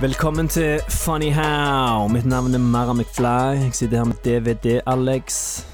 Velkommen 0.00 0.48
til 0.48 0.80
Funny 0.88 1.32
How. 1.32 2.06
Mitt 2.06 2.26
navn 2.26 2.54
er 2.54 2.58
Mara 2.58 2.92
McFly. 2.92 3.64
Jeg 3.64 3.74
sitter 3.74 3.96
her 3.96 4.04
med 4.04 4.16
DVD-Alex. 4.24 5.64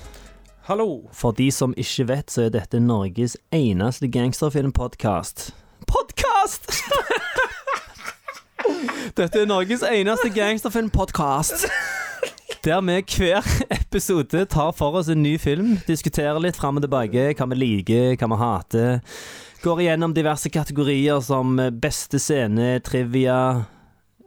Hallo. 0.62 1.10
For 1.12 1.30
de 1.30 1.50
som 1.52 1.74
ikke 1.76 2.08
vet, 2.08 2.30
så 2.32 2.46
er 2.46 2.54
dette 2.54 2.80
Norges 2.80 3.36
eneste 3.52 4.08
gangsterfilmpodkast. 4.08 5.52
Podkast! 5.86 6.72
dette 9.20 9.42
er 9.42 9.46
Norges 9.46 9.84
eneste 9.92 10.32
gangsterfilmpodkast. 10.32 11.68
Der 12.64 12.80
vi 12.80 12.96
hver 13.18 13.44
episode 13.70 14.44
tar 14.44 14.72
for 14.72 14.96
oss 14.96 15.12
en 15.12 15.22
ny 15.22 15.36
film, 15.38 15.76
diskuterer 15.86 16.40
litt 16.40 16.56
fram 16.56 16.80
og 16.80 16.86
tilbake 16.88 17.34
hva 17.36 17.50
vi 17.52 17.60
liker, 17.60 18.16
hva 18.16 18.32
vi 18.32 18.40
hater. 18.40 19.20
Går 19.60 19.84
igjennom 19.84 20.16
diverse 20.16 20.48
kategorier 20.48 21.20
som 21.20 21.60
beste 21.76 22.16
scene, 22.18 22.78
trivia 22.80 23.66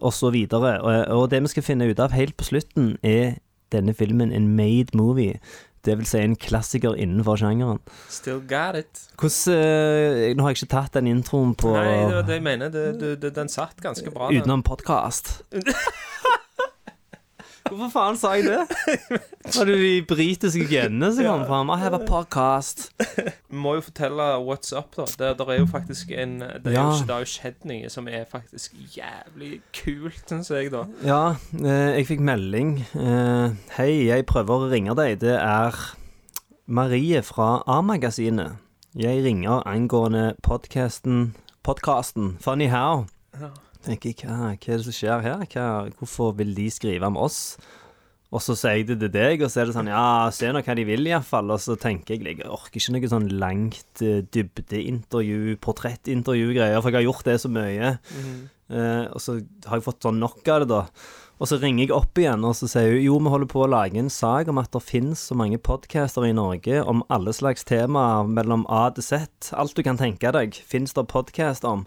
osv. 0.02 0.36
Og, 0.52 0.84
og 1.18 1.30
det 1.32 1.42
vi 1.46 1.54
skal 1.56 1.66
finne 1.66 1.90
ut 1.90 2.00
av 2.00 2.16
helt 2.16 2.38
på 2.38 2.48
slutten, 2.48 2.96
er 3.04 3.38
denne 3.74 3.94
filmen 3.98 4.32
en 4.32 4.48
made 4.56 4.96
movie. 4.98 5.40
Det 5.86 5.96
vil 6.00 6.08
si 6.10 6.20
en 6.20 6.36
klassiker 6.36 6.98
innenfor 7.00 7.40
sjangeren. 7.40 7.80
Still 8.12 8.42
got 8.48 8.76
it. 8.76 9.06
Hvordan 9.20 9.54
eh, 9.56 10.34
Nå 10.36 10.44
har 10.44 10.52
jeg 10.52 10.60
ikke 10.60 10.74
tatt 10.74 10.98
den 10.98 11.08
introen 11.08 11.54
på 11.56 11.72
Nei, 11.76 11.86
det 12.10 12.18
var 12.18 12.28
det 12.28 12.40
jeg 12.40 12.44
mener. 12.44 12.74
Det, 12.74 13.14
det, 13.22 13.32
den 13.36 13.52
satt 13.52 13.80
ganske 13.84 14.12
bra. 14.12 14.32
utenom 14.34 14.66
podkast. 14.68 15.38
Hvorfor 17.68 17.90
faen 17.94 18.18
sa 18.20 18.32
jeg 18.38 18.46
det? 18.48 18.64
Var 19.56 19.68
det 19.70 19.76
de 19.82 19.92
britiske 20.10 20.66
genene 20.70 21.10
som 21.16 21.26
kom 21.28 21.44
fram? 21.50 21.70
I 21.74 21.78
have 21.82 21.96
a 21.98 22.06
podcast. 22.08 22.88
Vi 23.18 23.56
må 23.64 23.76
jo 23.78 23.84
fortelle 23.86 24.28
what's 24.44 24.74
up, 24.78 24.96
da. 24.98 25.06
Det, 25.08 25.32
der 25.40 25.52
er 25.54 25.60
jo 25.62 25.68
faktisk 25.72 26.12
en 26.16 26.40
Det, 26.40 26.72
er 26.72 26.76
Ja. 26.78 26.86
jo, 26.92 27.00
det 27.08 27.14
har 27.16 27.24
jo 27.26 27.32
skjedd 27.32 27.68
noe 27.70 27.90
som 27.94 28.08
er 28.12 28.26
faktisk 28.30 28.76
jævlig 28.96 29.62
kult, 29.84 30.24
syns 30.30 30.52
jeg, 30.52 30.72
da. 30.74 30.86
Ja, 31.08 31.22
eh, 31.60 31.98
jeg 32.00 32.08
fikk 32.12 32.24
melding. 32.28 32.74
Eh, 32.96 33.56
Hei, 33.78 33.92
jeg 34.10 34.26
prøver 34.30 34.68
å 34.68 34.72
ringe 34.72 34.96
deg. 35.00 35.20
Det 35.24 35.36
er 35.40 35.76
Marie 36.68 37.22
fra 37.24 37.62
A-magasinet. 37.68 38.58
Jeg 38.98 39.22
ringer 39.24 39.62
angående 39.70 40.32
podkasten 40.44 41.36
Podkasten 41.68 42.38
Funny 42.42 42.68
How. 42.72 43.06
Tenker 43.88 44.12
jeg, 44.12 44.22
hva, 44.28 44.54
hva 44.54 44.54
er 44.54 44.80
det 44.80 44.86
som 44.86 44.96
skjer 44.96 45.24
her? 45.24 45.44
Hva, 45.54 45.68
hvorfor 46.00 46.34
vil 46.40 46.56
de 46.58 46.68
skrive 46.74 47.08
om 47.08 47.20
oss? 47.20 47.58
Og 48.28 48.42
så 48.44 48.58
sier 48.60 48.82
jeg 48.82 48.88
det 48.90 48.98
til 49.06 49.12
deg, 49.14 49.42
og 49.46 49.52
så 49.52 49.62
er 49.62 49.70
det 49.70 49.76
sånn 49.78 49.88
Ja, 49.88 50.28
se 50.36 50.50
nå 50.52 50.60
hva 50.60 50.74
de 50.76 50.84
vil, 50.88 51.08
iallfall. 51.08 51.54
Og 51.56 51.62
så 51.64 51.78
tenker 51.80 52.18
jeg 52.18 52.26
jeg 52.28 52.44
orker 52.44 52.82
ikke 52.82 52.98
noe 52.98 53.12
sånn 53.14 53.30
langt 53.40 54.04
eh, 54.04 54.20
dybdeintervju, 54.36 55.56
portrettintervju-greier, 55.64 56.82
for 56.82 56.92
jeg 56.92 57.00
har 57.00 57.08
gjort 57.08 57.30
det 57.30 57.38
så 57.44 57.52
mye. 57.54 57.94
Eh, 58.68 59.06
og 59.08 59.24
så 59.24 59.38
har 59.70 59.80
jeg 59.80 59.88
fått 59.88 60.04
sånn 60.04 60.20
nok 60.20 60.44
av 60.52 60.66
det, 60.66 60.68
da. 60.74 60.82
Og 61.38 61.48
så 61.48 61.60
ringer 61.62 61.86
jeg 61.86 61.94
opp 61.94 62.18
igjen, 62.20 62.44
og 62.50 62.56
så 62.58 62.68
sier 62.68 62.96
hun 62.98 63.04
jo, 63.06 63.16
vi 63.22 63.32
holder 63.32 63.50
på 63.52 63.62
å 63.64 63.70
lage 63.70 64.02
en 64.02 64.12
sak 64.12 64.50
om 64.52 64.60
at 64.60 64.72
det 64.74 64.82
finnes 64.84 65.22
så 65.30 65.38
mange 65.38 65.60
podcaster 65.62 66.26
i 66.26 66.34
Norge 66.36 66.82
om 66.82 67.06
alle 67.14 67.32
slags 67.38 67.64
temaer 67.70 68.28
mellom 68.28 68.66
A 68.74 68.88
til 68.98 69.06
Z. 69.06 69.54
Alt 69.54 69.78
du 69.78 69.86
kan 69.86 70.02
tenke 70.02 70.34
deg, 70.34 70.58
finnes 70.68 70.98
det 70.98 71.06
podcast 71.14 71.68
om. 71.70 71.86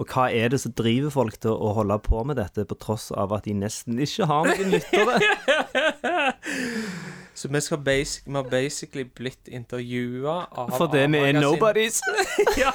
Og 0.00 0.08
hva 0.08 0.30
er 0.32 0.48
det 0.48 0.62
som 0.62 0.72
driver 0.72 1.12
folk 1.12 1.34
til 1.44 1.52
å 1.52 1.74
holde 1.76 1.98
på 2.00 2.22
med 2.24 2.38
dette, 2.40 2.64
på 2.64 2.78
tross 2.80 3.10
av 3.12 3.34
at 3.36 3.44
de 3.44 3.52
nesten 3.52 4.00
ikke 4.00 4.24
har 4.30 4.48
noen 4.48 4.72
lyttere? 4.72 5.18
Så 7.40 7.48
vi, 7.48 7.60
skal 7.60 7.78
basic, 7.84 8.26
vi 8.26 8.32
har 8.36 8.48
basically 8.52 9.04
blitt 9.04 9.48
intervjua 9.48 10.34
av 10.60 10.72
Fordi 10.76 11.04
vi 11.08 11.20
er 11.24 11.32
nobodies. 11.36 12.00
ja. 12.60 12.72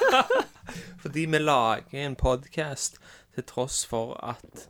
Fordi 1.02 1.26
vi 1.30 1.38
lager 1.42 2.06
en 2.06 2.16
podkast 2.18 2.98
til 3.34 3.44
tross 3.46 3.84
for 3.86 4.16
at 4.22 4.66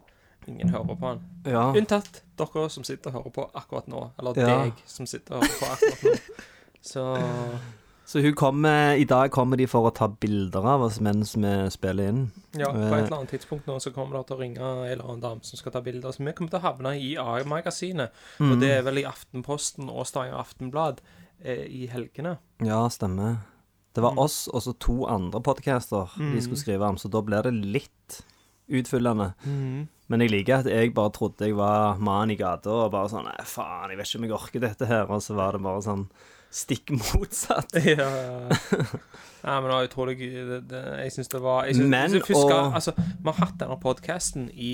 ingen 0.49 0.69
hører 0.73 0.97
på 0.97 1.13
den. 1.15 1.23
Ja. 1.49 1.69
Unntatt 1.77 2.23
dere 2.39 2.67
som 2.73 2.85
sitter 2.85 3.11
og 3.13 3.17
hører 3.21 3.35
på 3.39 3.47
akkurat 3.55 3.89
nå. 3.89 4.09
Eller 4.19 4.41
Ja. 4.41 4.47
deg 4.65 4.73
som 4.87 5.07
sitter 5.07 5.35
og 5.39 5.47
hører 5.47 5.61
på 5.61 5.67
akkurat 5.77 6.05
nå. 6.05 6.17
Så 6.93 7.07
Så 8.07 8.21
kommer, 8.39 8.95
i 8.95 9.05
dag 9.05 9.33
kommer 9.35 9.59
de 9.59 9.67
for 9.67 9.89
å 9.89 9.91
ta 9.95 10.07
bilder 10.09 10.63
av 10.63 10.85
oss 10.87 11.01
mens 11.03 11.33
vi 11.35 11.55
spiller 11.75 12.09
inn. 12.13 12.21
ja, 12.55 12.69
på 12.71 12.79
Eh. 12.79 12.93
et 13.01 13.07
eller 13.09 13.17
annet 13.19 13.33
tidspunkt 13.35 13.67
nå 13.67 13.81
så 13.83 13.91
kommer 13.93 14.19
det 14.21 14.29
til 14.29 14.37
å 14.37 14.41
ringe 14.41 14.61
en 14.63 14.85
eller 14.87 15.05
annen 15.05 15.21
dame 15.25 15.41
som 15.43 15.59
skal 15.59 15.73
ta 15.73 15.81
bilder. 15.83 16.13
Så 16.15 16.23
vi 16.25 16.33
kommer 16.33 16.51
til 16.51 16.61
å 16.61 16.63
havne 16.63 16.93
i 17.03 17.17
A-magasinet. 17.19 18.13
Mm. 18.39 18.53
Og 18.53 18.61
det 18.63 18.71
er 18.77 18.83
vel 18.87 18.99
i 19.03 19.05
Aftenposten 19.11 19.91
og 19.91 20.07
Stavanger 20.07 20.39
Aftenblad 20.39 21.01
eh, 21.43 21.67
i 21.67 21.87
helgene. 21.91 22.37
Ja, 22.63 22.85
stemmer. 22.89 23.39
Det 23.93 24.03
var 24.05 24.15
oss 24.21 24.47
og 24.53 24.63
så 24.63 24.77
to 24.79 25.07
andre 25.11 25.41
podcaster 25.41 26.07
de 26.19 26.41
skulle 26.45 26.61
skrive 26.61 26.85
om, 26.87 26.97
så 27.01 27.09
da 27.11 27.23
blir 27.25 27.43
det 27.43 27.55
litt 27.65 28.21
utfyllende. 28.69 29.33
Men 30.09 30.21
jeg 30.23 30.31
liker 30.31 30.61
at 30.61 30.67
jeg 30.71 30.93
bare 30.95 31.11
trodde 31.17 31.47
jeg 31.49 31.57
var 31.57 31.99
mannen 31.99 32.35
i 32.35 32.39
gata 32.39 32.71
og 32.85 32.93
bare 32.93 33.09
sånn 33.11 33.25
Nei, 33.25 33.35
faen, 33.49 33.91
jeg 33.91 33.99
vet 33.99 34.07
ikke 34.11 34.19
om 34.21 34.27
jeg 34.29 34.37
orker 34.37 34.61
dette 34.67 34.87
her. 34.91 35.07
Og 35.11 35.23
så 35.25 35.35
var 35.35 35.57
det 35.57 35.63
bare 35.65 35.83
sånn 35.83 36.07
stikk 36.57 36.93
motsatt. 36.97 37.77
Ja, 37.87 38.09
Nei, 39.47 39.57
men 39.63 39.69
det 39.69 39.75
var 39.77 39.87
utrolig 39.87 40.15
det, 40.19 40.57
det, 40.73 40.79
Jeg 41.05 41.13
syns 41.15 41.29
det 41.31 41.41
var 41.45 41.67
jeg 41.69 41.77
synes, 41.77 41.91
Men, 41.93 42.15
jeg 42.17 42.23
husker, 42.27 42.55
og- 42.57 42.75
Altså, 42.75 42.95
vi 42.99 43.29
har 43.29 43.37
hatt 43.45 43.59
denne 43.61 43.77
podkasten 43.79 44.49
i 44.51 44.73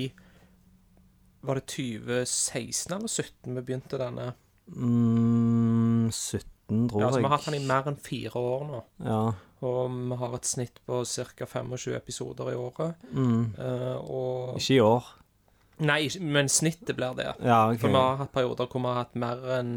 Var 1.45 1.59
det 1.59 1.65
2016 1.69 2.95
eller 2.95 3.11
2017 3.11 3.57
vi 3.59 3.61
begynte 3.67 3.99
denne? 4.01 4.29
Mm, 4.73 6.07
17, 6.09 6.87
tror 6.89 6.99
jeg. 6.99 7.01
Ja, 7.03 7.07
altså. 7.09 7.19
Vi 7.19 7.27
har 7.27 7.35
hatt 7.35 7.45
den 7.49 7.57
i 7.59 7.65
mer 7.67 7.89
enn 7.91 7.97
fire 7.99 8.39
år 8.39 8.63
nå. 8.69 8.79
Ja. 9.03 9.19
Og 9.67 9.91
vi 9.91 10.17
har 10.23 10.37
et 10.37 10.47
snitt 10.47 10.79
på 10.87 11.01
ca. 11.07 11.45
25 11.51 11.95
episoder 11.97 12.51
i 12.53 12.55
året. 12.59 12.95
Mm. 13.11 13.43
Uh, 13.59 13.97
og 14.07 14.55
Ikke 14.61 14.77
i 14.77 14.79
år. 14.83 15.11
Nei, 15.83 16.01
men 16.21 16.47
snittet 16.51 16.95
blir 16.95 17.15
det. 17.19 17.29
Ja, 17.43 17.65
ok. 17.73 17.79
For 17.81 17.91
vi 17.91 17.99
har 17.99 18.19
hatt 18.23 18.31
perioder 18.35 18.67
hvor 18.71 18.79
vi 18.83 18.87
har 18.91 19.01
hatt 19.03 19.15
mer 19.19 19.43
enn 19.59 19.73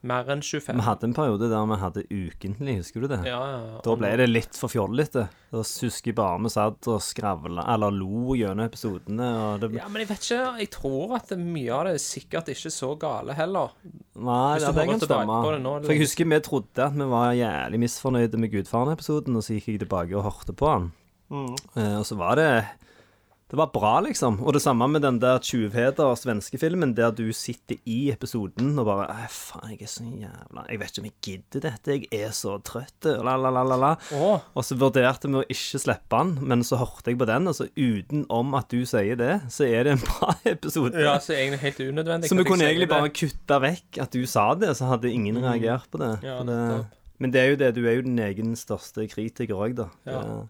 mer 0.00 0.30
enn 0.32 0.40
25. 0.40 0.78
Vi 0.78 0.84
hadde 0.86 1.06
en 1.10 1.14
periode 1.16 1.48
der 1.50 1.66
vi 1.68 1.76
hadde 1.80 2.04
ukentlig, 2.08 2.76
husker 2.80 3.04
du 3.04 3.08
det? 3.10 3.18
ja, 3.28 3.40
ja. 3.52 3.80
Da 3.84 3.96
ble 4.00 4.10
det 4.16 4.28
litt 4.30 4.56
for 4.56 4.72
fjollete. 4.72 5.26
Da 5.52 5.60
husker 5.60 6.12
jeg 6.12 6.16
bare 6.16 6.38
vi 6.40 6.52
satt 6.54 6.88
og 6.88 7.02
skravla, 7.04 7.66
eller 7.74 7.92
lo 7.92 8.36
gjennom 8.38 8.64
episodene. 8.64 9.28
Og 9.44 9.64
det, 9.64 9.72
Ja, 9.76 9.88
men 9.92 10.04
jeg 10.04 10.10
vet 10.12 10.24
ikke. 10.24 10.40
Jeg 10.62 10.70
tror 10.76 11.16
at 11.18 11.34
mye 11.36 11.76
av 11.76 11.86
det 11.88 11.94
er 11.98 12.04
sikkert 12.04 12.48
ikke 12.54 12.72
så 12.72 12.94
gale 13.00 13.36
heller. 13.36 13.76
Nei, 14.16 14.58
ja, 14.62 14.72
det 14.76 14.86
kan 14.88 15.04
stemme. 15.04 15.40
det 15.50 15.62
nå, 15.64 15.76
For 15.84 15.96
jeg 15.96 16.04
husker 16.06 16.30
vi 16.32 16.40
trodde 16.48 16.86
at 16.86 16.96
vi 16.96 17.10
var 17.12 17.36
jævlig 17.36 17.84
misfornøyde 17.84 18.40
med 18.40 18.54
Gudfaren-episoden, 18.54 19.36
og 19.36 19.44
så 19.44 19.58
gikk 19.58 19.74
jeg 19.74 19.84
tilbake 19.84 20.16
og 20.16 20.26
hørte 20.28 20.56
på 20.56 20.70
den. 20.72 20.92
Mm. 21.30 21.54
Uh, 21.76 21.98
og 22.00 22.06
så 22.08 22.16
var 22.18 22.40
det 22.40 22.50
Det 23.50 23.58
var 23.58 23.66
bra, 23.74 23.96
liksom. 24.06 24.36
Og 24.46 24.52
det 24.54 24.60
samme 24.62 24.86
med 24.86 25.02
den 25.02 25.16
der 25.18 25.40
Tjuvheder 25.42 26.12
svenske 26.14 26.58
filmen, 26.62 26.92
der 26.94 27.10
du 27.10 27.32
sitter 27.34 27.80
i 27.84 27.96
episoden 28.12 28.76
og 28.78 28.86
bare 28.86 29.26
Faen, 29.28 29.72
jeg 29.72 29.82
er 29.82 29.90
så 29.90 30.04
jævla 30.06 30.62
Jeg 30.70 30.78
vet 30.78 30.90
ikke 30.92 31.02
om 31.02 31.08
jeg 31.08 31.16
gidder 31.26 31.64
dette. 31.64 31.96
Jeg 31.96 32.06
er 32.28 32.30
så 32.36 32.54
trøtt. 32.62 33.08
La, 33.26 33.34
la, 33.34 33.50
la, 33.50 33.64
la, 33.66 33.78
la. 33.82 33.90
Å, 34.14 34.28
Og 34.54 34.62
så 34.68 34.78
vurderte 34.78 35.26
vi 35.32 35.40
å 35.40 35.42
ikke 35.50 35.80
slippe 35.82 36.20
den, 36.20 36.30
men 36.46 36.62
så 36.62 36.78
hørte 36.78 37.10
jeg 37.10 37.18
på 37.18 37.26
den, 37.26 37.50
og 37.50 37.58
så 37.58 37.66
utenom 37.74 38.54
at 38.60 38.70
du 38.70 38.84
sier 38.86 39.18
det, 39.18 39.32
så 39.50 39.66
er 39.66 39.84
det 39.90 39.96
en 39.96 40.04
bra 40.06 40.30
episode. 40.54 40.94
ja, 41.02 41.16
så 41.18 41.34
egentlig 41.34 41.60
helt 41.66 41.82
unødvendig. 41.90 42.30
Så 42.30 42.38
vi 42.38 42.46
kunne 42.46 42.70
egentlig 42.70 42.88
bare 42.94 43.10
kutta 43.10 43.58
vekk 43.66 43.98
at 44.06 44.14
du 44.14 44.22
sa 44.30 44.46
det, 44.54 44.76
så 44.78 44.92
hadde 44.94 45.10
ingen 45.10 45.42
reagert 45.42 45.90
på 45.90 45.98
det. 45.98 46.14
Ja, 46.22 46.38
det 46.46 46.60
men 47.20 47.34
det 47.34 47.40
er 47.42 47.50
jo 47.50 47.56
det, 47.60 47.74
du 47.76 47.82
er 47.84 47.98
jo 47.98 48.06
din 48.06 48.16
egen 48.24 48.54
største 48.56 49.04
kritiker 49.10 49.58
òg, 49.58 49.74
da. 49.76 49.90
Ja. 50.08 50.22
Det- 50.22 50.48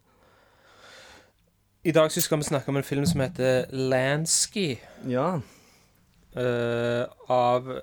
I 1.85 1.93
dag 1.93 2.13
skal 2.13 2.39
vi 2.39 2.45
snakke 2.45 2.69
om 2.69 2.77
en 2.77 2.85
film 2.85 3.07
som 3.07 3.21
heter 3.21 3.65
Lansky, 3.73 4.77
ja. 5.09 5.41
Uh, 6.37 7.07
av 7.29 7.81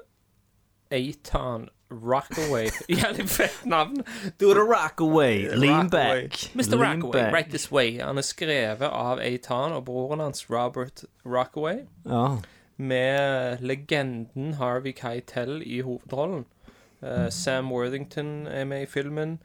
Eitan 0.91 1.69
Rockaway. 1.89 2.69
Jævlig 2.89 3.29
fett 3.29 3.65
navn. 3.65 4.03
Do 4.39 4.53
the 4.53 4.61
Rockaway. 4.61 5.49
lean 5.55 5.89
back. 5.89 6.55
Mr. 6.55 6.77
lean 6.77 7.01
Rockaway, 7.01 7.21
back. 7.23 7.33
Right 7.33 7.49
This 7.49 7.71
Way. 7.71 7.99
Han 7.99 8.17
er 8.17 8.21
skrevet 8.21 8.85
av 8.85 9.17
Eitan 9.19 9.73
og 9.73 9.85
broren 9.89 10.21
hans 10.21 10.45
Robert 10.50 11.03
Rockaway. 11.25 11.88
Ja. 12.05 12.38
Med 12.77 13.57
legenden 13.65 14.53
Harvey 14.53 14.93
Keitel 14.93 15.63
i 15.65 15.81
hovedrollen. 15.81 16.45
Uh, 17.01 17.29
Sam 17.29 17.71
Worthington 17.71 18.47
er 18.47 18.65
med 18.65 18.81
i 18.81 18.85
filmen. 18.85 19.39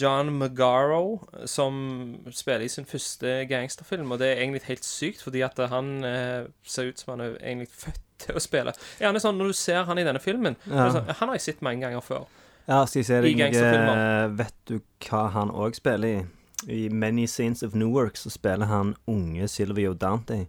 John 0.00 0.32
Magaro, 0.38 1.20
som 1.46 2.18
spiller 2.30 2.64
i 2.66 2.68
sin 2.68 2.84
første 2.86 3.46
gangsterfilm. 3.50 4.10
Og 4.12 4.18
det 4.18 4.28
er 4.32 4.40
egentlig 4.42 4.62
helt 4.66 4.84
sykt, 4.84 5.22
fordi 5.22 5.42
at 5.46 5.58
han 5.70 6.04
eh, 6.04 6.46
ser 6.66 6.90
ut 6.90 6.98
som 6.98 7.12
han 7.14 7.20
er 7.26 7.36
egentlig 7.40 7.68
født 7.74 8.00
til 8.20 8.36
å 8.36 8.42
spille. 8.42 8.72
Gjerne 9.00 9.16
er 9.16 9.24
sånn, 9.24 9.38
Når 9.40 9.46
du 9.46 9.52
ser 9.52 9.84
han 9.88 9.98
i 9.98 10.04
denne 10.04 10.20
filmen 10.20 10.56
Ja. 10.66 10.90
sånn, 10.92 11.06
Han 11.20 11.28
har 11.28 11.34
jeg 11.38 11.40
sett 11.46 11.62
mange 11.62 11.80
ganger 11.86 12.00
før. 12.04 12.26
Ja, 12.68 12.84
skal 12.86 13.00
jeg 13.00 13.06
si 13.06 13.14
deg 13.38 13.56
eh, 13.56 14.28
Vet 14.36 14.54
du 14.66 14.80
hva 15.08 15.28
han 15.32 15.50
òg 15.50 15.74
spiller 15.74 16.08
i? 16.20 16.26
I 16.68 16.88
Many 16.92 17.24
Scenes 17.26 17.62
of 17.62 17.72
Newark 17.74 18.16
så 18.20 18.30
spiller 18.30 18.66
han 18.66 18.94
unge 19.08 19.48
Silvio 19.48 19.94
Dante. 19.94 20.46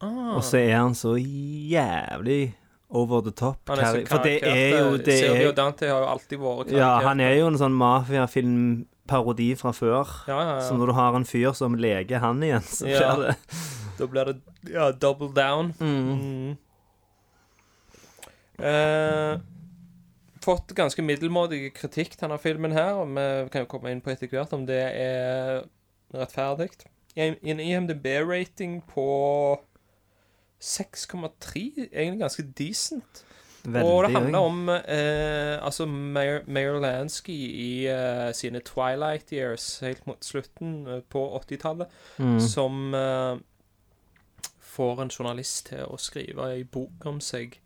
Ah, 0.00 0.36
Og 0.36 0.42
så 0.44 0.58
er 0.60 0.76
han 0.76 0.94
så 0.94 1.16
jævlig 1.16 2.54
over 2.90 3.20
the 3.20 3.30
top. 3.36 3.58
han 3.68 3.78
er 3.78 3.84
så 3.84 4.04
For 4.08 4.22
det 4.24 4.36
er 4.42 4.78
jo 4.78 4.94
eh, 4.94 5.02
det 5.04 5.16
er, 5.28 5.52
Dante 5.52 5.88
har 5.90 6.00
jo 6.00 6.06
alltid 6.14 6.38
vært 6.40 6.70
karakter. 6.70 6.78
Ja, 6.78 6.92
han 7.04 7.20
er 7.20 7.34
jo 7.36 7.50
en 7.50 7.58
sånn 7.60 7.74
mafiafilmparodi 7.76 9.50
fra 9.60 9.72
før. 9.76 10.14
Ja, 10.28 10.38
ja, 10.40 10.54
Så 10.64 10.72
ja. 10.72 10.78
når 10.80 10.86
du 10.86 10.94
har 10.96 11.18
en 11.18 11.28
fyr 11.28 11.52
som 11.58 11.76
leker 11.76 12.18
han 12.24 12.40
igjen, 12.42 12.64
så 12.64 12.88
Ja. 12.88 13.14
blir 13.16 13.26
det 13.28 13.36
Da 13.98 14.06
blir 14.06 14.24
det 14.24 14.40
ja, 14.72 14.90
double 14.92 15.32
down. 15.34 15.72
Mm. 15.80 16.56
Eh, 18.58 19.38
fått 20.42 20.72
ganske 20.74 21.02
middelmådig 21.02 21.74
kritikk, 21.76 22.16
denne 22.20 22.38
filmen 22.38 22.72
her. 22.72 22.94
Og 23.02 23.08
vi 23.14 23.48
kan 23.52 23.64
jo 23.66 23.70
komme 23.70 23.90
inn 23.92 24.00
på 24.00 24.10
etter 24.14 24.30
hvert 24.30 24.52
om 24.56 24.64
det 24.66 24.80
er 24.94 25.64
rettferdig. 26.14 26.70
En 27.18 27.58
IMDb-rating 27.60 28.80
på 28.86 29.58
6,3. 30.60 31.88
Egentlig 31.92 32.20
ganske 32.20 32.42
decent. 32.58 33.24
veldig 33.64 33.90
og 33.92 34.04
det 34.04 34.12
handler 34.14 34.38
om 34.38 34.68
eh, 34.68 35.64
altså 35.64 35.86
Mayor, 35.86 36.40
Mayor 36.46 36.78
Lansky 36.80 37.34
i 37.34 37.86
eh, 37.86 38.32
sine 38.34 38.60
Twilight 38.60 39.32
Years 39.32 39.78
helt 39.80 40.06
mot 40.06 40.24
slutten 40.24 40.86
eh, 40.86 41.00
på 41.10 41.24
80-tallet, 41.42 41.86
Mm. 42.18 42.40
som 42.40 42.94
eh, 42.94 43.36
får 44.60 45.02
en 45.02 45.10
journalist 45.10 45.66
til 45.66 45.84
å 45.88 45.96
skrive 45.98 46.52
ei 46.54 46.62
bok 46.64 47.04
om 47.06 47.20
seg 47.20 47.58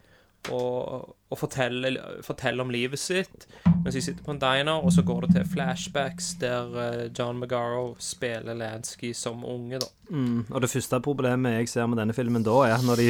og, 0.50 1.12
og 1.30 1.38
fortelle, 1.38 1.92
forteller, 2.26 2.64
om 2.64 2.72
livet 2.74 2.98
sitt 2.98 3.46
mens 3.82 3.96
de 3.96 4.02
sitter 4.02 4.22
på 4.24 4.34
en 4.34 4.40
diner, 4.42 4.78
og 4.78 4.92
så 4.94 5.02
går 5.06 5.26
det 5.26 5.32
til 5.36 5.48
flashbacks 5.54 6.32
der 6.42 6.76
eh, 6.78 7.08
John 7.18 7.40
Magaro 7.40 7.96
spiller 7.98 8.54
Lansky 8.54 9.12
som 9.14 9.42
unge, 9.44 9.80
da. 9.82 9.88
Mm. 10.10 10.44
Og 10.50 10.62
det 10.62 10.70
første 10.70 11.00
problemet 11.02 11.56
jeg 11.56 11.72
ser 11.72 11.90
med 11.90 11.98
denne 11.98 12.14
filmen 12.14 12.46
da, 12.46 12.60
er 12.70 12.86
når 12.86 13.02
de 13.02 13.08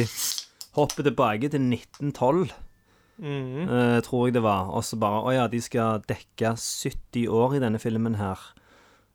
hopper 0.73 1.05
tilbake 1.05 1.51
til 1.53 1.67
1912. 1.69 2.53
Mm. 3.21 3.69
Uh, 3.69 3.99
tror 4.01 4.27
jeg 4.27 4.33
det 4.39 4.41
var. 4.41 4.71
Og 4.73 4.81
så 4.81 4.97
bare 4.97 5.21
Å 5.21 5.33
ja, 5.35 5.47
de 5.47 5.61
skal 5.61 6.01
dekke 6.09 6.55
70 6.57 7.27
år 7.29 7.57
i 7.57 7.61
denne 7.61 7.81
filmen 7.81 8.17
her. 8.17 8.41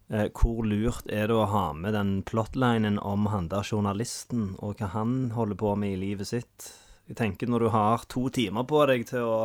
Uh, 0.09 0.29
hvor 0.31 0.63
lurt 0.63 1.11
er 1.11 1.27
det 1.29 1.37
å 1.37 1.49
ha 1.51 1.73
med 1.75 1.99
den 1.99 2.21
plotlinen 2.23 3.01
om 3.03 3.27
han 3.33 3.51
der 3.51 3.67
journalisten, 3.67 4.53
og 4.63 4.79
hva 4.79 4.93
han 4.95 5.33
holder 5.35 5.59
på 5.59 5.75
med 5.75 5.97
i 5.97 6.03
livet 6.07 6.31
sitt? 6.31 6.71
Jeg 7.09 7.17
tenker 7.17 7.49
når 7.49 7.65
du 7.65 7.69
har 7.73 8.05
to 8.11 8.29
timer 8.35 8.67
på 8.69 8.85
deg 8.91 9.07
til 9.09 9.25
å 9.25 9.41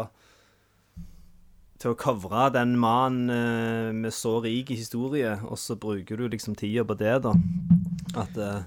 til 1.84 1.92
å 1.92 2.00
covre 2.00 2.46
den 2.56 2.78
mannen 2.80 3.32
eh, 3.34 3.90
med 3.92 4.14
så 4.16 4.38
rik 4.44 4.70
historie, 4.72 5.34
og 5.44 5.60
så 5.60 5.76
bruker 5.76 6.16
du 6.16 6.30
liksom 6.32 6.56
tida 6.56 6.86
på 6.88 6.96
det, 6.96 7.18
da. 7.26 7.34
At 8.22 8.38
eh, 8.40 8.62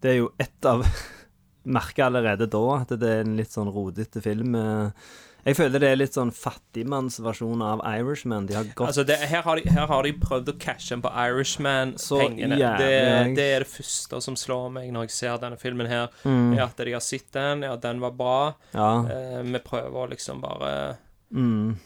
Det 0.00 0.12
er 0.14 0.16
jo 0.22 0.30
ett 0.40 0.64
av 0.64 0.86
Merka 1.76 2.06
allerede 2.06 2.48
da 2.48 2.62
at 2.78 2.94
det 2.96 3.10
er 3.10 3.26
en 3.26 3.36
litt 3.36 3.52
sånn 3.52 3.68
rodete 3.68 4.22
film. 4.24 4.56
eh. 4.56 5.10
Jeg 5.44 5.56
føler 5.56 5.82
det 5.82 5.90
er 5.90 5.98
litt 6.00 6.16
sånn 6.16 6.32
fattigmannsversjon 6.34 7.64
av 7.64 7.82
Irishman. 7.88 8.48
De 8.48 8.56
har 8.58 8.68
gått 8.74 8.90
Altså 8.90 9.04
det, 9.08 9.16
her, 9.30 9.44
har 9.46 9.60
de, 9.60 9.66
her 9.72 9.88
har 9.90 10.06
de 10.06 10.14
prøvd 10.20 10.52
å 10.52 10.56
cashe 10.60 10.96
inn 10.96 11.04
på 11.04 11.12
Irishman-pengene. 11.12 12.58
Det, 12.58 12.88
yeah. 12.90 13.28
det 13.36 13.46
er 13.56 13.64
det 13.64 13.70
første 13.72 14.20
som 14.24 14.38
slår 14.38 14.72
meg 14.76 14.90
når 14.94 15.08
jeg 15.08 15.16
ser 15.16 15.42
denne 15.42 15.60
filmen 15.60 15.90
her. 15.90 16.10
Mm. 16.24 16.56
Er 16.58 16.66
at 16.68 16.80
de 16.80 16.96
har 16.96 17.04
sett 17.04 17.30
den, 17.36 17.64
ja, 17.68 17.76
den 17.80 18.02
var 18.02 18.16
bra. 18.16 18.40
Ja. 18.74 18.90
Eh, 19.10 19.40
vi 19.46 19.62
prøver 19.64 20.04
å 20.04 20.10
liksom 20.14 20.42
bare 20.44 20.74
Mm. 21.30 21.76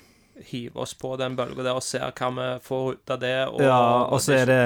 Hive 0.48 0.76
oss 0.82 0.94
på 0.98 1.12
den 1.20 1.36
bølga 1.38 1.62
der 1.62 1.76
og 1.78 1.82
ser 1.86 2.10
hva 2.18 2.28
vi 2.34 2.46
får 2.64 2.86
ut 2.96 3.10
av 3.14 3.20
det. 3.22 3.34
Og, 3.48 3.60
ja, 3.62 3.80
og 4.10 4.20
så 4.20 4.32
er 4.40 4.46
det 4.50 4.60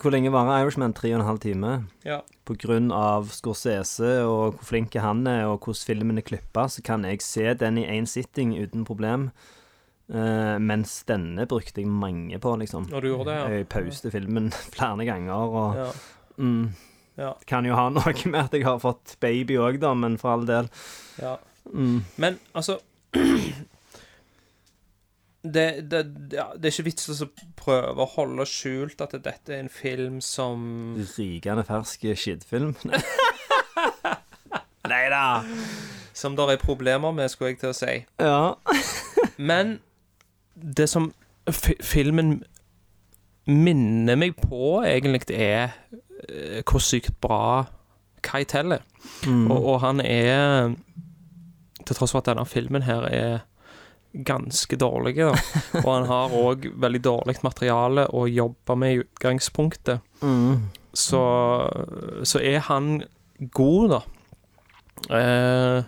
Hvor 0.00 0.10
lenge 0.14 0.32
varer 0.32 0.62
Irishman? 0.64 0.94
Tre 0.96 1.10
og 1.12 1.20
en 1.20 1.26
halv 1.26 1.40
time? 1.44 1.72
Ja. 2.08 2.20
På 2.48 2.56
grunn 2.58 2.88
av 2.96 3.28
Scorsese 3.34 4.22
og 4.26 4.56
hvor 4.56 4.64
flink 4.72 4.94
han 4.98 5.26
er, 5.30 5.44
og 5.50 5.60
hvordan 5.66 5.86
filmen 5.92 6.18
er 6.18 6.26
klippa, 6.26 6.64
så 6.72 6.82
kan 6.82 7.04
jeg 7.04 7.20
se 7.22 7.52
den 7.54 7.78
i 7.78 7.84
én 7.86 8.08
sitting 8.08 8.54
uten 8.56 8.84
problem. 8.88 9.30
Uh, 10.12 10.58
mens 10.60 11.04
denne 11.08 11.46
brukte 11.48 11.80
jeg 11.80 11.88
mange 11.88 12.36
på, 12.42 12.56
liksom. 12.60 12.88
Og 12.92 13.00
du 13.04 13.06
gjorde 13.12 13.30
det, 13.30 13.36
ja. 13.38 13.46
Jeg 13.60 13.68
pauste 13.72 14.10
filmen 14.12 14.50
flere 14.74 15.06
ganger, 15.08 15.32
og 15.60 15.76
Ja. 15.78 15.90
mm, 16.38 16.64
Ja. 17.20 17.32
Kan 17.46 17.64
jo 17.68 17.74
ha 17.76 17.88
noe 17.92 18.12
med 18.26 18.40
at 18.40 18.52
jeg 18.56 18.64
har 18.64 18.78
fått 18.82 19.16
baby 19.20 19.56
òg, 19.60 19.78
da, 19.80 19.92
men 19.94 20.16
for 20.18 20.32
all 20.34 20.46
del. 20.48 20.68
ja. 21.20 21.36
Mm. 21.72 22.00
Men 22.18 22.40
altså 22.58 22.80
det, 25.42 25.90
det, 25.90 26.02
det 26.30 26.38
er 26.38 26.70
ikke 26.70 26.86
vits 26.86 27.08
å 27.10 27.26
prøve 27.58 28.04
å 28.04 28.10
holde 28.14 28.44
skjult 28.46 29.00
at 29.02 29.16
dette 29.24 29.50
er 29.50 29.64
en 29.64 29.72
film 29.72 30.20
som 30.22 30.94
Rykende 31.16 31.64
fersk 31.66 32.06
skittfilm. 32.14 32.76
Nei 34.92 35.02
da. 35.10 35.24
Som 36.14 36.36
det 36.38 36.46
er 36.46 36.62
problemer 36.62 37.14
med, 37.16 37.30
skulle 37.32 37.52
jeg 37.52 37.60
til 37.62 37.72
å 37.72 37.76
si. 37.76 37.96
Ja. 38.22 38.54
Men 39.50 39.80
det 40.54 40.86
som 40.90 41.10
fi 41.50 41.74
filmen 41.82 42.42
minner 43.50 44.14
meg 44.14 44.36
på, 44.38 44.84
egentlig, 44.86 45.26
er 45.34 45.72
eh, 46.28 46.62
hvor 46.62 46.82
sykt 46.82 47.16
bra 47.20 47.64
Kai 48.22 48.44
Tell 48.46 48.76
er. 48.76 48.84
Mm. 49.26 49.50
Og, 49.50 49.58
og 49.58 49.80
han 49.82 50.00
er 50.00 50.76
Til 51.82 51.98
tross 51.98 52.12
for 52.14 52.22
at 52.22 52.30
denne 52.30 52.46
filmen 52.46 52.86
her 52.86 53.08
er 53.10 53.40
ganske 54.12 54.76
dårlig, 54.76 55.16
da. 55.16 55.32
Og 55.82 55.88
han 55.88 56.06
har 56.10 56.34
òg 56.36 56.66
veldig 56.80 57.00
dårlig 57.02 57.36
materiale 57.42 58.06
å 58.12 58.26
jobbe 58.28 58.76
med 58.76 58.92
i 58.94 59.00
utgangspunktet. 59.04 60.00
Mm. 60.22 60.66
Så, 60.92 61.22
så 62.28 62.40
er 62.44 62.58
han 62.68 63.02
god, 63.56 63.90
da. 63.96 64.00
Eh, 65.10 65.82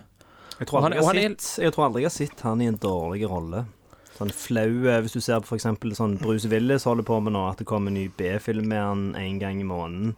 Jeg, 0.59 0.67
tror 0.67 0.81
han- 0.81 0.91
han 0.93 1.17
er- 1.17 1.35
jeg 1.63 1.73
tror 1.73 1.85
aldri 1.85 2.01
jeg 2.01 2.09
har 2.11 2.17
sett 2.17 2.39
han 2.41 2.61
i 2.61 2.65
en 2.67 2.77
dårlig 2.77 3.27
rolle. 3.29 3.65
Sånn 4.17 4.31
flau 4.31 4.87
eh, 4.87 5.01
Hvis 5.01 5.11
du 5.13 5.19
ser 5.21 5.41
på 5.41 5.55
eksempel 5.57 5.91
sånn 5.93 6.17
Bruce 6.17 6.47
Willis 6.47 6.85
holder 6.85 7.03
på 7.03 7.21
med 7.21 7.33
nå, 7.33 7.49
at 7.51 7.57
det 7.57 7.65
kommer 7.67 7.89
en 7.89 7.95
ny 7.95 8.07
B-film 8.17 8.67
med 8.67 8.79
han 8.81 9.15
en 9.15 9.39
gang 9.39 9.59
i 9.59 9.63
måneden, 9.67 10.15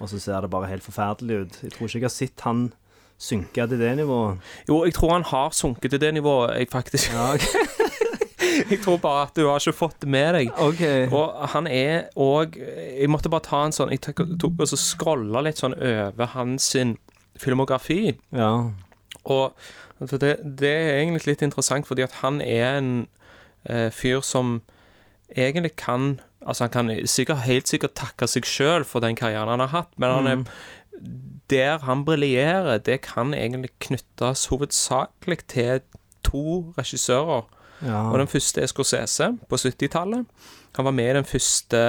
og 0.00 0.08
så 0.08 0.20
ser 0.20 0.40
det 0.42 0.50
bare 0.50 0.68
helt 0.68 0.84
forferdelig 0.84 1.40
ut. 1.42 1.58
Jeg 1.62 1.72
tror 1.72 1.86
ikke 1.88 1.98
jeg 2.00 2.02
har 2.02 2.08
sett 2.08 2.40
han 2.46 2.72
synke 3.18 3.66
til 3.66 3.80
det 3.80 3.96
nivået. 3.96 4.38
jo, 4.68 4.84
jeg 4.84 4.94
tror 4.94 5.12
han 5.12 5.24
har 5.24 5.50
sunket 5.50 5.90
til 5.90 6.00
det 6.00 6.14
nivået, 6.14 6.58
jeg 6.58 6.66
faktisk. 6.72 7.12
Ja, 7.12 7.34
okay. 7.34 7.66
Jeg 8.70 8.78
tror 8.80 8.96
bare 8.96 9.22
at 9.26 9.36
du 9.36 9.46
har 9.48 9.60
ikke 9.60 9.72
fått 9.76 10.00
det 10.00 10.08
med 10.08 10.32
deg. 10.34 10.50
Okay. 10.58 11.08
Og 11.12 11.48
han 11.52 11.66
er 11.66 12.08
òg 12.16 12.56
Jeg 12.56 13.10
måtte 13.10 13.28
bare 13.28 13.44
ta 13.44 13.62
en 13.66 13.74
sånn 13.74 13.92
Jeg 13.92 14.00
tok, 14.06 14.22
og 14.58 14.68
så 14.70 14.78
scrolla 14.80 15.42
litt 15.44 15.60
sånn 15.60 15.76
over 15.76 16.30
hans 16.32 16.70
filmografi. 17.36 18.16
Ja. 18.32 18.70
Og 19.24 19.52
det, 19.98 20.36
det 20.40 20.72
er 20.72 21.00
egentlig 21.00 21.26
litt 21.26 21.44
interessant, 21.44 21.86
fordi 21.86 22.06
at 22.06 22.20
han 22.22 22.40
er 22.40 22.78
en 22.78 22.90
eh, 23.68 23.90
fyr 23.92 24.24
som 24.24 24.60
egentlig 25.28 25.76
kan 25.76 26.16
Altså, 26.46 26.64
han 26.64 26.70
kan 26.70 26.90
sikkert, 27.10 27.40
helt 27.42 27.66
sikkert 27.66 27.96
takke 27.98 28.28
seg 28.30 28.44
sjøl 28.46 28.84
for 28.86 29.02
den 29.02 29.16
karrieren 29.18 29.48
han 29.50 29.64
har 29.64 29.72
hatt, 29.72 29.88
men 29.98 30.12
han 30.12 30.28
er 30.30 30.44
der 31.50 31.78
han 31.78 32.04
briljerer, 32.04 32.78
det 32.78 33.00
kan 33.00 33.34
egentlig 33.34 33.70
knyttes 33.80 34.46
hovedsakelig 34.46 35.38
til 35.48 35.80
to 36.24 36.72
regissører. 36.78 37.42
ja. 37.82 38.10
Og 38.10 38.18
den 38.18 38.28
første 38.28 38.60
er 38.60 38.66
Scorsese 38.66 39.38
på 39.48 39.56
70-tallet. 39.56 40.26
Han 40.76 40.84
var 40.84 40.90
med 40.90 41.10
i 41.10 41.14
den 41.16 41.24
første, 41.24 41.80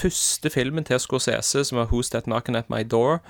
første 0.00 0.50
filmen 0.50 0.84
til 0.84 1.00
Scorsese, 1.00 1.64
som 1.64 1.78
var 1.78 1.86
Who's 1.86 2.10
That 2.10 2.24
Knocking 2.24 2.56
At 2.56 2.70
My 2.70 2.84
Door. 2.90 3.22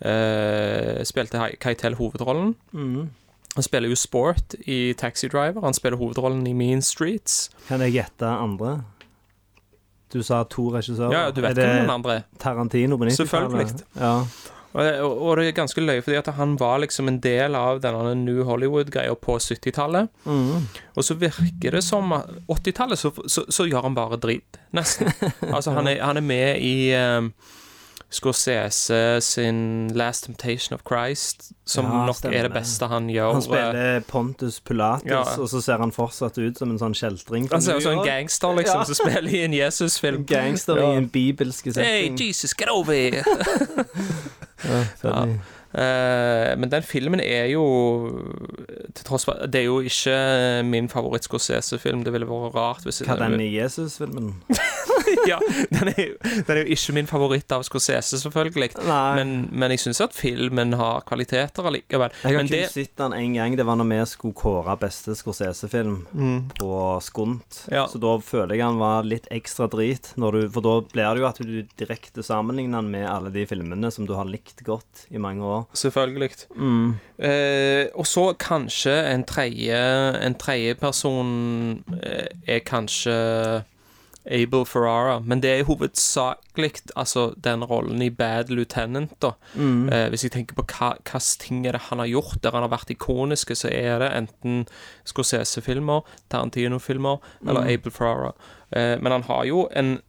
Uh, 0.00 1.04
spilte 1.04 1.38
Keitel 1.60 1.94
hovedrollen. 1.94 2.56
Mm. 2.72 3.10
Han 3.54 3.62
spiller 3.62 3.88
jo 3.88 3.96
Sport 3.96 4.54
i 4.66 4.92
Taxi 4.92 5.28
Driver. 5.28 5.60
Han 5.64 5.74
spiller 5.74 5.96
hovedrollen 5.96 6.46
i 6.46 6.52
Mean 6.52 6.82
Streets. 6.82 7.50
Kan 7.68 7.80
jeg 7.80 7.92
gjette 7.92 8.26
andre? 8.26 8.82
Du 10.12 10.20
sa 10.22 10.42
to 10.50 10.68
regissører. 10.74 11.14
Ja, 11.14 11.30
du 11.34 11.40
vet 11.42 11.58
hvem 11.58 11.80
den 11.82 11.90
andre 11.90 12.20
Tarantino 12.38 12.98
på 12.98 13.08
90-tallet? 13.08 13.18
Selvfølgelig. 13.18 13.88
Ja. 13.98 14.12
Og, 14.76 15.22
og, 15.22 15.36
det 15.38 15.46
er 15.48 15.54
ganske 15.56 15.80
løye, 15.80 16.02
fordi 16.04 16.18
at 16.18 16.28
han 16.36 16.56
var 16.60 16.82
liksom 16.82 17.08
en 17.08 17.18
del 17.24 17.56
av 17.56 17.80
denne 17.80 18.12
New 18.20 18.42
Hollywood-greia 18.44 19.14
på 19.16 19.38
70-tallet. 19.40 20.10
Mm. 20.28 20.66
Og 20.94 21.06
så 21.06 21.16
virker 21.16 21.78
det 21.78 21.84
som 21.84 22.12
at 22.12 22.28
80-tallet 22.52 23.00
så, 23.00 23.12
så, 23.24 23.46
så 23.48 23.64
gjør 23.64 23.88
han 23.88 23.96
bare 23.96 24.20
drit, 24.20 24.60
nesten. 24.76 25.08
Altså, 25.54 25.72
han 25.72 25.88
er, 25.88 26.02
han 26.04 26.20
er 26.20 26.26
med 26.26 26.60
i 26.60 26.74
eh, 26.92 27.30
Scorsese 28.08 29.20
sin 29.20 29.88
Last 29.94 30.24
Temptation 30.24 30.74
of 30.74 30.82
Christ, 30.86 31.52
som 31.66 31.84
Ja, 31.84 32.04
nok 32.06 32.20
er 32.24 32.46
det 32.46 32.52
beste 32.54 32.86
han 32.86 33.08
gjør. 33.10 33.32
Han 33.32 33.42
spiller 33.42 34.00
Pontus 34.06 34.60
Pilatus, 34.60 35.10
Ja. 35.10 35.22
og 35.42 35.48
så 35.50 35.60
ser 35.62 35.78
han 35.82 35.90
fortsatt 35.92 36.38
ut 36.38 36.56
som 36.58 36.70
en 36.70 36.78
sånn 36.78 36.94
kjeltring. 36.94 37.48
Han 37.50 37.60
ser 37.62 37.76
ut 37.76 37.82
som 37.82 37.98
en 37.98 38.04
gangster, 38.06 38.54
liksom, 38.56 38.78
Ja. 38.78 38.84
som 38.84 38.94
spiller 38.94 39.34
i 39.34 39.42
en 39.44 39.52
Jesus-film. 39.52 40.16
En 40.16 40.24
gangster 40.24 40.76
Ja. 40.78 40.92
i 40.92 40.96
en 40.96 41.08
bibelsk 41.08 41.64
Hey. 41.74 42.14
Jesus, 42.16 42.54
get 42.54 42.68
over 42.68 42.92
here! 42.92 43.24
Funny. 45.02 45.38
Eh, 45.76 46.54
men 46.56 46.70
den 46.72 46.84
filmen 46.88 47.20
er 47.20 47.50
jo 47.52 47.60
Til 48.96 49.04
tross 49.04 49.26
for 49.28 49.42
Det 49.44 49.60
er 49.60 49.66
jo 49.66 49.82
ikke 49.84 50.14
min 50.64 50.88
favoritt-Scorsese-film. 50.88 52.00
Det 52.06 52.14
ville 52.14 52.28
vært 52.28 52.54
rart 52.56 52.86
hvis 52.86 53.02
Hva 53.04 53.18
den 53.20 53.36
Jesus-filmen? 53.44 54.30
ja, 55.28 55.36
den 55.70 55.90
er, 55.92 56.00
jo- 56.00 56.16
den 56.46 56.52
er 56.56 56.60
jo 56.62 56.72
ikke 56.74 56.94
min 56.96 57.08
favoritt 57.10 57.52
av 57.54 57.62
Scorsese, 57.66 58.18
selvfølgelig. 58.22 58.70
Men, 58.86 59.34
men 59.52 59.74
jeg 59.74 59.82
syns 59.84 60.00
at 60.04 60.16
filmen 60.16 60.72
har 60.78 61.04
kvaliteter 61.06 61.68
allikevel. 61.68 62.14
Jeg 62.22 62.30
har 62.32 62.40
Men 62.40 62.48
kun 62.48 62.54
det, 62.56 62.62
sett 62.72 62.96
den 62.98 63.14
en 63.18 63.36
gang. 63.36 63.56
Det 63.58 63.66
var 63.68 63.78
når 63.78 63.90
vi 63.92 64.00
skulle 64.10 64.38
kåre 64.40 64.76
beste 64.80 65.14
Scorsese-film 65.18 66.00
på 66.58 66.72
Skunt. 67.04 67.60
Mm. 67.68 67.74
Ja. 67.76 67.84
Så 67.92 68.00
da 68.02 68.16
føler 68.24 68.56
jeg 68.56 68.64
han 68.66 68.80
var 68.80 69.06
litt 69.06 69.28
ekstra 69.34 69.68
drit. 69.72 70.12
Du, 70.16 70.40
for 70.52 70.64
da 70.64 70.74
blir 70.88 71.12
det 71.16 71.22
jo 71.22 71.28
at 71.28 71.42
du 71.44 71.54
direkte 71.78 72.24
sammenligner 72.26 72.80
han 72.80 72.90
med 72.92 73.06
alle 73.10 73.30
de 73.34 73.44
filmene 73.48 73.92
som 73.94 74.08
du 74.08 74.14
har 74.18 74.26
likt 74.28 74.64
godt 74.66 75.06
i 75.12 75.20
mange 75.22 75.44
år. 75.46 75.65
Selvfølgelig. 75.74 76.30
Mm. 76.56 76.94
Eh, 77.18 77.86
og 77.94 78.06
så 78.06 78.32
kanskje 78.38 78.92
en 79.14 79.24
tredje 79.24 79.76
En 80.22 80.34
tredjeperson 80.34 81.84
eh, 82.02 82.26
er 82.46 82.58
kanskje 82.58 83.64
Abel 84.28 84.64
Ferrara, 84.66 85.20
men 85.22 85.38
det 85.40 85.50
er 85.52 85.64
hovedsakelig 85.64 86.72
altså, 86.96 87.28
den 87.44 87.62
rollen 87.64 88.02
i 88.02 88.10
Bad 88.10 88.48
Lieutenant. 88.50 89.12
da 89.22 89.30
Mm. 89.54 89.88
eh, 89.88 90.08
Hvis 90.08 90.24
jeg 90.24 90.32
tenker 90.32 90.54
på 90.54 90.64
hva 90.66 90.96
hvilke 90.96 91.38
ting 91.38 91.66
er 91.66 91.72
det 91.72 91.80
han 91.90 91.98
har 91.98 92.06
gjort 92.06 92.42
der 92.42 92.50
han 92.50 92.62
har 92.62 92.68
vært 92.78 92.90
ikoniske, 92.90 93.54
så 93.54 93.68
er 93.72 93.98
det 93.98 94.10
enten 94.16 94.66
Scorsese-filmer, 95.04 96.00
Tarantino-filmer 96.30 97.18
eller 97.46 97.60
Abel 97.60 97.92
Ferrara. 97.92 98.32
Eh, 98.72 98.98
men 99.00 99.12
han 99.12 99.22
har 99.22 99.44
jo 99.44 99.68
en 99.76 100.00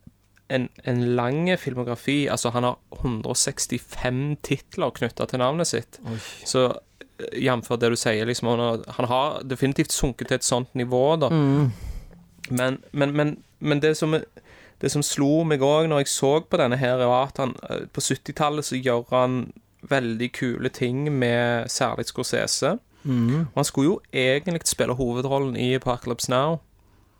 en, 0.49 0.69
en 0.83 1.15
lang 1.15 1.57
filmografi. 1.59 2.27
Altså, 2.31 2.49
han 2.55 2.63
har 2.63 2.77
165 3.01 4.37
titler 4.43 4.93
knytta 4.95 5.27
til 5.27 5.41
navnet 5.43 5.67
sitt. 5.69 5.99
Så 6.47 6.65
eh, 6.69 7.39
jf. 7.47 7.69
det 7.79 7.91
du 7.93 7.97
sier, 7.99 8.25
liksom 8.25 8.47
Han 8.53 8.59
har, 8.63 8.83
han 8.97 9.09
har 9.11 9.43
definitivt 9.43 9.91
sunket 9.91 10.27
til 10.31 10.39
et 10.39 10.47
sånt 10.47 10.73
nivå, 10.75 11.15
da. 11.21 11.29
Men, 12.49 12.81
men, 12.91 13.15
men, 13.15 13.37
men 13.59 13.79
det 13.83 13.97
som 13.97 14.15
det 14.77 14.91
som 14.93 15.01
slo 15.01 15.41
meg 15.47 15.63
òg 15.65 15.87
når 15.89 16.03
jeg 16.03 16.11
så 16.13 16.29
på 16.45 16.57
denne, 16.61 16.77
her 16.77 16.99
var 17.01 17.31
at 17.31 17.39
han 17.41 17.55
eh, 17.69 17.87
på 17.89 18.03
70-tallet 18.03 18.65
så 18.65 18.77
gjør 18.77 19.07
han 19.09 19.39
veldig 19.89 20.27
kule 20.35 20.69
ting 20.69 21.07
med 21.13 21.69
særlig 21.71 22.05
Scorsese. 22.09 22.77
Og 23.47 23.55
han 23.55 23.65
skulle 23.65 23.87
jo 23.87 23.99
egentlig 24.13 24.61
spille 24.67 24.93
hovedrollen 24.97 25.55
i 25.55 25.73
Apocalypse 25.77 26.29
Now. 26.31 26.59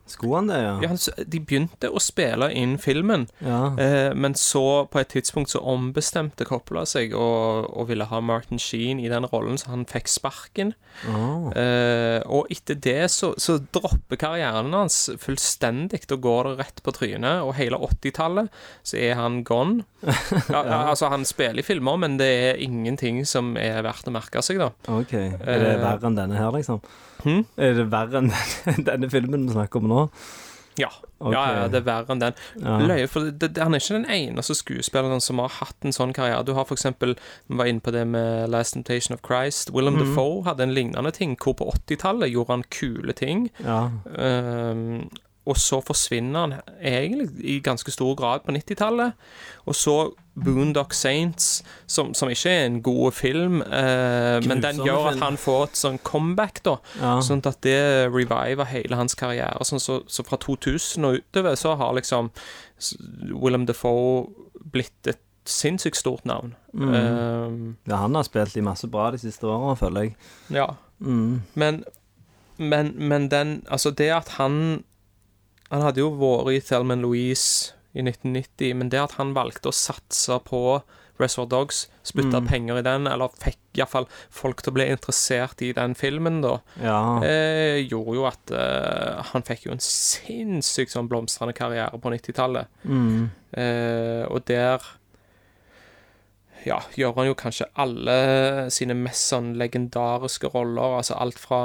Det, 0.07 0.57
ja? 0.61 0.73
Ja, 0.81 0.87
han, 0.89 0.97
de 1.27 1.39
begynte 1.39 1.89
å 1.91 1.99
spille 2.01 2.47
inn 2.55 2.77
filmen, 2.81 3.27
Ja. 3.43 3.73
eh, 3.77 4.13
men 4.15 4.33
så 4.39 4.87
på 4.89 4.99
et 5.01 5.09
tidspunkt 5.13 5.49
så 5.51 5.59
ombestemte 5.61 6.45
Coppola 6.47 6.85
seg 6.85 7.13
og, 7.13 7.67
og 7.75 7.87
ville 7.89 8.05
ha 8.07 8.19
Martin 8.21 8.57
Sheen 8.59 8.99
i 9.03 9.09
den 9.11 9.25
rollen, 9.31 9.57
så 9.59 9.69
han 9.73 9.85
fikk 9.85 10.07
sparken. 10.07 10.73
Oh. 11.09 11.51
Eh, 11.57 12.21
og 12.25 12.47
etter 12.53 12.75
det 12.81 13.09
så, 13.13 13.33
så 13.37 13.57
dropper 13.59 14.17
karrieren 14.17 14.73
hans 14.73 15.09
fullstendig. 15.21 16.05
Da 16.07 16.15
går 16.15 16.51
det 16.51 16.55
rett 16.63 16.81
på 16.85 16.93
trynet, 16.95 17.43
og 17.45 17.53
hele 17.59 17.77
80-tallet 17.77 18.49
så 18.87 18.97
er 18.97 19.15
han 19.19 19.43
gone. 19.47 19.83
Ja, 20.47 20.61
ja, 20.63 20.77
altså, 20.91 21.09
han 21.11 21.25
spiller 21.27 21.59
i 21.59 21.65
filmer, 21.65 21.97
men 21.99 22.17
det 22.19 22.27
er 22.27 22.59
ingenting 22.63 23.23
som 23.27 23.55
er 23.59 23.81
verdt 23.85 24.07
å 24.07 24.13
merke 24.13 24.41
seg, 24.45 24.59
da. 24.61 24.69
OK. 24.93 25.13
Er 25.17 25.59
det 25.61 25.73
Eh, 25.75 25.81
verre 25.81 26.07
enn 26.07 26.15
denne 26.17 26.37
her, 26.39 26.51
liksom? 26.55 26.79
Hm? 27.23 27.45
Er 27.57 27.79
det 27.79 27.87
verre 27.93 28.21
enn 28.21 28.33
denne, 28.33 28.83
denne 28.91 29.09
filmen 29.13 29.47
vi 29.47 29.57
snakker 29.57 29.83
om 29.83 29.89
nå? 29.91 30.05
Ja. 30.77 30.91
Okay. 31.17 31.33
ja, 31.33 31.43
ja, 31.55 31.61
det 31.73 31.79
er 31.79 31.85
verre 31.87 32.13
enn 32.13 32.19
den. 32.21 32.35
Ja. 32.61 32.75
Løye, 32.77 33.07
for 33.09 33.31
det, 33.31 33.49
det, 33.55 33.63
han 33.65 33.73
er 33.73 33.81
ikke 33.81 33.95
den 33.95 34.09
eneste 34.13 34.53
skuespilleren 34.57 35.23
som 35.23 35.41
har 35.41 35.55
hatt 35.57 35.87
en 35.87 35.95
sånn 35.95 36.13
karriere. 36.13 36.45
Du 36.45 36.53
har 36.53 36.67
for 36.69 36.77
eksempel, 36.77 37.15
vi 37.49 37.57
var 37.57 37.69
inne 37.69 37.81
på 37.81 37.93
det 37.95 38.03
med 38.05 38.51
Last 38.53 38.77
Temptation 38.77 39.17
of 39.17 39.23
Christ. 39.25 39.73
Willem 39.73 39.97
Dafoe 39.97 40.43
hadde 40.45 40.67
en 40.67 40.75
lignende 40.77 41.11
ting, 41.15 41.33
hvor 41.41 41.57
på 41.57 41.71
80-tallet 41.73 42.29
gjorde 42.29 42.59
han 42.59 42.67
kule 42.69 43.17
ting. 43.17 43.47
Ja. 43.65 43.87
Ehm, 44.13 45.07
og 45.47 45.57
så 45.59 45.79
forsvinner 45.85 46.39
han 46.43 46.55
egentlig 46.77 47.29
i 47.39 47.59
ganske 47.63 47.91
stor 47.93 48.15
grad 48.19 48.43
på 48.45 48.51
90-tallet. 48.51 49.27
Og 49.65 49.75
så 49.75 49.95
Boondock 50.37 50.93
Saints, 50.93 51.63
som, 51.89 52.13
som 52.13 52.29
ikke 52.29 52.51
er 52.51 52.65
en 52.65 52.81
god 52.85 53.11
film, 53.17 53.61
eh, 53.61 54.37
men 54.45 54.61
den 54.63 54.81
gjør 54.85 55.11
at 55.13 55.21
han 55.23 55.39
får 55.41 55.63
et 55.69 55.79
sånn 55.79 55.99
comeback, 56.05 56.61
da. 56.67 56.75
Ja. 57.01 57.15
Sånn 57.25 57.41
at 57.49 57.61
det 57.65 57.79
reviver 58.13 58.67
hele 58.69 58.99
hans 58.99 59.17
karriere. 59.17 59.65
Sånn, 59.65 59.81
så, 59.81 60.01
så 60.11 60.25
fra 60.27 60.37
2000 60.43 61.07
og 61.07 61.21
utover 61.21 61.57
så 61.57 61.77
har 61.79 61.95
liksom 61.97 62.29
Willem 63.31 63.65
Dafoe 63.69 64.27
blitt 64.67 65.09
et 65.09 65.23
sinnssykt 65.47 65.97
stort 65.97 66.25
navn. 66.27 66.53
Mm. 66.73 66.93
Um, 66.93 67.77
ja, 67.87 68.01
han 68.03 68.15
har 68.15 68.27
spilt 68.27 68.57
i 68.59 68.65
masse 68.65 68.87
bra 68.91 69.09
de 69.15 69.21
siste 69.21 69.47
åra, 69.47 69.73
føler 69.79 70.09
jeg. 70.09 70.17
ja. 70.59 70.73
Mm. 70.99 71.43
Men, 71.53 71.83
men, 72.57 72.87
men 72.97 73.27
den 73.29 73.51
Altså, 73.69 73.91
det 73.91 74.07
at 74.09 74.31
han 74.39 74.83
Han 75.71 75.81
hadde 75.83 75.99
jo 76.03 76.11
vært 76.19 76.53
i 76.55 76.61
Thelman 76.63 77.01
Louise 77.03 77.73
i 77.97 78.03
1990, 78.03 78.73
men 78.77 78.89
det 78.93 78.99
at 79.01 79.17
han 79.17 79.33
valgte 79.35 79.71
å 79.71 79.75
satse 79.75 80.37
på 80.45 80.81
Reservoir 81.17 81.47
Dogs, 81.49 81.79
spytte 82.05 82.43
penger 82.45 82.77
i 82.77 82.83
den, 82.85 83.07
eller 83.09 83.31
fikk 83.41 83.79
iallfall 83.79 84.05
folk 84.29 84.59
til 84.61 84.69
å 84.69 84.75
bli 84.75 84.85
interessert 84.93 85.63
i 85.65 85.71
den 85.73 85.95
filmen, 85.97 86.43
da, 86.43 86.59
Ja. 86.79 86.99
eh, 87.25 87.79
gjorde 87.89 88.13
jo 88.19 88.27
at 88.29 88.51
eh, 88.53 89.23
han 89.31 89.41
fikk 89.47 89.65
jo 89.65 89.71
en 89.73 89.81
sinnssykt 89.81 90.93
sånn 90.93 91.09
blomstrende 91.09 91.55
karriere 91.57 91.97
på 91.97 92.11
90-tallet. 92.13 92.69
Mm. 92.85 93.31
Eh, 93.57 94.23
og 94.29 94.45
der 94.45 94.85
ja, 96.67 96.79
gjør 96.99 97.15
han 97.17 97.29
jo 97.29 97.35
kanskje 97.39 97.67
alle 97.79 98.17
sine 98.73 98.95
mest 98.97 99.29
sånn 99.31 99.53
legendariske 99.59 100.49
roller. 100.53 100.97
Altså 100.99 101.17
alt 101.17 101.39
fra 101.39 101.61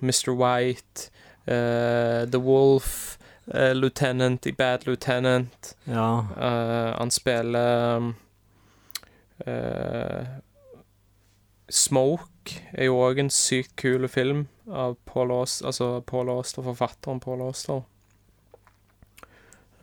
Mr. 0.00 0.32
White, 0.38 1.08
eh, 1.46 2.24
The 2.30 2.40
Wolf, 2.42 3.18
eh, 3.54 3.72
Lieutenant 3.74 4.46
i 4.46 4.52
Bad 4.52 4.86
Lieutenant. 4.86 5.76
ja. 5.86 6.08
Uh, 6.36 6.98
han 6.98 7.10
spiller 7.10 8.12
uh, 9.46 10.26
Smoke 11.68 12.62
er 12.72 12.84
jo 12.88 12.96
òg 13.04 13.18
en 13.20 13.30
sykt 13.30 13.74
kul 13.76 14.08
film 14.08 14.46
av 14.72 14.94
Paul 15.04 15.30
Auster, 15.34 15.66
altså 15.68 16.00
Paul 16.00 16.30
Auster, 16.32 16.62
forfatteren 16.64 17.20
Paul 17.20 17.42
Auster. 17.44 17.82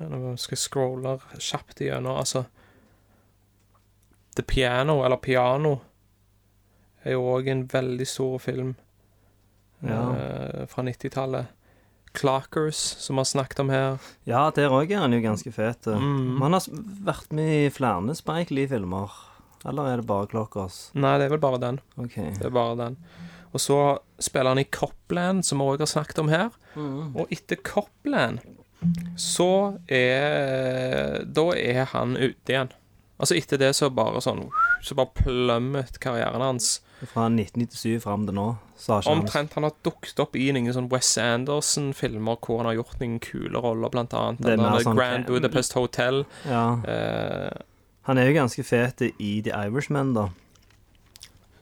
Nå 0.02 0.34
skal 0.42 0.56
jeg 0.58 0.64
scrolle 0.64 1.14
kjapt 1.38 1.82
igjennom, 1.86 2.18
altså 2.18 2.44
The 4.36 4.44
Piano, 4.44 4.98
eller 5.06 5.22
Piano, 5.22 5.76
er 7.06 7.14
jo 7.16 7.22
òg 7.36 7.48
en 7.54 7.64
veldig 7.72 8.08
stor 8.10 8.38
film 8.44 8.74
Ja. 9.86 10.02
fra 10.68 10.82
90-tallet. 10.84 11.46
Clockers, 12.16 12.80
som 13.04 13.18
vi 13.18 13.24
har 13.24 13.30
snakket 13.30 13.62
om 13.64 13.70
her. 13.74 14.00
ja, 14.30 14.48
der 14.56 14.74
òg 14.74 14.92
er 14.92 15.04
han 15.04 15.14
jo 15.16 15.22
ganske 15.24 15.52
fet. 15.54 15.88
Mm. 15.88 16.36
Men 16.38 16.48
han 16.48 16.58
har 16.58 16.68
vært 17.12 17.36
med 17.36 17.54
i 17.54 17.70
flere 17.74 18.16
Spike 18.18 18.56
Lee-filmer. 18.56 19.14
Eller 19.66 19.90
er 19.90 20.02
det 20.02 20.08
bare 20.10 20.30
Clockers? 20.30 20.92
Nei, 20.94 21.16
det 21.18 21.28
er 21.28 21.36
vel 21.36 21.42
bare 21.42 21.62
den. 21.62 21.80
Okay. 21.98 22.32
Det 22.38 22.50
er 22.50 22.54
bare 22.54 22.78
den. 22.80 23.00
Og 23.56 23.62
så 23.64 23.80
spiller 24.20 24.52
han 24.52 24.62
i 24.62 24.68
Copland, 24.68 25.46
som 25.48 25.62
vi 25.62 25.68
òg 25.72 25.82
har 25.86 25.90
snakket 25.90 26.20
om 26.22 26.30
her. 26.30 26.54
Og 26.76 27.32
etter 27.34 27.60
Copland 27.64 28.44
så 29.18 29.80
er 29.88 31.24
Da 31.26 31.46
er 31.58 31.88
han 31.96 32.18
ute 32.20 32.52
igjen. 32.52 32.74
Altså 33.16 33.38
etter 33.40 33.58
det 33.58 33.72
så 33.78 33.90
bare 33.90 34.22
sånn 34.22 34.44
Så 34.84 34.96
bare 34.98 35.12
plummet 35.16 36.00
karrieren 36.00 36.42
hans. 36.42 36.82
Fra 37.12 37.26
1997 37.30 38.00
fram 38.04 38.26
til 38.26 38.36
nå, 38.38 38.46
Omtrent 39.12 39.54
han 39.56 39.64
har 39.68 39.74
dukket 39.84 40.20
opp 40.20 40.36
i 40.36 40.48
noen 40.56 40.74
sånn 40.76 40.90
Wes 40.92 41.10
Anderson-filmer 41.22 42.38
hvor 42.44 42.60
han 42.62 42.70
har 42.70 42.78
gjort 42.80 43.00
noen 43.02 43.20
kule 43.24 43.62
roller, 43.62 43.90
blant 43.94 44.14
annet. 44.16 44.42
Det 44.42 44.54
er 44.54 44.58
mer 44.62 44.80
sånn- 44.84 44.96
Grand 44.98 45.26
Budapest 45.28 45.74
Hotel. 45.74 46.26
Ja. 46.46 46.66
Uh, 46.88 47.62
Han 48.08 48.18
er 48.20 48.28
jo 48.30 48.36
ganske 48.40 48.64
fet 48.64 49.02
i 49.20 49.42
The 49.42 49.52
Irishman, 49.66 50.14
da. 50.14 50.28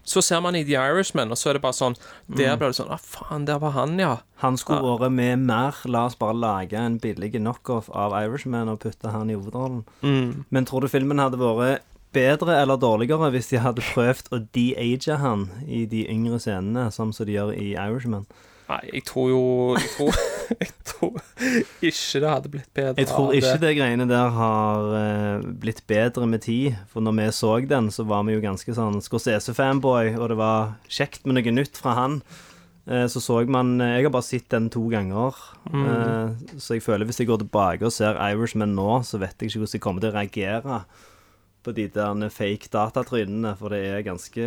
så 0.05 0.22
ser 0.22 0.41
man 0.41 0.55
i 0.55 0.63
The 0.67 0.74
Irishman, 0.75 1.32
og 1.32 1.38
så 1.39 1.50
er 1.50 1.53
det 1.53 1.62
bare 1.63 1.74
sånn 1.77 1.96
Mm. 2.29 2.36
Der 2.38 2.58
blir 2.58 2.67
det 2.74 2.75
sånn 2.75 2.91
Å, 2.91 3.00
faen, 3.00 3.46
der 3.46 3.60
var 3.60 3.72
han, 3.72 3.98
ja. 4.00 4.17
Han 4.41 4.58
skulle 4.58 4.82
vært 5.00 5.12
med 5.13 5.39
mer. 5.39 5.74
La 5.86 6.05
oss 6.08 6.15
bare 6.15 6.34
lage 6.34 6.74
en 6.74 7.00
billig 7.00 7.32
knockoff 7.34 7.89
av 7.96 8.12
Irishman 8.12 8.67
og 8.70 8.79
putte 8.82 9.10
han 9.12 9.29
i 9.29 9.34
hovedrollen. 9.36 9.86
Mm. 10.01 10.46
Men 10.51 10.65
tror 10.65 10.82
du 10.82 10.88
filmen 10.89 11.17
hadde 11.20 11.38
vært 11.39 11.82
bedre 12.13 12.55
eller 12.62 12.79
dårligere 12.79 13.29
hvis 13.34 13.51
de 13.51 13.62
hadde 13.63 13.86
prøvd 13.93 14.32
å 14.34 14.41
de-age 14.55 15.20
han 15.20 15.50
i 15.67 15.84
de 15.89 16.05
yngre 16.12 16.39
scenene, 16.41 16.89
sånn 16.93 17.13
som 17.15 17.29
de 17.29 17.38
gjør 17.38 17.53
i 17.58 17.74
Irishman? 17.74 18.27
Nei, 18.70 18.79
jeg 18.93 19.03
tror 19.10 19.25
jo 19.27 19.41
Jeg 19.75 19.89
tror, 19.98 20.20
jeg 20.63 20.72
tror 20.88 21.17
ikke 21.84 22.22
det 22.24 22.29
hadde 22.29 22.51
blitt 22.53 22.70
bedre 22.77 23.01
Jeg 23.01 23.10
tror 23.10 23.36
ikke 23.36 23.58
det 23.60 23.74
greiene 23.75 24.08
der 24.08 24.32
har 24.38 24.96
eh, 25.00 25.50
blitt 25.65 25.84
bedre 25.89 26.29
med 26.29 26.46
tid. 26.46 26.79
For 26.91 27.03
når 27.03 27.17
vi 27.20 27.27
så 27.36 27.53
den, 27.67 27.91
så 27.91 28.08
var 28.08 28.24
vi 28.27 28.38
jo 28.38 28.46
ganske 28.46 28.77
sånn 28.77 29.01
Scorsese-fanboy, 29.03 30.15
og 30.15 30.32
det 30.32 30.39
var 30.39 30.75
kjekt 30.88 31.27
med 31.27 31.39
noe 31.39 31.55
nytt 31.60 31.79
fra 31.79 31.98
han. 32.00 32.20
Eh, 32.88 33.05
så 33.12 33.22
så 33.24 33.39
man 33.48 33.79
eh, 33.82 33.98
Jeg 34.00 34.08
har 34.08 34.15
bare 34.15 34.27
sett 34.27 34.50
den 34.51 34.70
to 34.72 34.88
ganger. 34.91 35.36
Eh, 35.67 36.58
så 36.58 36.77
jeg 36.77 36.84
føler 36.84 37.08
hvis 37.08 37.20
jeg 37.20 37.29
går 37.29 37.43
tilbake 37.43 37.88
og 37.88 37.96
ser 37.96 38.20
Irishman 38.32 38.75
nå, 38.75 39.03
så 39.03 39.20
vet 39.20 39.36
jeg 39.39 39.51
ikke 39.51 39.63
hvordan 39.63 39.75
jeg 39.77 39.84
kommer 39.84 40.03
til 40.03 40.13
å 40.13 40.17
reagere 40.17 40.84
på 41.63 41.74
de 41.75 41.88
der 41.88 42.29
fake 42.29 42.70
datatrynene, 42.74 43.55
for 43.60 43.70
det 43.74 43.82
er 43.88 44.01
ganske 44.05 44.46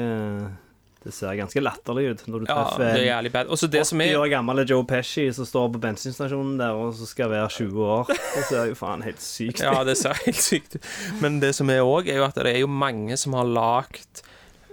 Det 1.07 1.13
ser 1.15 1.37
ganske 1.39 1.61
latterlig 1.63 2.05
ut 2.11 2.23
når 2.27 2.41
du 2.43 2.47
Ja, 2.49 2.55
treffer 2.65 2.83
det 2.83 3.03
er 3.05 3.05
jævlig 3.13 3.31
bad. 3.33 3.51
Det 3.71 3.83
som 3.87 4.01
80 4.01 4.09
er 4.11 4.19
år 4.19 4.31
gamle 4.33 4.65
Joe 4.67 4.85
Pesci 4.85 5.29
som 5.33 5.47
står 5.47 5.69
på 5.77 5.81
bensinstasjonen 5.85 6.57
der 6.59 6.75
og 6.75 6.95
så 6.99 7.07
skal 7.07 7.31
være 7.31 7.49
20 7.49 7.85
år. 7.87 8.07
Det 8.11 8.43
ser 8.49 8.65
jo 8.73 8.75
faen 8.75 9.05
helt 9.07 9.23
sykt 9.23 9.61
ut. 9.61 9.67
Ja, 9.69 9.85
det 9.87 9.95
ser 10.01 10.19
helt 10.25 10.41
sykt 10.43 10.75
ut. 10.77 10.89
Men 11.23 11.39
det 11.41 11.53
som 11.55 11.71
er 11.71 11.85
òg, 11.87 12.09
er 12.11 12.19
jo 12.19 12.25
at 12.27 12.35
det 12.35 12.51
er 12.57 12.59
jo 12.65 12.67
mange 12.67 13.15
som 13.17 13.37
har 13.39 13.47
lagd 13.47 14.25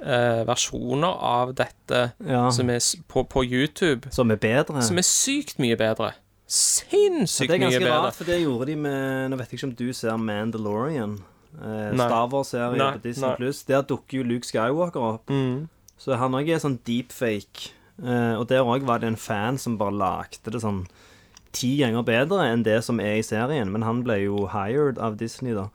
eh, 0.02 0.42
versjoner 0.50 1.14
av 1.22 1.54
dette 1.54 2.02
Ja. 2.26 2.48
som 2.50 2.70
er 2.74 2.82
på, 3.08 3.24
på 3.30 3.44
YouTube, 3.46 4.10
Som 4.12 4.32
er 4.32 4.42
bedre. 4.42 4.82
som 4.82 4.98
er 4.98 5.06
sykt 5.06 5.60
mye 5.62 5.78
bedre. 5.78 6.14
Sinnssykt 6.50 7.50
mye 7.50 7.60
bedre. 7.60 7.70
det 7.70 7.78
er 7.78 7.78
ganske 7.78 7.94
rart, 7.94 8.16
for 8.18 8.26
det 8.26 8.42
gjorde 8.42 8.66
de 8.72 8.76
med 8.76 9.30
Nå 9.32 9.38
vet 9.40 9.52
jeg 9.54 9.60
ikke 9.62 9.70
om 9.70 9.76
du 9.78 9.94
ser 9.94 10.18
Mandalorian. 10.18 11.20
Eh. 11.62 11.94
Star 11.96 12.28
Wars-serie 12.32 12.90
på 12.98 13.04
Disney. 13.04 13.36
Pluss. 13.38 13.64
Der 13.70 13.86
dukker 13.88 14.20
jo 14.22 14.24
Luke 14.24 14.48
Skywalker 14.48 15.08
opp. 15.14 15.30
Mm. 15.30 15.68
Så 15.98 16.18
han 16.20 16.36
òg 16.36 16.50
er 16.50 16.62
sånn 16.64 16.80
deepfake. 16.88 17.72
Eh, 18.02 18.34
og 18.40 18.48
der 18.50 18.66
òg 18.66 18.86
var 18.88 19.04
det 19.04 19.12
en 19.12 19.20
fan 19.20 19.60
som 19.62 19.78
bare 19.78 19.94
lagde 19.96 20.52
det 20.52 20.64
sånn 20.64 20.86
ti 21.54 21.76
ganger 21.78 22.02
bedre 22.08 22.48
enn 22.50 22.64
det 22.66 22.80
som 22.84 23.00
er 23.00 23.20
i 23.20 23.26
serien. 23.26 23.70
Men 23.72 23.86
han 23.86 24.02
ble 24.06 24.24
jo 24.26 24.48
hired 24.52 24.98
av 24.98 25.20
Disney, 25.20 25.54
da. 25.54 25.68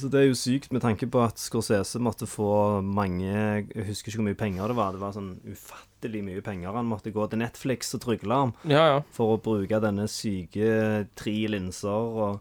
Så 0.00 0.08
det 0.08 0.22
er 0.22 0.28
jo 0.30 0.36
sykt 0.38 0.70
med 0.72 0.80
tanke 0.80 1.04
på 1.12 1.20
at 1.20 1.36
Scorsese 1.36 2.00
måtte 2.00 2.24
få 2.24 2.80
mange 2.80 3.28
Jeg 3.28 3.84
husker 3.90 4.08
ikke 4.08 4.22
hvor 4.22 4.28
mye 4.30 4.38
penger 4.40 4.72
det 4.72 4.76
var. 4.78 4.94
Det 4.96 5.02
var 5.02 5.12
sånn 5.12 5.34
ufattelig 5.44 6.22
mye 6.24 6.40
penger 6.42 6.72
han 6.78 6.88
måtte 6.88 7.12
gå 7.12 7.26
til 7.28 7.42
Netflix 7.42 7.92
og 7.94 8.00
trygle 8.06 8.38
om 8.48 8.54
Ja, 8.64 8.86
ja. 8.88 8.96
for 9.12 9.34
å 9.36 9.42
bruke 9.44 9.82
denne 9.84 10.08
syke 10.10 11.04
tre 11.14 11.36
linser, 11.52 11.92
og, 11.92 12.40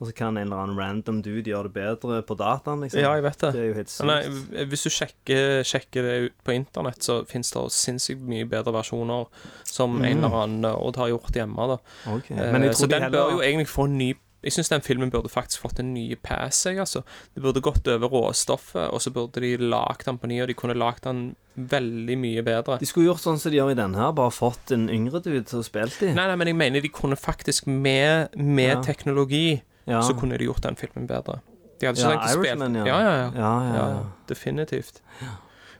og 0.00 0.06
så 0.06 0.14
kan 0.14 0.36
en 0.38 0.46
eller 0.46 0.60
annen 0.62 0.78
random 0.78 1.22
dude 1.22 1.50
gjøre 1.50 1.64
det 1.68 1.72
bedre 1.74 2.20
på 2.22 2.36
dataen, 2.38 2.80
liksom. 2.84 3.00
Ja, 3.02 3.14
jeg 3.18 3.24
vet 3.24 3.38
det. 3.42 3.52
Det 3.56 3.60
er 3.64 3.66
jo 3.72 3.74
helt 3.80 3.90
sykt. 3.90 4.06
Nei, 4.06 4.64
hvis 4.70 4.84
du 4.86 4.90
sjekker, 4.94 5.64
sjekker 5.66 6.02
det 6.06 6.14
ut 6.28 6.36
på 6.46 6.54
internett, 6.54 7.02
så 7.02 7.24
finnes 7.26 7.50
det 7.50 7.64
sinnssykt 7.74 8.22
mye 8.22 8.46
bedre 8.46 8.72
versjoner 8.78 9.26
som 9.66 9.98
en 10.02 10.22
eller 10.22 10.38
annen 10.44 10.70
Odd 10.70 10.96
har 11.02 11.08
gjort 11.10 11.34
hjemme. 11.34 11.66
da 11.74 11.78
Ok, 12.14 12.30
Eh, 12.30 12.72
Så 12.72 12.86
de 12.86 12.94
den 12.94 13.02
heller 13.02 13.18
bør 13.18 13.30
jo 13.36 13.42
egentlig 13.42 13.68
få 13.68 13.84
en 13.90 13.98
ny 13.98 14.14
Jeg 14.40 14.52
syns 14.54 14.68
den 14.70 14.80
filmen 14.86 15.10
burde 15.10 15.28
faktisk 15.28 15.58
fått 15.64 15.80
en 15.80 15.92
ny 15.92 16.14
pass. 16.14 16.60
Jeg, 16.64 16.78
altså. 16.78 17.02
Det 17.34 17.42
burde 17.42 17.60
gått 17.60 17.88
over 17.88 18.06
råstoffet, 18.08 18.92
og 18.94 19.00
så 19.02 19.10
burde 19.10 19.40
de 19.42 19.56
lagd 19.58 20.04
den 20.06 20.16
på 20.16 20.28
ny, 20.30 20.36
og 20.42 20.46
de 20.46 20.54
kunne 20.54 20.76
lagd 20.78 21.02
den 21.02 21.34
veldig 21.56 22.16
mye 22.22 22.44
bedre. 22.46 22.78
De 22.78 22.86
skulle 22.86 23.08
gjort 23.10 23.18
sånn 23.24 23.36
som 23.42 23.50
de 23.50 23.58
gjør 23.58 23.72
i 23.72 23.74
denne 23.74 23.98
her, 23.98 24.12
bare 24.14 24.30
fått 24.30 24.70
en 24.70 24.86
yngre 24.88 25.18
dude 25.24 25.42
til 25.42 25.58
å 25.58 25.64
spille 25.66 25.90
i. 26.06 26.12
Nei, 26.14 26.28
nei, 26.30 26.36
men 26.38 26.46
jeg 26.52 26.56
mener 26.56 26.80
de 26.86 26.88
kunne 26.88 27.16
faktisk 27.18 27.66
med, 27.66 28.28
med 28.36 28.76
Ja. 28.76 28.80
teknologi 28.86 29.60
Ja. 29.88 30.02
så 30.04 30.14
kunne 30.18 30.38
de 30.38 30.44
gjort 30.48 30.62
den 30.66 30.76
filmen 30.76 31.08
bedre. 31.08 31.40
De 31.78 31.86
hadde 31.88 31.98
ikke 31.98 32.08
Ja, 32.10 32.14
trengt 32.14 32.24
å 32.24 32.40
spille 32.42 32.70
ja. 32.78 32.86
Ja, 32.86 32.96
ja, 33.00 33.12
ja. 33.18 33.28
Ja, 33.34 33.52
ja, 33.64 33.74
ja, 33.74 33.84
ja. 33.96 34.00
Definitivt. 34.30 35.02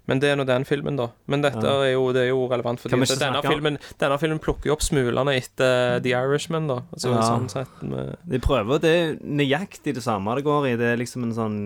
Men 0.09 0.23
det 0.23 0.31
er 0.33 0.39
nå 0.41 0.45
den 0.49 0.65
filmen, 0.65 0.97
da. 0.97 1.11
Men 1.29 1.43
dette 1.45 1.61
er, 1.69 1.91
jo, 1.93 2.07
det 2.17 2.23
er 2.23 2.31
jo 2.31 2.47
relevant, 2.49 2.81
fordi 2.81 2.97
denne 3.21 3.43
filmen, 3.45 3.75
denne 4.01 4.17
filmen 4.17 4.39
plukker 4.41 4.71
jo 4.71 4.77
opp 4.79 4.85
smulene 4.87 5.35
etter 5.37 5.99
The 6.01 6.15
Irishman, 6.17 6.65
da. 6.71 6.79
Altså, 6.97 7.13
sånn 7.21 7.51
sett 7.53 7.83
med 7.85 8.15
De 8.25 8.41
prøver, 8.41 8.81
det 8.81 8.93
er 8.95 9.13
nøyaktig 9.21 9.93
det 9.99 10.05
samme 10.07 10.33
det 10.39 10.47
går 10.47 10.71
i. 10.71 10.75
Det 10.81 10.95
er 10.95 11.03
liksom 11.03 11.27
en 11.29 11.35
sånn 11.37 11.59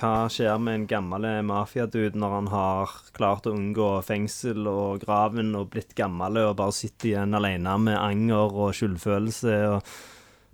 Hva 0.00 0.14
skjer 0.32 0.56
med 0.64 0.78
en 0.78 0.86
gammel 0.88 1.28
mafiadude 1.44 2.16
når 2.16 2.36
han 2.38 2.48
har 2.54 2.94
klart 3.16 3.50
å 3.50 3.52
unngå 3.52 3.90
fengsel 4.06 4.64
og 4.70 5.04
graven 5.04 5.52
og 5.60 5.68
blitt 5.74 5.92
gammel 5.98 6.40
og 6.46 6.56
bare 6.56 6.72
sitter 6.72 7.12
igjen 7.12 7.36
alene 7.36 7.76
med 7.84 8.00
anger 8.00 8.56
og 8.64 8.72
skyldfølelse 8.80 9.58
og 9.74 9.92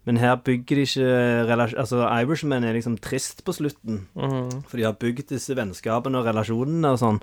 Men 0.07 0.21
her 0.23 0.37
bygger 0.39 0.79
de 0.79 0.83
ikke 0.87 1.07
relasjon... 1.49 1.79
Altså, 1.83 2.01
Irishman 2.23 2.65
er 2.65 2.77
liksom 2.77 2.95
trist 3.03 3.41
på 3.47 3.53
slutten. 3.57 4.05
Mm. 4.15 4.63
For 4.71 4.79
de 4.79 4.85
har 4.87 4.95
bygd 5.03 5.33
disse 5.33 5.57
vennskapene 5.59 6.21
og 6.21 6.28
relasjonene 6.28 6.93
og 6.95 7.00
sånn 7.02 7.19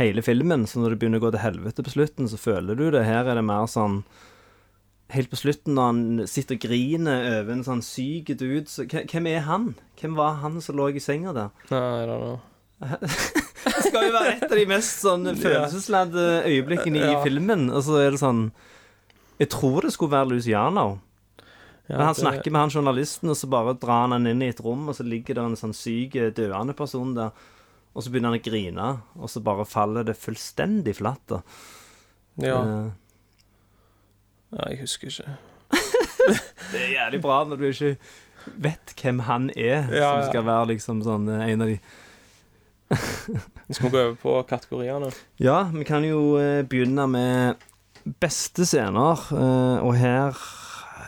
hele 0.00 0.24
filmen. 0.24 0.64
Så 0.66 0.80
når 0.80 0.94
det 0.94 0.98
begynner 1.02 1.20
å 1.20 1.26
gå 1.26 1.32
til 1.34 1.42
helvete 1.44 1.84
på 1.84 1.92
slutten, 1.92 2.30
så 2.32 2.40
føler 2.40 2.78
du 2.78 2.86
det. 2.94 3.04
Her 3.04 3.28
er 3.28 3.36
det 3.40 3.44
mer 3.48 3.68
sånn 3.68 4.02
Helt 5.12 5.28
på 5.28 5.36
slutten, 5.36 5.74
når 5.76 5.88
han 5.90 6.22
sitter 6.30 6.56
og 6.56 6.62
griner 6.62 7.26
over 7.42 7.52
en 7.52 7.64
sånn 7.66 7.82
syk 7.84 8.30
dude 8.40 8.62
så, 8.72 8.86
hvem- 8.88 9.26
er 9.28 9.42
han? 9.44 9.74
Hvem 10.00 10.14
var 10.16 10.38
han 10.40 10.54
som 10.64 10.78
lå 10.78 10.86
i 10.88 11.02
senga 11.04 11.34
der? 11.36 11.50
Nei, 11.68 12.06
da 12.06 12.06
don't 12.08 12.22
know. 12.24 12.40
Det 13.66 13.82
skal 13.90 14.06
jo 14.08 14.14
være 14.14 14.30
et 14.38 14.46
av 14.48 14.56
de 14.56 14.64
mest 14.70 15.02
sånn 15.04 15.28
følelsesladde 15.36 16.24
øyeblikkene 16.48 17.02
i 17.02 17.10
Ja. 17.12 17.20
filmen. 17.22 17.68
Og 17.70 17.84
så 17.84 18.00
er 18.00 18.10
det 18.16 18.22
sånn 18.24 18.40
Jeg 19.38 19.50
tror 19.52 19.82
det 19.84 19.92
skulle 19.92 20.16
være 20.16 20.32
Luciano. 20.32 20.86
Ja, 21.92 21.98
Men 21.98 22.06
han 22.06 22.14
det- 22.16 22.22
snakker 22.24 22.50
med 22.54 22.60
han 22.62 22.70
journalisten, 22.72 23.28
og 23.28 23.36
så 23.36 23.48
bare 23.52 23.74
drar 23.76 24.06
han 24.06 24.14
han 24.16 24.26
inn 24.30 24.40
i 24.42 24.48
et 24.48 24.60
rom, 24.64 24.86
og 24.88 24.96
så 24.96 25.04
ligger 25.04 25.36
det 25.36 25.42
en 25.44 25.56
sånn 25.60 25.74
syk, 25.76 26.14
døende 26.34 26.72
person 26.74 27.12
der. 27.14 27.30
Og 27.92 28.00
så 28.02 28.08
begynner 28.08 28.32
han 28.32 28.40
å 28.40 28.44
grine, 28.46 28.86
og 29.20 29.28
så 29.28 29.42
bare 29.44 29.66
faller 29.68 30.06
det 30.08 30.16
fullstendig 30.16 30.94
flatt. 30.96 31.20
da. 31.28 31.42
Ja. 32.40 32.62
Uh, 32.64 32.90
ja, 34.56 34.68
jeg 34.70 34.80
husker 34.86 35.08
ikke. 35.12 35.36
Det 36.72 36.80
er 36.80 36.94
jævlig 36.94 37.20
bra 37.24 37.42
når 37.44 37.58
du 37.60 37.66
ikke 37.68 37.96
vet 38.62 38.94
hvem 39.02 39.20
han 39.26 39.50
er, 39.56 39.84
Ja, 39.92 40.14
som 40.22 40.30
skal 40.30 40.44
være 40.48 40.70
liksom 40.72 41.02
sånn 41.04 41.28
eh, 41.28 41.44
en 41.52 41.62
av 41.64 41.68
de 41.68 41.78
Skal 43.72 43.88
vi 43.88 43.92
gå 43.92 44.00
over 44.02 44.16
på 44.20 44.34
kategoriene? 44.48 45.10
Ja, 45.40 45.62
vi 45.72 45.84
kan 45.88 46.04
jo 46.04 46.36
uh, 46.38 46.62
begynne 46.68 47.06
med 47.10 47.68
beste 48.20 48.64
scener, 48.68 49.20
Uh, 49.32 49.78
og 49.84 49.94
her, 49.96 50.36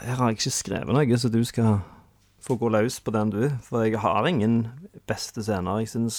her 0.05 0.21
har 0.21 0.31
jeg 0.33 0.39
ikke 0.41 0.55
skrevet 0.61 0.95
noe, 0.95 1.19
så 1.19 1.31
du 1.33 1.41
skal 1.49 1.79
få 2.45 2.59
gå 2.61 2.69
løs 2.69 2.99
på 3.01 3.09
den, 3.15 3.31
du. 3.33 3.45
For 3.65 3.87
jeg 3.87 3.97
har 4.03 4.27
ingen 4.29 4.67
beste 5.09 5.41
scener. 5.45 5.79
Jeg 5.81 5.89
syns 5.95 6.17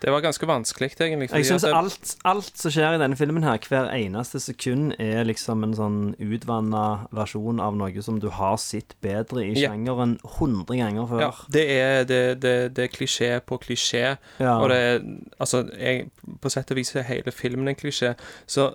Det 0.00 0.08
var 0.12 0.22
ganske 0.24 0.46
vanskelig, 0.48 0.94
egentlig. 0.96 1.28
Jeg 1.28 1.44
syns 1.44 1.64
alt, 1.68 2.14
alt 2.24 2.56
som 2.56 2.72
skjer 2.72 2.96
i 2.96 3.00
denne 3.02 3.16
filmen 3.20 3.44
her, 3.44 3.58
hver 3.68 3.90
eneste 3.92 4.40
sekund, 4.40 4.94
er 4.98 5.26
liksom 5.28 5.66
en 5.66 5.74
sånn 5.76 5.98
utvanna 6.24 7.08
versjon 7.12 7.60
av 7.60 7.76
noe 7.76 8.04
som 8.04 8.16
du 8.22 8.30
har 8.32 8.56
sett 8.62 8.96
bedre 9.04 9.44
i 9.44 9.52
Ja. 9.60 9.68
sjangeren 9.68 10.16
100 10.38 10.78
ganger 10.80 11.08
før. 11.10 11.20
Ja, 11.26 11.30
det 11.52 11.66
er, 11.74 12.04
det, 12.08 12.22
det, 12.40 12.54
det 12.76 12.86
er 12.88 12.94
klisjé 12.94 13.30
på 13.44 13.60
klisjé. 13.60 14.16
Ja. 14.40 14.56
Og 14.62 14.70
det 14.72 14.80
er 14.86 15.04
Altså, 15.38 15.66
jeg, 15.76 16.08
på 16.40 16.48
sett 16.50 16.70
og 16.72 16.80
vis 16.80 16.94
er 16.96 17.04
hele 17.12 17.30
filmen 17.32 17.68
en 17.68 17.76
klisjé. 17.76 18.14
Så 18.46 18.72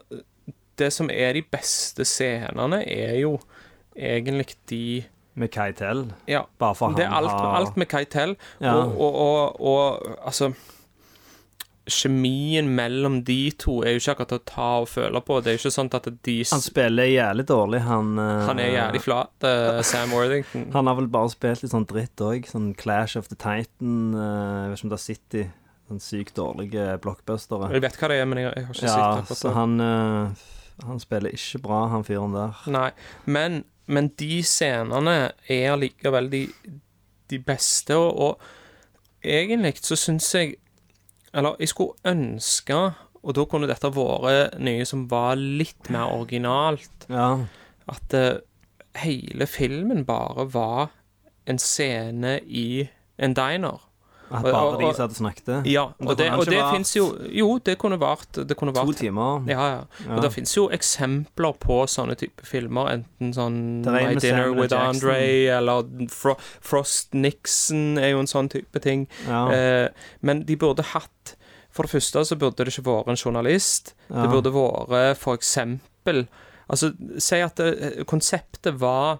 det 0.77 0.93
som 0.93 1.09
er 1.09 1.33
de 1.33 1.41
beste 1.41 2.05
scenene, 2.05 2.83
er 2.85 3.17
jo 3.21 3.39
egentlig 3.95 4.55
de 4.69 5.03
Med 5.35 5.49
Keitel. 5.49 6.11
Ja. 6.29 6.43
Bare 6.61 6.75
for 6.77 6.93
Det 6.93 7.07
er 7.07 7.13
alt, 7.17 7.31
har 7.31 7.55
alt 7.57 7.77
med 7.77 7.87
Keitel. 7.89 8.35
Ja. 8.61 8.75
Og, 8.75 8.99
og, 9.01 9.15
og, 9.15 9.61
og 9.61 10.17
altså 10.21 10.51
Kjemien 11.83 12.69
mellom 12.77 13.17
de 13.27 13.51
to 13.59 13.81
er 13.83 13.97
jo 13.97 13.99
ikke 13.99 14.13
akkurat 14.13 14.35
å 14.37 14.43
ta 14.47 14.67
og 14.83 14.85
føle 14.87 15.19
på. 15.19 15.39
Det 15.43 15.51
er 15.51 15.57
jo 15.57 15.61
ikke 15.65 15.71
sånn 15.75 15.89
at 15.97 16.05
de 16.23 16.35
Han 16.47 16.61
spiller 16.63 17.09
jævlig 17.11 17.43
dårlig, 17.49 17.81
han 17.83 18.13
uh... 18.15 18.45
Han 18.47 18.61
er 18.63 18.69
jævlig 18.77 19.01
flat, 19.03 19.33
uh, 19.43 19.81
Sam 19.83 20.13
Worthington. 20.15 20.69
Han 20.77 20.87
har 20.87 20.95
vel 21.01 21.09
bare 21.11 21.33
spilt 21.33 21.65
litt 21.65 21.73
sånn 21.73 21.89
dritt 21.89 22.23
òg. 22.23 22.47
Sånn 22.47 22.69
Clash 22.79 23.19
of 23.19 23.27
the 23.27 23.35
Titan 23.35 24.13
uh, 24.15 24.21
Jeg 24.21 24.71
vet 24.71 24.79
ikke 24.79 24.87
om 24.87 24.93
det 24.93 24.99
er 25.01 25.03
City. 25.03 25.43
Sånn 25.91 25.99
sykt 25.99 26.37
dårlige 26.39 26.87
blockbustere. 27.03 27.73
Jeg 27.75 27.83
vet 27.83 27.99
hva 27.99 28.11
det 28.13 28.21
er, 28.21 28.31
men 28.31 28.39
jeg, 28.45 28.53
jeg 28.55 28.69
har 28.69 28.77
ikke 28.77 28.87
Ja, 28.87 28.95
sett 29.19 29.33
det. 29.33 29.39
så 29.41 29.51
han 29.57 29.75
eh, 29.83 30.45
Han 30.87 31.03
spiller 31.03 31.35
ikke 31.35 31.59
bra, 31.67 31.81
han 31.91 32.07
fyren 32.07 32.37
der. 32.37 32.63
Nei, 32.71 32.89
men, 33.27 33.65
men 33.87 34.07
de 34.19 34.41
scenene 34.43 35.31
er 35.51 35.71
allikevel 35.73 36.29
de, 36.31 36.43
de 37.29 37.39
beste, 37.39 37.95
og, 37.97 38.17
og 38.17 39.23
egentlig 39.23 39.73
så 39.83 39.95
syns 39.99 40.29
jeg 40.35 40.55
Eller 41.33 41.55
jeg 41.59 41.69
skulle 41.71 41.97
ønske, 42.05 42.75
og 43.23 43.33
da 43.35 43.45
kunne 43.49 43.65
dette 43.67 43.89
vært 43.95 44.59
noe 44.61 44.85
som 44.85 45.07
var 45.09 45.35
litt 45.39 45.89
mer 45.89 46.11
originalt, 46.13 47.07
Ja. 47.09 47.39
at 47.89 48.13
uh, 48.13 48.37
hele 49.01 49.47
filmen 49.49 50.05
bare 50.05 50.45
var 50.53 50.91
en 51.49 51.57
scene 51.57 52.35
i 52.45 52.85
en 53.17 53.33
diner. 53.33 53.81
At 54.33 54.43
bare 54.43 54.55
og- 54.55 54.79
de 54.79 54.89
som 54.93 55.03
hadde 55.07 55.17
snakket. 55.19 55.65
Ja, 55.69 55.85
Men 55.99 56.07
og 56.09 56.17
det 56.17 56.31
og 56.31 56.45
det 56.45 56.57
vært 56.57 56.75
fins 56.75 56.93
jo 56.95 57.17
Jo, 57.29 57.59
det 57.59 57.77
kunne 57.77 57.99
vært 57.99 58.47
Det 58.47 58.57
kunne 58.57 58.73
To 58.73 58.91
timer. 58.91 59.43
Ja, 59.47 59.67
ja. 59.75 59.83
Ja. 60.07 60.15
Og 60.15 60.21
det 60.23 60.31
fins 60.33 60.53
jo 60.55 60.69
eksempler 60.69 61.53
på 61.59 61.83
sånne 61.85 62.15
type 62.17 62.43
filmer, 62.43 62.89
enten 62.89 63.33
sånn 63.33 63.85
My 63.85 64.15
Dinner 64.15 64.19
Samuel 64.19 64.55
with 64.59 64.71
Jackson. 64.71 65.09
Andre, 65.09 65.47
eller 65.57 66.07
Fro 66.09 66.35
Frost 66.61 67.13
Nixon 67.13 67.97
er 67.97 68.11
jo 68.11 68.19
en 68.19 68.27
sånn 68.27 68.49
type 68.49 68.81
ting. 68.81 69.07
Ja. 69.27 69.49
Eh, 69.51 69.89
men 70.21 70.43
de 70.43 70.55
burde 70.55 70.83
hatt 70.83 71.35
For 71.71 71.83
det 71.83 71.91
første 71.91 72.21
så 72.25 72.37
burde 72.37 72.55
det 72.57 72.67
ikke 72.67 72.85
vært 72.85 73.07
en 73.09 73.15
journalist. 73.15 73.93
Ja. 74.09 74.23
Det 74.23 74.29
burde 74.31 74.51
vært 74.53 75.17
for 75.17 75.35
eksempel 75.35 76.27
Altså, 76.69 76.93
si 77.19 77.35
at 77.43 77.55
det, 77.57 78.05
konseptet 78.07 78.79
var 78.79 79.19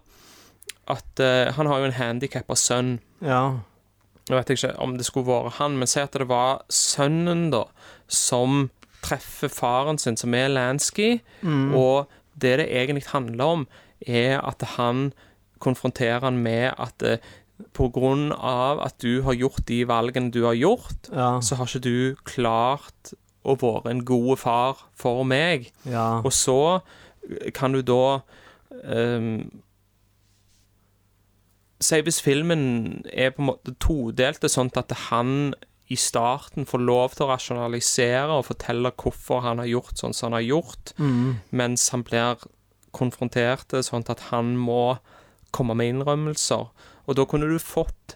at 0.88 1.20
uh, 1.20 1.52
Han 1.54 1.66
har 1.70 1.80
jo 1.80 1.86
en 1.86 1.98
handikappa 1.98 2.56
sønn. 2.56 3.00
Ja. 3.22 3.60
Nå 4.30 4.38
vet 4.40 4.50
jeg 4.54 4.58
ikke 4.62 4.80
om 4.80 4.94
det 4.98 5.06
skulle 5.06 5.28
vært 5.28 5.58
han, 5.60 5.78
men 5.78 5.88
si 5.88 6.00
at 6.00 6.14
det 6.16 6.28
var 6.30 6.62
sønnen, 6.72 7.50
da, 7.52 7.66
som 8.08 8.70
treffer 9.04 9.52
faren 9.52 9.98
sin, 10.00 10.16
som 10.18 10.34
er 10.34 10.48
Lansky, 10.48 11.18
og 11.76 12.08
det 12.40 12.54
det 12.62 12.70
egentlig 12.72 13.04
handler 13.12 13.44
om, 13.46 13.66
er 14.08 14.40
at 14.48 14.62
han 14.78 15.10
konfronterer 15.60 16.24
han 16.24 16.38
med 16.44 16.72
at 16.80 17.04
eh, 17.04 17.18
på 17.76 17.90
grunn 17.96 18.32
av 18.36 18.80
at 18.84 18.96
du 19.04 19.22
har 19.24 19.34
gjort 19.38 19.66
de 19.68 19.84
valgene 19.88 20.32
du 20.32 20.42
har 20.46 20.56
gjort, 20.56 21.12
Ja. 21.14 21.40
så 21.42 21.56
har 21.56 21.68
ikke 21.68 21.84
du 21.84 22.16
klart 22.24 23.14
å 23.46 23.56
være 23.60 23.92
en 23.92 24.06
god 24.06 24.38
far 24.40 24.78
for 24.96 25.24
meg. 25.24 25.72
ja. 25.86 26.22
Og 26.24 26.32
så 26.34 26.80
kan 27.54 27.72
du 27.76 27.82
da 27.82 28.22
ehm, 28.84 29.50
Si 31.84 32.00
hvis 32.06 32.22
filmen 32.24 33.04
er 33.12 33.34
på 33.36 33.44
en 33.44 33.50
måte 33.52 33.74
todelt, 33.84 34.46
sånn 34.50 34.72
at 34.80 34.92
han 35.10 35.54
i 35.92 35.98
starten 36.00 36.66
får 36.66 36.80
lov 36.80 37.14
til 37.18 37.26
å 37.26 37.34
rasjonalisere 37.34 38.32
og 38.40 38.46
fortelle 38.48 38.92
hvorfor 38.96 39.44
han 39.44 39.60
har 39.60 39.68
gjort 39.68 40.00
sånn 40.00 40.16
som 40.16 40.32
han 40.32 40.40
har 40.40 40.48
gjort, 40.48 40.94
Mm. 40.98 41.36
mens 41.52 41.90
han 41.92 42.04
blir 42.08 42.38
konfrontert, 42.96 43.68
sånn 43.84 44.08
at 44.10 44.20
han 44.32 44.56
må 44.58 44.98
komme 45.52 45.76
med 45.76 45.94
innrømmelser. 45.94 46.70
Og 47.08 47.16
da 47.16 47.26
kunne 47.26 47.50
du 47.52 47.60
fått 47.60 48.16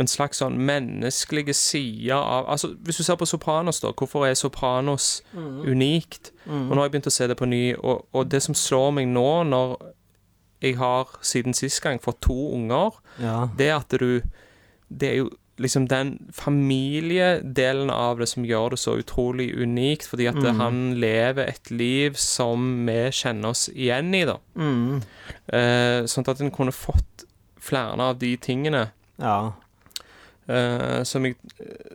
en 0.00 0.08
slags 0.08 0.38
sånn 0.40 0.56
menneskelige 0.58 1.54
side 1.54 2.10
av 2.16 2.46
Altså, 2.48 2.72
Hvis 2.82 2.96
du 2.96 3.02
ser 3.04 3.16
på 3.16 3.26
Sopranos, 3.28 3.80
da. 3.80 3.92
Hvorfor 3.92 4.24
er 4.26 4.34
Sopranos 4.34 5.20
unikt? 5.36 6.32
Og 6.46 6.70
nå 6.70 6.80
har 6.80 6.88
jeg 6.88 6.92
begynt 6.92 7.06
å 7.06 7.12
se 7.12 7.26
det 7.28 7.36
på 7.36 7.46
ny, 7.46 7.74
og, 7.76 8.06
og 8.14 8.28
det 8.30 8.40
som 8.42 8.54
slår 8.54 8.90
meg 8.96 9.06
nå, 9.12 9.44
når 9.44 9.76
jeg 10.62 10.78
har 10.78 11.10
siden 11.20 11.56
sist 11.56 11.82
gang 11.84 12.00
fått 12.02 12.22
to 12.28 12.38
unger, 12.54 12.98
ja. 13.22 13.48
det 13.58 13.68
er 13.70 13.78
at 13.80 14.00
du 14.00 14.22
Det 14.92 15.08
er 15.08 15.16
jo 15.22 15.30
liksom 15.56 15.86
den 15.88 16.18
familiedelen 16.32 17.90
av 17.90 18.18
det 18.18 18.26
som 18.28 18.44
gjør 18.44 18.74
det 18.74 18.78
så 18.82 18.96
utrolig 19.00 19.46
unikt, 19.56 20.06
fordi 20.08 20.26
at 20.28 20.40
han 20.58 20.94
lever 21.00 21.48
et 21.48 21.70
liv 21.70 22.16
som 22.20 22.86
vi 22.86 22.98
kjenner 23.12 23.54
oss 23.54 23.68
igjen 23.72 24.12
i, 24.14 24.24
da. 24.28 24.36
Mm. 24.56 25.00
Eh, 25.46 26.04
sånn 26.10 26.28
at 26.28 26.42
en 26.42 26.52
kunne 26.52 26.74
fått 26.76 27.26
flere 27.62 28.10
av 28.10 28.18
de 28.18 28.34
tingene 28.42 28.88
ja. 29.22 29.52
Eh, 30.52 31.02
som, 31.08 31.26
jeg, 31.26 31.36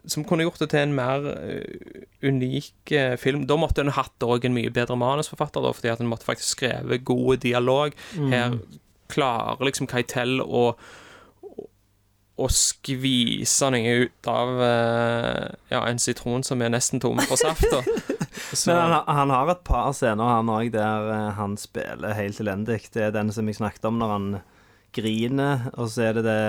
som 0.09 0.25
kunne 0.27 0.47
gjort 0.47 0.61
det 0.63 0.69
til 0.73 0.85
en 0.85 0.95
mer 0.97 1.27
eh, 1.31 2.05
unik 2.25 2.93
uh, 2.93 3.15
film. 3.21 3.45
Da 3.49 3.57
måtte 3.59 3.85
en 3.85 3.93
hatt 3.95 4.25
òg 4.25 4.47
en 4.47 4.55
mye 4.57 4.73
bedre 4.73 4.97
manusforfatter, 4.99 5.63
da, 5.63 5.73
fordi 5.75 5.93
at 5.93 6.03
en 6.03 6.11
måtte 6.11 6.27
faktisk 6.27 6.57
skrevet 6.57 7.05
god 7.07 7.43
dialog. 7.45 7.97
Her 8.17 8.57
klarer 9.11 9.69
liksom 9.69 9.87
Keitel 9.87 10.41
å 10.43 10.71
å 12.37 12.47
skvise 12.53 13.69
noe 13.73 13.93
ut 14.03 14.29
av 14.29 14.59
eh, 14.61 15.45
ja, 15.73 15.81
en 15.89 16.01
sitron 16.01 16.45
som 16.45 16.61
er 16.61 16.69
nesten 16.73 17.01
tom 17.01 17.19
for 17.25 17.39
saft. 17.39 17.65
Så, 18.53 18.69
Men 18.69 18.77
han, 18.93 19.07
han 19.09 19.31
har 19.33 19.49
et 19.51 19.63
par 19.65 19.89
scener 19.97 20.29
han 20.29 20.51
òg 20.53 20.69
der 20.75 21.09
eh, 21.15 21.31
han 21.39 21.57
spiller 21.57 22.13
helt 22.17 22.41
elendig. 22.43 22.83
Det 22.93 23.07
er 23.07 23.15
den 23.15 23.33
som 23.33 23.49
jeg 23.49 23.57
snakket 23.57 23.89
om 23.89 23.97
når 24.01 24.13
han 24.13 24.27
griner, 24.95 25.65
og 25.73 25.89
så 25.93 26.09
er 26.09 26.19
det 26.19 26.27
det 26.27 26.41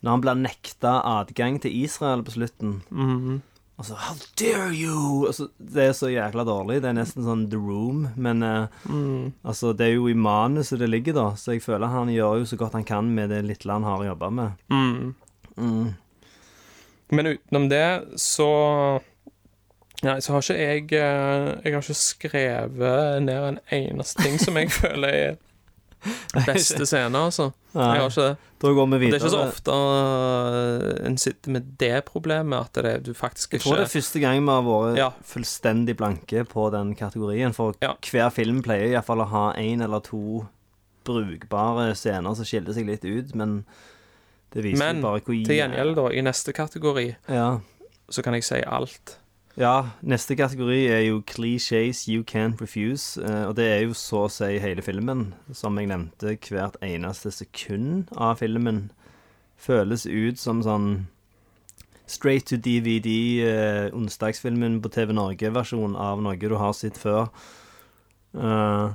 når 0.00 0.14
han 0.14 0.24
blir 0.24 0.40
nekta 0.40 0.98
adgang 1.06 1.60
til 1.62 1.74
Israel 1.84 2.24
på 2.26 2.36
slutten. 2.38 2.80
Mhm. 2.90 3.40
Og 3.78 3.86
så 3.86 3.94
How 3.94 4.16
dare 4.40 4.72
you! 4.74 5.32
Så, 5.32 5.48
det 5.58 5.84
er 5.84 5.92
så 5.94 6.08
jækla 6.10 6.42
dårlig. 6.44 6.80
Det 6.82 6.88
er 6.90 6.96
nesten 6.98 7.22
sånn 7.22 7.44
The 7.50 7.60
Room. 7.62 8.08
Men 8.18 8.42
eh, 8.42 8.80
mm. 8.90 9.28
altså, 9.46 9.70
det 9.72 9.86
er 9.86 9.92
jo 9.94 10.08
i 10.10 10.16
manuset 10.18 10.82
det 10.82 10.88
ligger, 10.90 11.14
da. 11.14 11.26
Så 11.38 11.54
jeg 11.54 11.62
føler 11.62 11.92
han 11.92 12.10
gjør 12.10 12.40
jo 12.40 12.48
så 12.50 12.58
godt 12.58 12.74
han 12.74 12.86
kan 12.88 13.12
med 13.14 13.30
det 13.30 13.44
lille 13.46 13.76
han 13.76 13.86
har 13.86 14.02
jobba 14.08 14.32
med. 14.34 14.64
Mm. 14.74 15.14
Mm. 15.54 15.94
Men 17.14 17.30
utenom 17.36 17.70
det, 17.70 17.86
så 18.20 18.50
Nei, 19.98 20.20
så 20.22 20.30
har 20.30 20.44
ikke 20.44 20.54
jeg 20.54 20.82
eh, 20.94 21.46
Jeg 21.64 21.74
har 21.74 21.82
ikke 21.82 21.94
skrevet 21.98 23.22
ned 23.24 23.46
en 23.48 23.60
eneste 23.74 24.22
ting 24.22 24.36
som 24.38 24.58
jeg 24.58 24.70
føler 24.80 25.08
er 25.08 25.38
beste 26.46 26.86
scene, 26.86 27.18
altså. 27.18 27.50
Jeg 27.74 27.82
har 27.84 28.08
ikke 28.08 28.24
det. 28.28 28.36
Da 28.58 28.70
går 28.74 28.86
vi 28.90 28.98
Det 28.98 29.14
er 29.14 29.18
ikke 29.20 29.30
så 29.30 29.40
ofte 29.46 29.74
uh, 29.74 31.06
en 31.06 31.18
sitter 31.18 31.50
med 31.54 31.66
det 31.78 32.04
problemet, 32.08 32.58
at 32.58 32.82
det, 32.84 32.94
du 33.06 33.12
faktisk 33.14 33.52
ikke 33.54 33.60
Jeg 33.60 33.66
tror 33.66 33.76
det 33.76 33.84
er 33.86 33.92
første 34.00 34.20
gang 34.22 34.40
vi 34.42 34.50
har 34.50 34.62
vært 34.66 34.96
Ja. 34.98 35.08
fullstendig 35.22 35.96
blanke 35.96 36.44
på 36.48 36.70
den 36.74 36.94
kategorien. 36.98 37.54
For 37.54 37.74
Ja. 37.82 37.92
hver 38.10 38.30
film 38.34 38.62
pleier 38.62 38.90
iallfall 38.92 39.22
å 39.22 39.28
ha 39.30 39.44
én 39.54 39.82
eller 39.84 40.00
to 40.00 40.46
brukbare 41.04 41.94
scener 41.96 42.34
som 42.36 42.44
skiller 42.44 42.74
seg 42.76 42.86
litt 42.88 43.04
ut, 43.04 43.34
men 43.34 43.64
det 44.52 44.64
viser 44.64 44.78
Men 44.82 45.02
bare 45.02 45.20
hvor 45.20 45.34
til 45.46 45.56
gjengjeld, 45.56 45.94
da, 45.96 46.08
i 46.12 46.20
neste 46.24 46.52
kategori, 46.52 47.14
Ja. 47.28 47.60
så 48.10 48.22
kan 48.24 48.34
jeg 48.34 48.44
si 48.44 48.60
alt. 48.66 49.16
Ja. 49.58 49.90
Neste 50.00 50.36
kategori 50.38 50.86
er 50.86 51.02
jo 51.08 51.22
clichés 51.26 52.06
you 52.08 52.22
can't 52.22 52.60
refuse, 52.60 53.20
eh, 53.20 53.44
og 53.48 53.56
det 53.58 53.66
er 53.66 53.80
jo 53.86 53.96
så 53.98 54.24
å 54.26 54.32
si 54.32 54.58
hele 54.62 54.82
filmen. 54.82 55.34
Som 55.52 55.78
jeg 55.78 55.90
nevnte, 55.90 56.36
hvert 56.48 56.78
eneste 56.84 57.32
sekund 57.34 58.12
av 58.16 58.38
filmen 58.38 58.90
føles 59.58 60.06
ut 60.06 60.38
som 60.38 60.62
sånn 60.62 61.06
straight 62.08 62.46
to 62.48 62.56
DVD, 62.56 63.42
eh, 63.44 63.90
onsdagsfilmen 63.92 64.80
på 64.80 64.92
TV 64.94 65.12
Norge-versjon 65.12 65.96
av 65.98 66.22
noe 66.22 66.38
du 66.38 66.56
har 66.56 66.72
sett 66.72 66.96
før. 66.96 67.28
Jo 68.34 68.94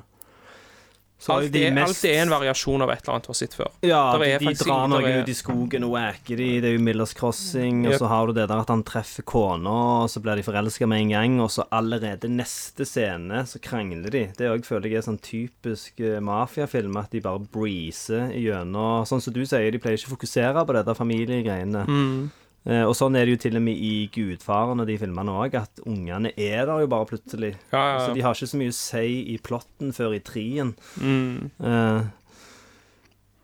Alt 1.30 1.56
er, 1.56 1.72
mest- 1.72 2.04
alt 2.04 2.12
er 2.12 2.22
en 2.24 2.30
variasjon 2.30 2.82
av 2.82 2.90
et 2.90 3.00
eller 3.04 3.14
annet 3.14 3.24
du 3.24 3.28
har 3.32 3.36
sett 3.40 3.54
før. 3.56 3.70
ja, 3.82 4.18
de, 4.18 4.38
de 4.40 4.54
drar 4.60 4.88
noen 4.90 5.06
er- 5.06 5.22
ut 5.24 5.30
i 5.30 5.34
skogen 5.34 5.84
og 5.88 5.92
wacker 5.92 6.36
de. 6.38 6.60
Det 6.60 6.70
er 6.70 6.74
jo 6.78 6.84
Millers 6.84 7.14
Crossing. 7.14 7.86
Og 7.86 7.94
Yep. 7.94 8.00
så 8.00 8.08
har 8.08 8.28
du 8.28 8.34
det 8.34 8.48
der 8.50 8.60
at 8.60 8.68
han 8.70 8.84
treffer 8.84 9.24
kona, 9.24 10.04
og 10.04 10.10
så 10.10 10.20
blir 10.22 10.36
de 10.36 10.44
forelska 10.44 10.88
med 10.88 11.02
en 11.02 11.10
gang. 11.10 11.40
Og 11.42 11.50
så 11.50 11.64
allerede 11.72 12.28
neste 12.30 12.86
scene 12.86 13.46
så 13.48 13.60
krangler 13.62 14.10
de. 14.12 14.26
Det 14.38 14.50
òg 14.52 14.66
føler 14.66 14.90
jeg 14.90 14.98
er 14.98 15.08
sånn 15.12 15.22
typisk 15.22 16.00
eh, 16.00 16.20
mafiafilm. 16.20 16.98
At 16.98 17.12
de 17.12 17.20
bare 17.22 17.40
breezer 17.40 18.32
gjennom 18.34 19.06
Sånn 19.08 19.22
som 19.22 19.34
du 19.34 19.46
sier, 19.46 19.72
de 19.72 19.80
pleier 19.80 19.98
ikke 19.98 20.12
å 20.12 20.18
fokusere 20.18 20.66
på 20.66 20.74
det 20.74 20.86
der 20.86 20.94
familiegreiene. 20.96 21.86
Mm. 21.88 22.32
Eh, 22.66 22.84
og 22.88 22.96
sånn 22.96 23.18
er 23.20 23.28
det 23.28 23.36
jo 23.36 23.44
til 23.44 23.60
og 23.60 23.66
med 23.66 23.76
i 23.76 23.94
Gudfaren 24.14 24.80
og 24.80 24.88
de 24.88 24.98
filmene 25.02 25.36
òg, 25.36 25.58
at 25.60 25.84
ungene 25.84 26.32
er 26.38 26.66
der 26.70 26.84
jo 26.86 26.90
bare 26.92 27.10
plutselig. 27.10 27.54
Ja, 27.74 27.84
ja, 27.94 28.02
Så 28.06 28.16
de 28.16 28.24
har 28.24 28.36
ikke 28.38 28.52
så 28.54 28.60
mye 28.62 28.74
å 28.74 28.78
si 28.80 29.08
i 29.34 29.38
plotten 29.44 29.96
før 29.96 30.16
i 30.16 30.24
trien. 30.24 30.76
Mm. 31.02 31.50
Eh, 31.60 32.12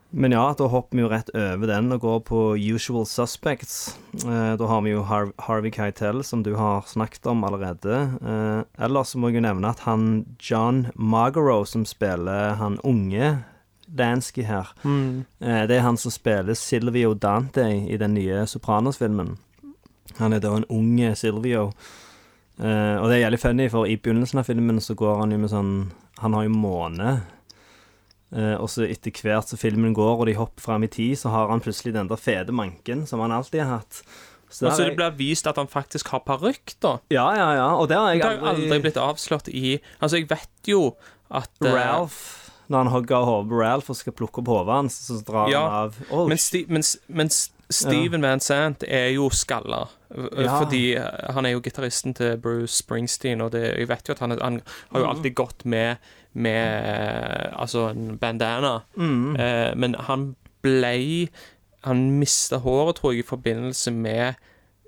men 0.10 0.34
ja, 0.34 0.42
da 0.58 0.66
hopper 0.66 0.98
vi 0.98 1.04
jo 1.04 1.10
rett 1.12 1.28
over 1.38 1.70
den 1.70 1.94
og 1.94 2.02
går 2.02 2.22
på 2.26 2.40
Usual 2.58 3.06
Suspects. 3.06 4.00
Eh, 4.24 4.56
da 4.58 4.70
har 4.72 4.82
vi 4.82 4.96
jo 4.96 5.04
Har 5.06 5.30
Harvey 5.46 5.70
Keitel, 5.70 6.24
som 6.26 6.42
du 6.42 6.56
har 6.58 6.88
snakket 6.90 7.30
om 7.30 7.44
allerede. 7.46 8.00
Eh, 8.18 8.64
ellers 8.82 9.14
så 9.14 9.22
må 9.22 9.30
jeg 9.30 9.38
jo 9.38 9.46
nevne 9.46 9.70
at 9.70 9.84
han 9.86 10.26
John 10.42 10.88
Margaro, 10.96 11.62
som 11.70 11.86
spiller 11.86 12.58
han 12.58 12.80
unge 12.82 13.36
Lansky 13.98 14.44
her, 14.44 14.74
Mm. 14.84 15.26
eh, 15.42 15.66
det 15.68 15.78
er 15.78 15.82
han 15.82 15.98
som 15.98 16.12
spiller 16.12 16.54
Silvio 16.56 17.14
Dante 17.14 17.62
i 17.90 17.98
den 17.98 18.14
nye 18.14 18.46
Sopranos-filmen. 18.46 19.38
Han 20.18 20.34
er 20.34 20.40
da 20.40 20.56
en 20.56 20.66
ung 20.70 21.16
Silvio. 21.16 21.72
Eh, 22.60 22.98
og 23.00 23.10
det 23.10 23.16
er 23.24 23.30
jævlig 23.30 23.40
funny, 23.40 23.70
for 23.70 23.86
i 23.86 23.96
begynnelsen 23.96 24.40
av 24.40 24.46
filmen 24.46 24.80
så 24.80 24.94
går 24.96 25.20
han 25.20 25.32
jo 25.32 25.38
med 25.38 25.50
sånn 25.50 25.92
Han 26.20 26.34
har 26.34 26.44
jo 26.44 26.50
måne. 26.50 27.22
Eh, 28.36 28.56
og 28.60 28.68
så 28.70 28.84
etter 28.86 29.12
hvert 29.24 29.48
som 29.48 29.58
filmen 29.58 29.94
går, 29.96 30.20
og 30.20 30.26
de 30.28 30.34
hopper 30.38 30.62
fram 30.62 30.84
i 30.84 30.88
tid, 30.92 31.16
så 31.18 31.30
har 31.34 31.48
han 31.50 31.62
plutselig 31.62 31.94
den 31.96 32.08
der 32.12 32.20
fede 32.20 32.52
manken 32.52 33.08
som 33.08 33.20
han 33.24 33.32
alltid 33.32 33.62
har 33.64 33.80
hatt. 33.80 34.02
Så 34.52 34.66
og 34.68 34.80
er- 34.80 34.90
det 34.90 34.98
blir 34.98 35.12
vist 35.18 35.48
at 35.48 35.56
han 35.56 35.68
faktisk 35.68 36.08
har 36.10 36.20
parykk, 36.20 36.76
da. 36.82 36.98
Ja, 37.10 37.32
ja, 37.36 37.54
ja. 37.54 37.76
Og 37.78 37.88
det 37.88 37.98
har 37.98 38.10
jeg 38.14 38.22
Det 38.22 38.40
har 38.40 38.48
aldri 38.56 38.80
blitt 38.82 38.98
avslått 38.98 39.48
i 39.54 39.80
Altså, 40.02 40.18
jeg 40.20 40.28
vet 40.30 40.50
jo 40.68 40.96
at 41.32 41.50
Ralph 41.62 42.49
Når 42.70 42.78
han 42.84 42.88
hogger 42.94 43.16
av 43.18 43.26
hodet 43.26 43.50
på 43.50 43.60
Ralph 43.64 43.90
og 43.90 43.98
skal 43.98 44.14
plukke 44.14 44.42
opp 44.44 44.48
hodet 44.52 44.74
hans, 44.76 44.98
så 45.08 45.18
drar 45.26 45.50
Ja, 45.50 45.62
han 45.66 45.72
av 45.90 45.96
oh, 46.14 46.28
Men, 46.30 46.38
Sti 46.38 46.66
men, 46.70 46.84
men 47.08 47.30
Steven 47.70 48.22
Van 48.26 48.40
Sant 48.42 48.84
er 48.88 49.08
jo 49.14 49.28
skalla. 49.34 49.84
Ja. 50.10 50.56
Fordi 50.60 50.96
øh, 50.98 51.34
han 51.36 51.46
er 51.46 51.52
jo 51.54 51.60
gitaristen 51.62 52.14
til 52.18 52.38
Bruce 52.42 52.80
Springsteen, 52.84 53.42
og 53.46 53.52
det, 53.54 53.62
jeg 53.78 53.90
vet 53.90 54.10
jo 54.10 54.14
at 54.14 54.20
han, 54.26 54.32
han 54.42 54.62
har 54.92 55.00
jo 55.00 55.06
Mm. 55.06 55.10
alltid 55.16 55.36
gått 55.36 55.66
med 55.66 55.96
med 56.34 56.66
øh, 56.86 57.62
altså 57.62 57.88
en 57.90 58.18
bandana. 58.18 58.80
mm. 58.96 59.36
Eh, 59.36 59.76
men 59.76 59.96
han 60.00 60.36
ble 60.62 61.28
Han 61.84 62.12
mista 62.20 62.58
håret, 62.58 62.96
tror 62.96 63.12
jeg, 63.14 63.20
i 63.24 63.28
forbindelse 63.28 63.92
med 63.92 64.34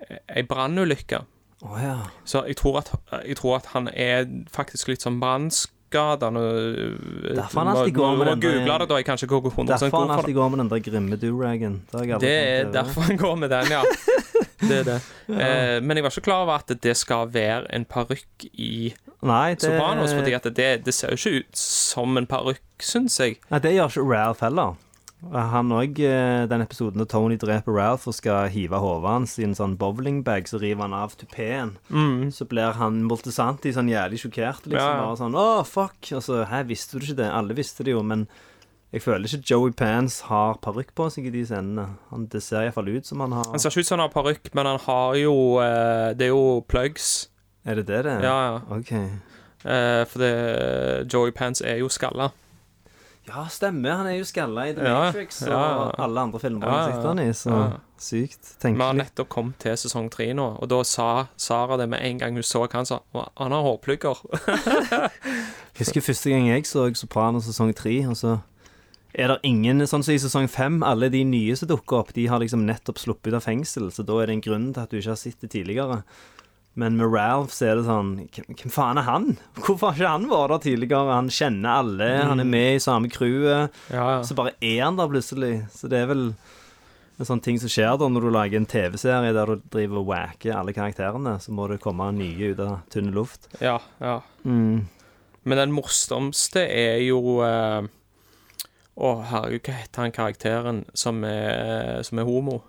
eh, 0.09 0.17
ei 0.35 0.43
brannulykke. 0.43 1.21
Oh, 1.61 1.77
ja. 1.83 1.95
Så 2.25 2.43
jeg 2.47 2.57
tror, 2.57 2.77
at, 2.77 2.91
jeg 3.27 3.37
tror 3.37 3.55
at 3.55 3.65
han 3.65 3.87
er 3.93 4.25
faktisk 4.51 4.87
litt 4.87 5.01
sånn 5.05 5.19
parykker. 5.21 5.67
Den 5.91 6.37
øh, 6.37 7.35
Derfor 7.35 7.59
han 7.59 7.67
alltid 7.67 7.93
går 7.93 8.15
med 8.15 8.25
den 8.25 8.41
der- 8.41 8.47
google 8.47 8.79
det. 8.79 8.89
Jeg 8.89 8.99
er 8.99 9.03
kanskje 9.03 9.25
ikke 9.25 9.47
100 9.47 9.79
Derfor 9.79 9.99
han 10.07 10.17
alltid 10.17 10.33
går 10.33 10.49
med 10.49 10.59
den 10.59 10.69
der 10.69 10.79
grimme 10.79 11.15
do-ragen. 11.15 11.81
Det 11.91 12.21
Det 12.21 12.33
er 12.37 12.71
derfor 12.71 13.01
han 13.01 13.17
går 13.17 13.35
med 13.35 13.49
den, 13.49 13.65
ja. 13.71 13.81
Det 14.61 14.77
er 14.79 14.83
det. 14.83 15.01
Eh, 15.31 15.83
men 15.83 15.97
jeg 15.97 16.03
var 16.03 16.09
ikke 16.09 16.21
klar 16.21 16.41
over 16.43 16.53
at 16.59 16.71
det 16.83 16.97
skal 16.97 17.29
være 17.33 17.73
en 17.75 17.85
parykk 17.85 18.43
i 18.53 18.93
Nei, 19.23 19.53
det, 19.53 19.61
Sopranos, 19.61 20.13
fordi 20.13 20.31
det, 20.55 20.85
det 20.85 20.93
ser 20.93 21.07
jo 21.13 21.15
ikke 21.15 21.39
ut 21.39 21.57
som 21.57 22.17
en 22.17 22.25
parykk, 22.27 22.61
syns 22.79 23.19
jeg. 23.19 23.37
Nei, 23.51 23.59
det 23.59 23.73
gjør 23.75 23.87
ikke 23.93 24.07
Ralph 24.11 24.43
heller. 24.43 24.75
Han 25.29 25.69
òg, 25.77 25.99
den 26.49 26.63
episoden 26.63 26.97
da 26.97 27.05
Tony 27.05 27.35
dreper 27.37 27.75
Ralph 27.77 28.07
og 28.09 28.15
skal 28.17 28.47
hive 28.49 28.79
hodet 28.81 29.05
hans 29.11 29.35
i 29.37 29.43
en 29.45 29.53
sånn 29.53 29.75
bowlingbag, 29.77 30.47
så 30.49 30.57
river 30.57 30.81
han 30.87 30.95
av 30.97 31.13
tupeen. 31.13 31.75
Så 32.33 32.47
blir 32.49 32.73
han 32.79 33.03
Moltisanti 33.05 33.69
sånn 33.75 33.91
jævlig 33.91 34.17
sjokkert, 34.23 34.65
liksom. 34.65 34.79
Ja. 34.81 35.03
Bare 35.05 35.19
sånn 35.19 35.37
Å, 35.37 35.45
fuck! 35.67 35.99
Og 36.17 36.25
så 36.25 36.41
Hæ, 36.49 36.63
visste 36.71 36.97
du 36.97 37.05
ikke 37.05 37.19
det? 37.21 37.29
Alle 37.37 37.53
visste 37.57 37.85
det 37.85 37.93
jo, 37.93 38.01
men 38.01 38.25
jeg 38.91 39.05
føler 39.05 39.23
ikke 39.29 39.45
Joey 39.53 39.71
Pants 39.77 40.17
har 40.27 40.57
parykk 40.59 40.89
på 40.97 41.05
seg 41.13 41.29
i 41.29 41.31
de 41.31 41.45
scenene. 41.47 41.85
Han, 42.09 42.25
det 42.33 42.41
ser 42.43 42.65
iallfall 42.65 42.89
ut 42.91 43.07
som 43.07 43.21
han 43.23 43.31
har 43.37 43.47
Han 43.53 43.61
ser 43.61 43.71
ikke 43.71 43.85
ut 43.85 43.87
som 43.87 43.99
han 44.01 44.07
har 44.09 44.15
parykk, 44.17 44.49
men 44.57 44.67
han 44.67 44.81
har 44.83 45.15
jo 45.21 45.35
eh, 45.63 46.09
Det 46.17 46.27
er 46.27 46.33
jo 46.33 46.59
plugs. 46.67 47.29
Er 47.63 47.77
det 47.79 47.85
det 47.87 48.01
det 48.09 48.17
er? 48.17 48.25
Ja, 48.25 48.37
ja. 48.49 48.57
OK. 48.75 48.91
Eh, 49.63 50.01
for 50.09 50.25
det, 50.25 50.33
Joey 51.13 51.31
Pants 51.31 51.61
er 51.61 51.77
jo 51.79 51.87
skalla. 51.93 52.31
Ja, 53.29 53.45
stemmer. 53.53 53.99
Han 53.99 54.07
er 54.09 54.15
jo 54.17 54.25
skalla 54.25 54.63
i 54.67 54.73
The 54.73 54.85
Ja, 54.87 54.99
Matrix 55.05 55.43
og 55.45 55.51
ja, 55.53 55.89
alle 56.01 56.23
andre 56.25 56.39
filmer 56.41 56.65
Ja, 56.65 56.71
han 56.73 56.81
ja, 56.81 56.95
sitter 56.95 57.07
han 57.11 57.21
i, 57.21 57.27
så 57.37 57.51
ja. 57.53 57.65
sykt. 58.01 58.41
Vi 58.49 58.55
har 58.57 58.63
Tenkelig. 58.65 58.97
nettopp 59.03 59.29
kommet 59.29 59.59
til 59.61 59.77
sesong 59.77 60.09
tre 60.11 60.31
nå, 60.37 60.47
og 60.57 60.69
da 60.71 60.79
sa 60.87 61.09
Sara 61.37 61.77
det 61.77 61.87
med 61.93 62.01
en 62.01 62.21
gang 62.23 62.39
hun 62.39 62.43
så 62.43 62.65
han 62.73 62.89
sa 62.89 63.01
Han 63.13 63.53
har 63.53 63.61
hårplugger. 63.67 64.23
Husker 65.79 66.01
første 66.01 66.33
gang 66.33 66.49
jeg 66.49 66.65
så 66.69 66.87
Sopranos 66.97 67.45
sesong 67.45 67.75
tre, 67.77 67.93
og 68.09 68.17
så 68.17 68.39
er 69.13 69.27
det 69.27 69.39
ingen 69.43 69.83
Sånn 69.87 70.03
som 70.07 70.15
i 70.15 70.19
sesong 70.23 70.47
fem, 70.49 70.81
alle 70.87 71.09
de 71.11 71.23
nye 71.27 71.55
som 71.59 71.69
dukker 71.69 72.01
opp, 72.01 72.13
de 72.15 72.25
har 72.31 72.41
liksom 72.41 72.65
nettopp 72.65 72.99
sluppet 73.01 73.31
ut 73.33 73.39
av 73.41 73.45
fengsel, 73.45 73.91
så 73.93 74.05
da 74.07 74.21
er 74.21 74.31
det 74.31 74.37
en 74.39 74.45
grunn 74.49 74.69
til 74.73 74.81
at 74.81 74.91
du 74.91 74.97
ikke 74.97 75.13
har 75.13 75.19
sett 75.19 75.41
det 75.43 75.51
tidligere. 75.53 76.01
Men 76.79 76.95
med 76.95 77.11
Ralph 77.11 77.51
så 77.51 77.67
er 77.67 77.79
det 77.79 77.83
sånn 77.83 78.13
Hvem 78.31 78.71
faen 78.71 78.99
er 79.01 79.03
han? 79.03 79.25
Hvorfor 79.59 79.91
har 79.91 79.97
ikke 79.97 80.13
han 80.13 80.29
vært 80.31 80.53
der 80.53 80.63
tidligere? 80.69 81.17
Han 81.17 81.31
kjenner 81.33 81.81
alle, 81.81 82.07
han 82.29 82.39
er 82.39 82.47
med 82.47 82.77
i 82.77 82.83
samme 82.83 83.11
crewet. 83.11 83.75
Ja, 83.91 84.05
ja. 84.15 84.21
Så 84.23 84.37
bare 84.39 84.55
er 84.63 84.79
han 84.85 84.99
der 84.99 85.11
plutselig. 85.11 85.53
Så 85.75 85.91
det 85.91 85.99
er 85.99 86.09
vel 86.13 86.29
en 87.21 87.27
sånn 87.27 87.43
ting 87.43 87.59
som 87.61 87.69
skjer 87.69 87.99
da 87.99 88.07
når 88.09 88.23
du 88.25 88.31
lager 88.33 88.57
en 88.61 88.69
TV-serie 88.71 89.35
der 89.35 89.51
du 89.51 89.67
driver 89.73 89.99
og 89.99 90.09
wacker 90.13 90.55
alle 90.57 90.73
karakterene. 90.73 91.35
Så 91.43 91.53
må 91.53 91.67
det 91.69 91.81
komme 91.83 92.07
nye 92.15 92.53
ut 92.53 92.63
av 92.63 92.79
tynn 92.93 93.11
luft. 93.15 93.51
ja, 93.59 93.77
ja. 93.99 94.19
Mm. 94.47 94.87
Men 95.43 95.57
den 95.57 95.71
morsomste 95.73 96.61
er 96.69 96.99
jo 97.01 97.39
eh, 97.41 97.81
Å, 99.01 99.09
herregud, 99.25 99.63
hva 99.65 99.77
heter 99.79 100.03
han 100.03 100.13
karakteren 100.13 100.81
som 100.93 101.23
er, 101.25 102.03
som 102.05 102.19
er 102.21 102.27
homo? 102.27 102.59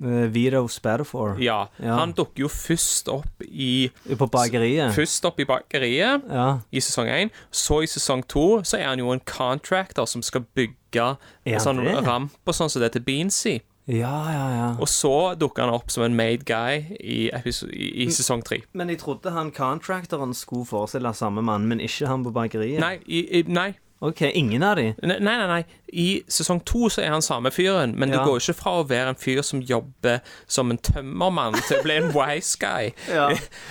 Eh, 0.00 0.26
Vito 0.32 0.66
Spatafor. 0.68 1.36
Ja, 1.42 1.66
Ja. 1.78 1.96
Han 1.98 2.12
dukker 2.14 2.46
jo 2.46 2.48
først 2.48 3.08
opp 3.12 3.42
i 3.44 3.90
På 4.16 4.26
bakeriet. 4.30 4.94
Først 4.96 5.24
opp 5.28 5.38
i 5.40 5.44
bakeriet 5.44 6.22
Ja. 6.30 6.60
i 6.72 6.78
sesong 6.80 7.08
én. 7.08 7.30
Så 7.52 7.82
i 7.82 7.86
sesong 7.86 8.22
to 8.26 8.62
så 8.64 8.78
er 8.78 8.84
han 8.88 8.98
jo 8.98 9.10
en 9.12 9.20
contractor 9.20 10.06
som 10.06 10.22
skal 10.22 10.46
bygge 10.56 11.16
Er 11.46 11.54
en 11.54 11.60
sånn 11.60 12.04
ramp 12.06 12.32
og 12.46 12.54
sånn 12.54 12.70
som 12.70 12.80
det 12.80 12.94
er 12.94 12.98
til 12.98 13.04
Beansy. 13.04 13.60
ja, 13.86 14.30
ja, 14.32 14.48
ja. 14.56 14.76
Og 14.80 14.86
så 14.88 15.34
dukker 15.36 15.62
han 15.66 15.74
opp 15.74 15.90
som 15.90 16.04
en 16.04 16.14
made 16.16 16.44
guy 16.44 16.96
i, 17.00 17.28
i, 17.34 18.04
i 18.04 18.06
sesong 18.08 18.42
tre. 18.44 18.62
Men 18.72 18.88
jeg 18.88 18.98
trodde 19.00 19.30
han 19.32 19.50
contractoren 19.50 20.32
skulle 20.34 20.64
forestille 20.64 21.12
samme 21.14 21.42
mann, 21.42 21.66
men 21.68 21.80
ikke 21.80 22.06
han 22.06 22.24
på 22.24 22.32
bakeriet. 22.32 22.78
Nei, 22.80 22.98
i, 23.06 23.42
nei. 23.46 23.74
Ok, 24.02 24.20
ingen 24.34 24.64
av 24.66 24.76
de? 24.80 24.88
Nei, 25.06 25.18
nei, 25.22 25.34
nei. 25.46 25.60
I 25.94 26.06
sesong 26.26 26.58
to 26.66 26.88
så 26.90 27.04
er 27.04 27.12
han 27.14 27.22
samme 27.22 27.52
fyren, 27.54 27.92
men 27.94 28.10
Ja. 28.10 28.16
det 28.18 28.24
går 28.26 28.40
ikke 28.40 28.54
fra 28.58 28.72
å 28.80 28.86
være 28.88 29.12
en 29.12 29.18
fyr 29.20 29.42
som 29.46 29.60
jobber 29.62 30.18
som 30.50 30.72
en 30.72 30.78
tømmermann, 30.78 31.54
til 31.68 31.78
å 31.78 31.82
bli 31.84 31.94
en 32.00 32.08
wise 32.16 32.56
guy 32.58 32.90
Ja. 33.08 33.28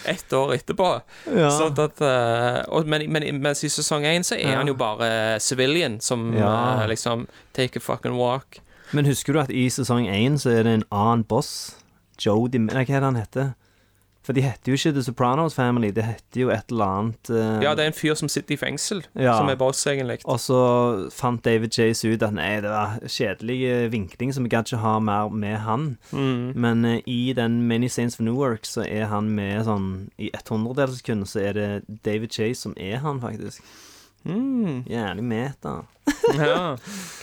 ett 0.08 0.32
år 0.32 0.54
etterpå. 0.56 1.02
Ja. 1.36 1.50
Sånn 1.52 1.76
at, 1.84 2.00
eh, 2.00 2.62
og, 2.72 2.88
men, 2.88 3.10
men 3.12 3.28
mens 3.42 3.64
i 3.68 3.72
sesong 3.74 4.08
én 4.08 4.24
så 4.24 4.40
er 4.40 4.56
han 4.56 4.68
jo 4.72 4.74
bare 4.80 5.38
civilian, 5.44 6.00
som 6.00 6.30
eh, 6.34 6.88
liksom 6.88 7.28
take 7.54 7.76
a 7.76 7.84
fucking 7.84 8.16
walk. 8.16 8.62
Men 8.94 9.06
husker 9.06 9.34
du 9.34 9.40
at 9.40 9.52
i 9.52 9.68
sesong 9.70 10.08
én 10.08 10.40
så 10.40 10.50
er 10.56 10.64
det 10.64 10.78
en 10.80 10.88
annen 10.92 11.24
boss? 11.28 11.76
Joe. 12.22 12.48
Nei, 12.48 12.86
hva 12.86 12.96
er 12.96 13.00
det 13.02 13.08
han 13.10 13.16
heter? 13.20 13.54
For 14.24 14.34
de 14.38 14.42
heter 14.46 14.70
jo 14.70 14.78
ikke 14.78 14.92
The 14.94 15.02
Sopranos 15.04 15.56
Family, 15.58 15.90
det 15.90 16.04
heter 16.06 16.42
jo 16.44 16.50
et 16.54 16.70
eller 16.70 16.86
annet 16.86 17.30
eh, 17.34 17.64
Ja, 17.66 17.72
det 17.74 17.84
er 17.88 17.90
en 17.90 17.96
fyr 17.98 18.14
som 18.20 18.30
sitter 18.30 18.54
i 18.54 18.58
fengsel, 18.62 19.00
Ja. 19.18 19.34
som 19.40 19.50
er 19.50 19.56
boss, 19.58 19.80
egentlig. 19.90 20.20
Og 20.30 20.38
så 20.40 20.60
fant 21.16 21.42
David 21.46 21.74
Chase 21.74 22.06
ut 22.14 22.22
at 22.28 22.34
nei, 22.38 22.52
det 22.62 22.70
var 22.70 23.00
kjedelig 23.10 23.90
vinkling, 23.92 24.34
så 24.34 24.44
vi 24.46 24.52
gadd 24.54 24.70
ikke 24.70 24.82
ha 24.84 25.00
mer 25.02 25.30
med 25.34 25.58
han. 25.66 25.88
Mm. 26.14 26.52
Men 26.56 26.86
eh, 26.86 27.02
i 27.10 27.34
den 27.34 27.62
Many 27.68 27.90
Saints 27.90 28.20
of 28.20 28.26
Newark 28.28 28.70
så 28.70 28.86
er 28.86 29.10
han 29.10 29.32
med 29.34 29.66
sånn 29.66 29.90
I 30.22 30.30
et 30.38 30.54
hundredels 30.54 31.02
sekund 31.02 31.26
så 31.26 31.42
er 31.48 31.58
det 31.58 31.70
David 32.06 32.30
Chase 32.38 32.62
som 32.62 32.78
er 32.78 33.02
han, 33.02 33.20
faktisk. 33.26 33.66
Mm. 34.24 34.84
Jævlig 34.86 35.24
meta. 35.26 35.80
Ja, 36.38 36.76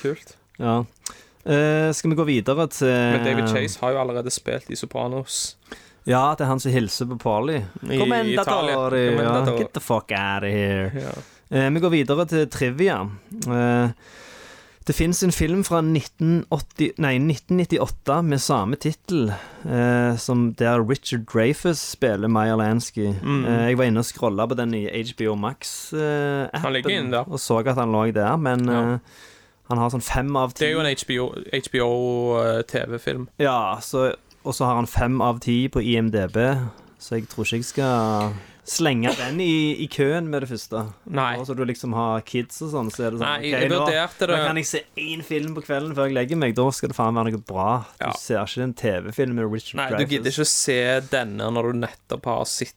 kult. 0.03 0.35
Ja. 0.59 0.81
Eh, 1.47 1.93
skal 1.95 2.11
vi 2.11 2.17
gå 2.19 2.25
videre 2.27 2.67
til 2.75 2.91
Men 2.91 3.23
David 3.25 3.47
Chase 3.55 3.79
har 3.81 3.95
jo 3.95 4.01
allerede 4.03 4.31
spilt 4.35 4.67
i 4.71 4.77
Sopranos. 4.77 5.57
Ja, 6.09 6.23
det 6.39 6.45
er 6.47 6.49
han 6.55 6.61
som 6.63 6.73
hilser 6.73 7.09
på 7.11 7.19
Polly. 7.21 7.59
I 7.85 7.99
igjen, 8.01 8.31
Datori. 8.39 9.03
Ja, 9.19 9.43
get 9.59 9.75
the 9.77 9.81
fuck 9.85 10.11
out 10.17 10.47
of 10.47 10.49
here. 10.55 10.89
Ja. 10.97 11.13
Eh, 11.51 11.69
vi 11.75 11.81
går 11.85 11.93
videre 11.93 12.25
til 12.29 12.47
trivia. 12.53 13.03
Eh, 13.47 13.91
det 14.89 14.95
fins 14.97 15.21
en 15.23 15.33
film 15.37 15.61
fra 15.69 15.83
1980, 15.85 16.95
nei, 17.05 17.19
1998 17.21 18.23
med 18.25 18.41
samme 18.41 18.77
tittel, 18.81 19.29
eh, 19.69 20.17
som 20.17 20.47
der 20.57 20.81
Richard 20.89 21.27
Dreyfus 21.29 21.83
spiller 21.93 22.29
Maya 22.33 22.57
Lansky. 22.57 23.11
Mm. 23.21 23.43
Eh, 23.45 23.67
jeg 23.69 23.77
var 23.83 23.85
inne 23.91 24.01
og 24.01 24.09
scrolla 24.09 24.47
på 24.49 24.57
den 24.57 24.73
i 24.79 24.87
HBO 25.13 25.37
Max-appen 25.37 27.11
der. 27.13 27.25
og 27.29 27.39
så 27.41 27.61
at 27.67 27.77
han 27.77 27.93
lå 27.93 28.07
der, 28.13 28.37
men 28.37 28.65
Ja. 28.67 28.81
eh, 28.95 28.99
han 29.69 29.79
har 29.79 29.91
sånn 29.91 30.03
fem 30.03 30.35
av 30.37 30.55
ti. 30.55 30.65
Det 30.65 30.69
er 30.71 30.73
jo 30.73 30.81
en 30.81 30.97
HBO, 30.97 31.27
HBO 31.53 32.41
eh, 32.41 32.63
TV-film. 32.63 33.29
Ja, 33.39 33.77
så, 33.83 34.15
og 34.45 34.55
så 34.55 34.69
har 34.69 34.79
han 34.81 34.87
fem 34.91 35.19
av 35.25 35.41
ti 35.45 35.69
på 35.73 35.83
IMDb, 35.83 36.39
så 36.99 37.19
jeg 37.19 37.29
tror 37.31 37.47
ikke 37.47 37.59
jeg 37.61 37.69
skal 37.69 38.33
slenge 38.69 39.13
den 39.17 39.39
i, 39.41 39.77
i 39.81 39.87
køen 39.91 40.27
med 40.29 40.45
det 40.45 40.51
første. 40.51 40.83
Nei. 41.09 41.31
Og 41.41 41.47
så 41.49 41.55
du 41.57 41.63
liksom 41.69 41.95
har 41.97 42.21
kids 42.29 42.61
og 42.67 42.73
sånn, 42.75 42.91
så 42.93 43.07
er 43.07 43.15
det 43.15 43.21
sånn 43.23 43.29
Nei, 43.29 43.39
ok, 43.39 43.55
jeg 43.55 43.71
nå, 43.73 43.79
det. 43.89 44.29
nå 44.29 44.41
kan 44.45 44.61
jeg 44.61 44.69
se 44.69 44.83
én 45.01 45.23
film 45.25 45.55
på 45.57 45.65
kvelden 45.65 45.95
før 45.97 46.11
jeg 46.11 46.19
legger 46.19 46.41
meg. 46.43 46.57
Da 46.59 46.67
skal 46.77 46.93
det 46.93 46.99
faen 46.99 47.17
være 47.17 47.33
noe 47.33 47.45
bra. 47.49 47.69
Du 47.97 48.05
Ja. 48.05 48.13
ser 48.21 48.43
ikke 48.45 48.67
en 48.67 48.75
TV-film 48.83 49.39
med 49.41 49.49
Richard 49.53 49.81
Nei, 49.81 49.89
du 49.97 50.13
gidder 50.13 50.35
ikke 50.35 50.45
å 50.45 50.53
se 50.53 50.79
denne 51.09 51.49
når 51.55 51.73
du 51.73 51.81
nettopp 51.87 52.29
har 52.29 52.45
sett 52.45 52.77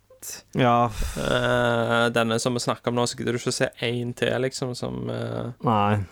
Ja, 0.55 0.85
Uh, 1.17 2.07
denne 2.13 2.37
som 2.39 2.53
vi 2.53 2.61
snakker 2.61 2.91
om 2.93 2.99
nå, 2.99 3.07
så 3.09 3.17
gidder 3.17 3.33
du 3.33 3.39
ikke 3.41 3.51
å 3.51 3.57
se 3.57 3.69
én 3.81 4.11
til, 4.15 4.35
liksom, 4.45 4.75
som 4.77 5.09
uh... 5.09 5.51
nei. 5.65 6.03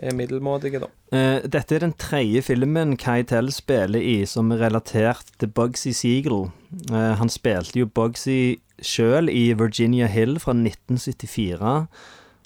Er 0.00 0.14
middelmådige, 0.16 0.80
da. 0.80 0.88
Eh, 1.12 1.40
dette 1.48 1.74
er 1.76 1.80
den 1.84 1.92
tredje 2.00 2.42
filmen 2.42 2.96
Keitel 2.96 3.50
spiller 3.52 4.00
i 4.00 4.24
som 4.26 4.50
er 4.52 4.62
relatert 4.64 5.24
til 5.38 5.48
Bugsy 5.48 5.92
Siegel. 5.92 6.50
Eh, 6.90 7.14
han 7.18 7.28
spilte 7.28 7.78
jo 7.82 7.86
Bugsy 7.86 8.56
sjøl 8.82 9.28
i 9.30 9.52
Virginia 9.52 10.06
Hill 10.06 10.38
fra 10.42 10.52
1974. 10.56 11.86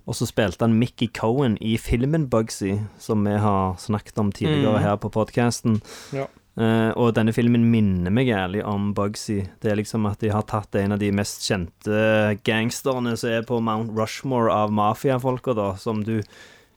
Og 0.07 0.15
så 0.15 0.27
spilte 0.29 0.63
han 0.63 0.77
Mickey 0.79 1.09
Cohen 1.11 1.57
i 1.61 1.77
filmen 1.83 2.29
Bugsy, 2.31 2.77
som 3.03 3.25
vi 3.27 3.33
har 3.43 3.75
snakket 3.83 4.19
om 4.19 4.33
tidligere 4.33 4.79
Mm. 4.79 4.83
her 4.83 4.97
på 4.97 5.11
podkasten. 5.11 5.81
Ja. 6.13 6.27
Eh, 6.59 6.91
og 6.97 7.15
denne 7.15 7.33
filmen 7.35 7.71
minner 7.71 8.11
meg 8.11 8.29
ærlig 8.29 8.65
om 8.65 8.95
Bugsy. 8.95 9.43
Det 9.61 9.73
er 9.73 9.77
liksom 9.77 10.07
at 10.11 10.19
de 10.21 10.29
har 10.31 10.43
tatt 10.43 10.75
en 10.77 10.93
av 10.93 10.99
de 10.99 11.11
mest 11.11 11.43
kjente 11.43 12.39
gangsterne 12.45 13.17
som 13.19 13.31
er 13.31 13.43
på 13.43 13.61
Mount 13.61 13.91
Rushmore 13.97 14.51
av 14.51 14.71
mafiafolka, 14.71 15.55
da, 15.55 15.75
som 15.77 16.03
du 16.05 16.23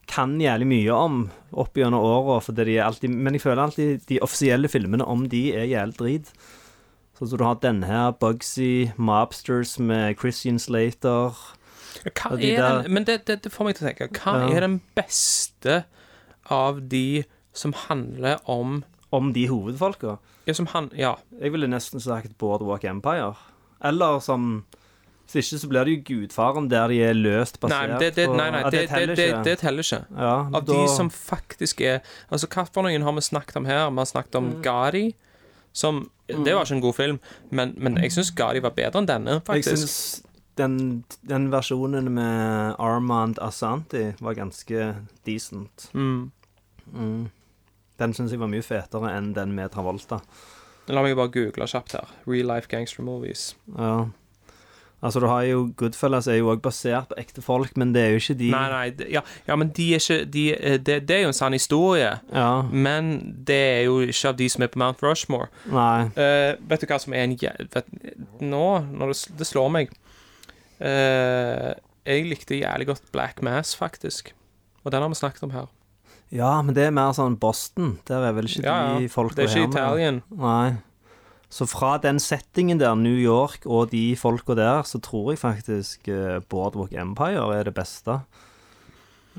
kan 0.09 0.37
jævlig 0.41 0.67
mye 0.67 0.95
om 0.95 1.19
opp 1.53 1.77
gjennom 1.77 2.01
åra, 2.01 2.39
Men 3.07 3.33
jeg 3.37 3.41
føler 3.43 3.61
alltid 3.63 4.07
de 4.09 4.19
offisielle 4.25 4.67
filmene 4.67 5.05
om 5.05 5.27
de 5.29 5.53
er 5.55 5.65
jævlig 5.69 5.97
drit. 5.99 6.33
Sånn 7.17 7.29
som 7.29 7.37
du 7.37 7.43
har 7.43 7.55
denne 7.61 7.85
her, 7.85 8.11
Bugsy, 8.15 8.91
Mobsters 8.97 9.77
med 9.79 10.17
Christian 10.19 10.57
Slater. 10.59 11.35
Hva 12.15 12.37
de 12.39 12.53
er 12.55 12.83
den, 12.83 12.93
men 12.93 13.03
det, 13.03 13.25
det, 13.27 13.41
det 13.43 13.51
får 13.51 13.65
meg 13.67 13.75
til 13.75 13.85
å 13.85 13.89
tenke. 13.89 14.07
Hva 14.15 14.35
Ja. 14.39 14.55
er 14.55 14.61
den 14.61 14.79
beste 14.95 15.83
av 16.49 16.79
de 16.89 17.23
som 17.53 17.73
handler 17.73 18.39
om 18.47 18.83
Om 19.11 19.33
de 19.33 19.47
hovedfolka. 19.49 20.19
Ja, 20.45 20.53
som 20.53 20.67
han, 20.67 20.91
ja. 20.93 21.15
Jeg 21.41 21.51
ville 21.51 21.67
nesten 21.67 21.99
sagt 21.99 22.37
Boardwalk 22.37 22.83
Empire. 22.85 23.33
Eller 23.81 24.19
som 24.21 24.65
Hvis 25.29 25.51
ikke 25.53 25.59
så 25.61 25.67
blir 25.69 25.85
det 25.85 25.93
jo 25.93 26.01
Gudfaren, 26.09 26.69
der 26.71 26.87
de 26.89 26.95
er 27.05 27.13
løst 27.13 27.59
Nei, 27.61 27.69
basert 27.69 27.99
det, 28.01 28.15
det, 28.15 28.27
nei, 28.29 28.49
nei, 28.49 28.61
Ja, 28.63 28.69
det, 28.69 28.79
det, 28.79 28.89
teller 28.89 29.15
det, 29.15 29.27
ikke. 29.29 29.43
det 29.45 29.57
teller 29.59 29.83
ikke. 29.85 29.99
Ja, 30.17 30.31
Av 30.57 30.65
da- 30.65 30.73
de 30.73 30.87
som 30.89 31.09
faktisk 31.09 31.81
er 31.81 31.99
Altså, 32.31 32.47
noen 32.83 33.03
har 33.03 33.11
vi 33.13 33.21
snakket 33.21 33.55
om 33.57 33.65
her? 33.65 33.89
Vi 33.91 33.97
har 33.97 34.05
snakket 34.05 34.35
om 34.35 34.49
Mm. 34.53 34.61
Gari, 34.63 35.13
som 35.73 36.09
Det 36.27 36.53
var 36.53 36.63
ikke 36.65 36.75
en 36.75 36.81
god 36.81 36.95
film, 36.95 37.19
men, 37.51 37.73
men 37.77 37.95
jeg 37.97 38.11
syns 38.11 38.31
Gari 38.35 38.59
var 38.59 38.71
bedre 38.71 38.99
enn 38.99 39.07
denne, 39.07 39.31
Jeg 39.31 39.43
faktisk. 39.45 39.77
syns 39.77 40.23
den, 40.57 41.03
den 41.27 41.49
versjonen 41.51 42.09
med 42.11 42.75
Armand 42.79 43.37
Asanti 43.39 44.13
var 44.19 44.33
ganske 44.35 44.95
decent. 45.25 45.89
Mm. 45.93 46.31
Mm. 46.93 47.29
Den 47.99 48.13
syns 48.13 48.31
jeg 48.31 48.39
var 48.39 48.47
mye 48.47 48.61
fetere 48.63 49.09
enn 49.15 49.33
den 49.33 49.53
med 49.55 49.71
Travolta. 49.71 50.19
La 50.89 51.01
meg 51.01 51.15
bare 51.15 51.29
google 51.31 51.65
kjapt 51.67 51.91
her. 51.93 52.07
Real 52.27 52.47
life 52.47 52.67
gangster 52.67 53.03
movies. 53.03 53.55
Ja. 53.77 54.07
Altså, 54.99 55.21
du 55.23 55.27
har 55.31 55.45
jo 55.47 55.61
Goodfellas 55.79 56.27
er 56.27 56.41
jo 56.41 56.49
òg 56.51 56.61
basert 56.63 57.07
på 57.11 57.17
ekte 57.21 57.43
folk, 57.43 57.77
men 57.79 57.93
det 57.95 58.01
er 58.03 58.09
jo 58.11 58.19
ikke 58.19 58.35
de 58.41 58.49
Nei, 58.51 58.65
nei, 58.73 58.85
de, 58.99 59.07
ja, 59.13 59.21
ja 59.47 59.55
men 59.59 59.71
de 59.75 59.85
er 59.95 60.03
ikke 60.03 60.17
de, 60.33 60.43
eh, 60.57 60.75
det, 60.75 60.97
det 61.07 61.15
er 61.15 61.23
jo 61.23 61.31
en 61.31 61.37
sann 61.37 61.55
historie. 61.55 62.11
Ja. 62.35 62.49
Men 62.67 63.13
det 63.47 63.59
er 63.59 63.81
jo 63.87 64.01
ikke 64.03 64.33
av 64.33 64.39
de 64.41 64.49
som 64.51 64.65
er 64.65 64.71
på 64.73 64.81
Mount 64.81 65.03
Rushmore. 65.05 65.47
Nei. 65.71 66.09
Uh, 66.19 66.59
vet 66.69 66.83
du 66.83 66.89
hva 66.91 66.99
som 66.99 67.15
er 67.15 67.27
en 67.27 67.37
vet, 67.39 67.95
Nå, 68.43 68.65
når 68.91 69.13
det, 69.13 69.17
det 69.39 69.47
slår 69.47 69.71
meg 69.71 69.95
uh, 70.83 71.71
Jeg 72.03 72.27
likte 72.27 72.59
jævlig 72.59 72.91
godt 72.91 73.11
Black 73.15 73.43
Mass, 73.45 73.75
faktisk. 73.79 74.33
Og 74.83 74.91
den 74.91 75.03
har 75.03 75.11
vi 75.11 75.19
snakket 75.19 75.47
om 75.47 75.55
her. 75.55 75.71
Ja, 76.29 76.59
men 76.61 76.75
det 76.77 76.89
er 76.89 76.93
mer 76.93 77.15
sånn 77.17 77.39
Boston. 77.41 77.95
Der 78.09 78.27
er 78.27 78.35
vel 78.37 78.51
ikke 78.51 78.67
Ja, 78.67 78.77
ja. 78.91 78.99
de 78.99 79.09
folka 79.09 79.39
Det 79.39 79.47
er 79.47 79.55
ikke 79.55 79.63
her. 79.63 79.71
Italien. 79.71 80.21
Nei. 80.29 80.77
Så 81.49 81.65
fra 81.65 81.97
den 81.97 82.19
settingen 82.21 82.79
der, 82.79 82.93
New 82.95 83.17
York 83.17 83.65
og 83.65 83.89
de 83.91 84.13
folka 84.15 84.53
der, 84.53 84.83
så 84.85 85.01
tror 85.01 85.31
jeg 85.31 85.41
faktisk 85.41 86.07
uh, 86.07 86.37
Boardwalk 86.49 86.93
Empire 86.93 87.57
er 87.57 87.65
det 87.65 87.73
beste. 87.73 88.19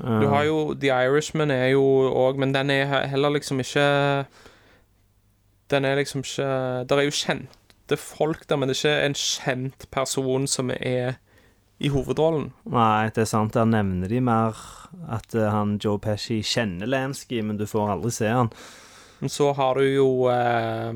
Du 0.01 0.27
har 0.27 0.43
jo 0.43 0.73
The 0.73 0.89
Irishman 0.89 1.51
er 1.51 1.67
jo 1.75 1.83
òg, 2.09 2.39
men 2.41 2.55
den 2.55 2.71
er 2.73 3.07
heller 3.11 3.29
liksom 3.35 3.59
ikke 3.61 4.25
Den 5.69 5.85
er 5.85 5.95
liksom 5.95 6.23
ikke 6.23 6.47
Der 6.89 6.97
er 6.97 7.05
jo 7.05 7.13
kjente 7.13 7.97
folk 7.97 8.47
der, 8.49 8.55
men 8.55 8.69
det 8.69 8.77
er 8.79 8.79
ikke 8.79 9.05
en 9.05 9.19
kjent 9.19 9.85
person 9.91 10.47
som 10.47 10.71
er 10.71 11.19
i 11.81 11.89
hovedrollen. 11.89 12.51
Nei, 12.69 13.09
det 13.13 13.25
er 13.25 13.29
sant. 13.29 13.55
Der 13.57 13.65
nevner 13.65 14.07
de 14.07 14.21
mer 14.21 14.57
at 15.09 15.33
eh, 15.35 15.49
han 15.49 15.79
Joe 15.81 15.99
Pesci 15.99 16.41
kjenner 16.45 16.89
Lansky, 16.89 17.41
men 17.41 17.57
du 17.57 17.65
får 17.67 17.95
aldri 17.95 18.11
se 18.15 18.29
han. 18.29 18.51
Men 19.19 19.33
så 19.33 19.49
har 19.57 19.81
du 19.81 19.87
jo 19.89 20.07
eh, 20.29 20.93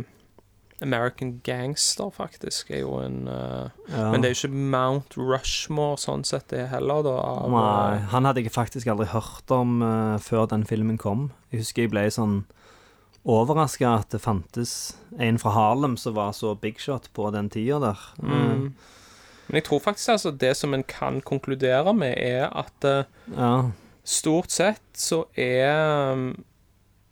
American 0.83 1.39
Gangster, 1.45 2.09
faktisk, 2.11 2.71
er 2.71 2.83
jo 2.83 2.97
en 2.99 3.27
uh, 3.27 3.69
Ja. 3.89 4.09
Men 4.11 4.21
det 4.21 4.29
er 4.29 4.33
jo 4.33 4.47
ikke 4.47 4.65
Mount 4.73 5.15
Rushmore 5.17 5.97
sånn 6.01 6.25
sett, 6.27 6.49
det 6.51 6.67
heller, 6.73 7.05
da. 7.05 7.15
Av, 7.21 7.53
Nei, 7.53 7.95
eh, 7.95 8.09
han 8.11 8.27
hadde 8.27 8.43
jeg 8.43 8.51
faktisk 8.55 8.89
aldri 8.91 9.07
hørt 9.13 9.55
om 9.55 9.79
uh, 9.85 10.17
før 10.19 10.49
den 10.51 10.65
filmen 10.67 10.99
kom. 11.01 11.29
Jeg 11.53 11.63
husker 11.63 11.85
jeg 11.85 11.93
ble 11.95 12.03
sånn 12.11 12.43
overraska 13.25 13.95
at 14.01 14.11
det 14.13 14.21
fantes 14.21 14.95
en 15.17 15.39
fra 15.41 15.55
Harlem 15.55 15.95
som 15.97 16.13
var 16.17 16.35
så 16.38 16.53
big 16.59 16.77
shot 16.83 17.09
på 17.17 17.31
den 17.33 17.49
tida 17.49 17.79
der. 17.81 18.05
mm. 18.21 18.69
Men 19.45 19.59
jeg 19.59 19.67
tror 19.67 19.81
faktisk 19.83 20.09
altså 20.09 20.31
det 20.33 20.55
som 20.57 20.73
en 20.73 20.83
kan 20.89 21.19
konkludere 21.21 21.93
med, 21.93 22.15
er 22.17 22.49
at 22.49 22.85
Eh, 22.85 23.03
ja. 23.38 23.71
stort 24.03 24.51
sett 24.51 24.81
så 24.93 25.25
er 25.38 26.13
um, 26.13 26.43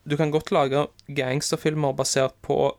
Du 0.03 0.17
kan 0.17 0.31
godt 0.31 0.51
lage 0.51 0.87
gangsterfilmer 1.07 1.93
basert 1.95 2.33
på 2.41 2.73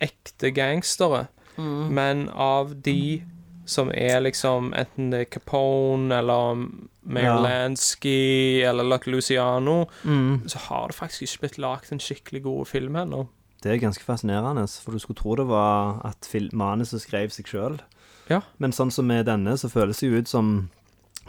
ekte 0.00 0.50
gangstere, 0.54 1.28
men 1.58 2.28
av 2.30 2.74
de 2.82 3.22
som 3.66 3.90
er 3.94 4.20
liksom 4.24 4.72
enten 4.74 5.10
det 5.12 5.20
er 5.20 5.24
Capone 5.38 6.12
eller 6.18 6.66
Mayor 7.04 7.36
Ja. 7.36 7.42
Lansky 7.42 8.62
eller 8.62 8.84
Luck 8.84 9.06
Luciano, 9.06 9.86
Mm. 10.04 10.48
så 10.48 10.58
har 10.58 10.88
det 10.88 10.96
faktisk 10.96 11.22
ikke 11.22 11.40
blitt 11.40 11.58
lagd 11.58 11.92
en 11.92 11.98
skikkelig 11.98 12.42
god 12.42 12.66
film 12.66 12.94
ennå. 12.96 13.28
Det 13.62 13.70
er 13.72 13.78
ganske 13.88 14.02
fascinerende, 14.02 14.66
for 14.82 14.92
du 14.92 14.98
skulle 14.98 15.16
tro 15.16 15.36
det 15.36 15.46
var 15.46 16.00
at 16.04 16.28
manuset 16.52 17.00
skrev 17.00 17.28
seg 17.30 17.46
sjøl. 17.46 17.80
Ja. 18.28 18.40
Men 18.58 18.72
sånn 18.72 18.90
som 18.90 19.06
med 19.06 19.26
denne, 19.26 19.52
så 19.58 19.68
føles 19.70 20.00
det 20.00 20.10
jo 20.10 20.18
ut 20.18 20.28
som 20.28 20.70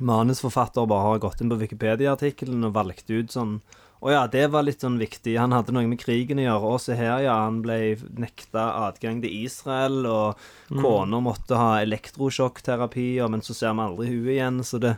manusforfatter 0.02 0.88
bare 0.88 1.02
har 1.12 1.20
gått 1.20 1.42
inn 1.42 1.50
på 1.50 1.60
Wikipedia-artikkelen 1.60 2.66
og 2.66 2.74
valgt 2.74 3.10
ut 3.10 3.30
sånn 3.34 3.62
Å 4.04 4.12
ja, 4.12 4.24
det 4.28 4.50
var 4.52 4.66
litt 4.68 4.82
sånn 4.84 4.98
viktig. 5.00 5.38
Han 5.40 5.54
hadde 5.56 5.72
noe 5.72 5.88
med 5.88 6.02
krigen 6.02 6.42
å 6.42 6.44
gjøre. 6.44 6.72
Og 6.76 6.82
se 6.84 6.96
her, 7.00 7.22
ja. 7.24 7.38
Han 7.46 7.62
ble 7.64 7.96
nekta 8.20 8.66
adgang 8.90 9.22
til 9.24 9.32
Israel, 9.46 10.02
og 10.06 10.42
kona 10.68 11.22
måtte 11.24 11.56
ha 11.56 11.78
elektrosjokkterapi, 11.86 13.22
og- 13.24 13.32
men 13.32 13.42
så 13.42 13.56
ser 13.56 13.74
vi 13.74 13.80
aldri 13.80 14.08
hun 14.12 14.28
igjen. 14.28 14.60
Så 14.68 14.80
det, 14.84 14.98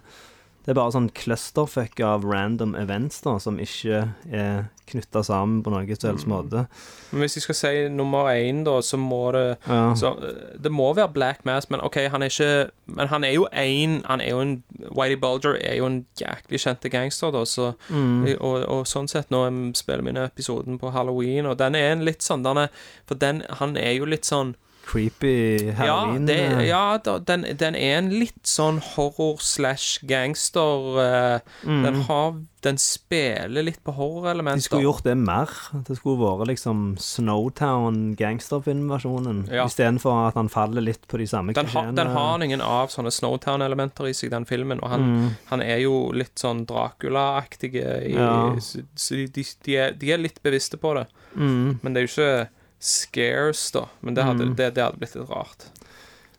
det 0.66 0.72
er 0.74 0.78
bare 0.80 0.92
sånn 0.96 1.12
clusterfuck 1.14 2.00
av 2.02 2.24
random 2.26 2.74
events 2.76 3.22
da, 3.22 3.36
som 3.40 3.60
ikke 3.62 4.00
er 4.34 4.64
knytta 4.90 5.22
sammen 5.26 5.64
på 5.66 5.72
noen 5.74 5.88
som 5.98 6.12
helst 6.12 6.28
måte. 6.30 6.64
Men 7.12 7.22
hvis 7.24 7.36
jeg 7.38 7.44
skal 7.46 7.56
si 7.58 7.72
nummer 7.90 8.28
én, 8.34 8.64
da, 8.66 8.80
så 8.86 8.98
må 9.02 9.32
det 9.34 9.58
Ja. 9.68 9.94
så, 9.98 10.12
eh, 10.24 10.58
Det 10.62 10.72
må 10.72 10.94
være 10.96 11.14
Black 11.14 11.46
Mass, 11.46 11.70
men 11.70 11.82
OK, 11.82 11.96
han 12.10 12.22
er 12.24 12.28
ikke 12.30 12.70
Men 12.88 13.08
han 13.08 13.24
er 13.24 13.34
jo 13.34 13.48
en 13.52 14.04
Han 14.06 14.22
er 14.22 14.30
jo 14.30 14.40
en 14.42 14.64
Whitey 14.92 15.16
Bulger 15.16 15.58
er 15.62 15.76
jo 15.78 15.86
en 15.86 16.06
jæklig 16.20 16.60
kjente 16.62 16.90
gangster, 16.92 17.32
da, 17.32 17.44
så 17.46 17.74
Mm. 17.90 18.38
og, 18.42 18.66
og 18.70 18.86
sånn 18.86 19.08
sett, 19.10 19.30
nå 19.32 19.74
spiller 19.76 20.02
vi 20.04 20.10
inn 20.10 20.18
episoden 20.18 20.80
på 20.80 20.92
halloween, 20.92 21.46
og 21.46 21.58
den 21.58 21.76
er 21.76 21.92
en 21.92 22.06
litt 22.06 22.20
sånn 22.22 22.44
den 22.44 22.58
er, 22.58 22.70
For 23.08 23.16
den 23.16 23.44
Han 23.50 23.78
er 23.78 23.94
jo 23.98 24.06
litt 24.06 24.24
sånn 24.26 24.56
Creepy 24.86 25.74
Ja, 25.78 26.00
det, 26.28 26.36
eh, 26.46 26.66
ja 26.70 26.98
da, 27.04 27.18
den, 27.20 27.42
den 27.58 27.76
er 27.76 27.98
en 27.98 28.10
litt 28.14 28.44
sånn 28.46 28.78
horror 28.94 29.40
slash 29.42 30.00
gangster 30.08 31.42
Mm. 31.66 31.84
Den 31.84 32.02
har 32.08 32.36
Den 32.66 32.78
spiller 32.82 33.62
litt 33.62 33.84
på 33.86 33.94
De 33.94 34.62
skulle 34.62 34.82
gjort 34.88 35.04
det 35.06 35.14
mer. 35.18 35.50
Det 35.86 35.98
skulle 36.00 36.18
vært 36.18 36.48
liksom 36.50 36.96
Snowtown 36.98 38.16
gangsterfilmversjonen. 38.18 39.44
Ja. 39.54 39.68
Istedenfor 39.70 40.28
at 40.30 40.34
han 40.40 40.50
faller 40.50 40.82
litt 40.82 41.06
på 41.08 41.18
de 41.22 41.28
samme 41.30 41.54
Den, 41.54 41.68
har- 41.68 41.92
den 41.92 42.08
har 42.08 42.42
ingen 42.42 42.62
av 42.62 42.90
sånne 42.90 43.12
Snowtown-elementer 43.14 44.10
i 44.10 44.14
seg, 44.18 44.32
den 44.34 44.46
filmen. 44.50 44.80
Og 44.82 44.90
han, 44.90 45.02
Mm. 45.06 45.30
han 45.52 45.62
er 45.62 45.78
jo 45.84 46.12
litt 46.12 46.34
sånn 46.42 46.66
Dracula-aktige. 46.66 48.10
Ja. 48.16 48.56
Så, 48.60 48.84
de, 49.16 49.28
de, 49.28 49.44
de, 49.64 49.76
er, 49.78 49.92
de 49.92 50.12
er 50.12 50.18
litt 50.18 50.42
bevisste 50.44 50.78
på 50.82 50.96
det. 50.98 51.06
Mm. 51.36 51.80
Men 51.84 51.94
det 51.94 52.02
er 52.02 52.08
jo 52.08 52.14
ikke 52.14 52.48
scares, 52.80 53.72
da. 53.72 53.88
Men 54.02 54.16
det 54.16 54.24
hadde, 54.24 54.52
det, 54.56 54.76
det 54.76 54.84
hadde 54.84 55.02
blitt 55.02 55.16
litt 55.16 55.30
rart. 55.30 55.70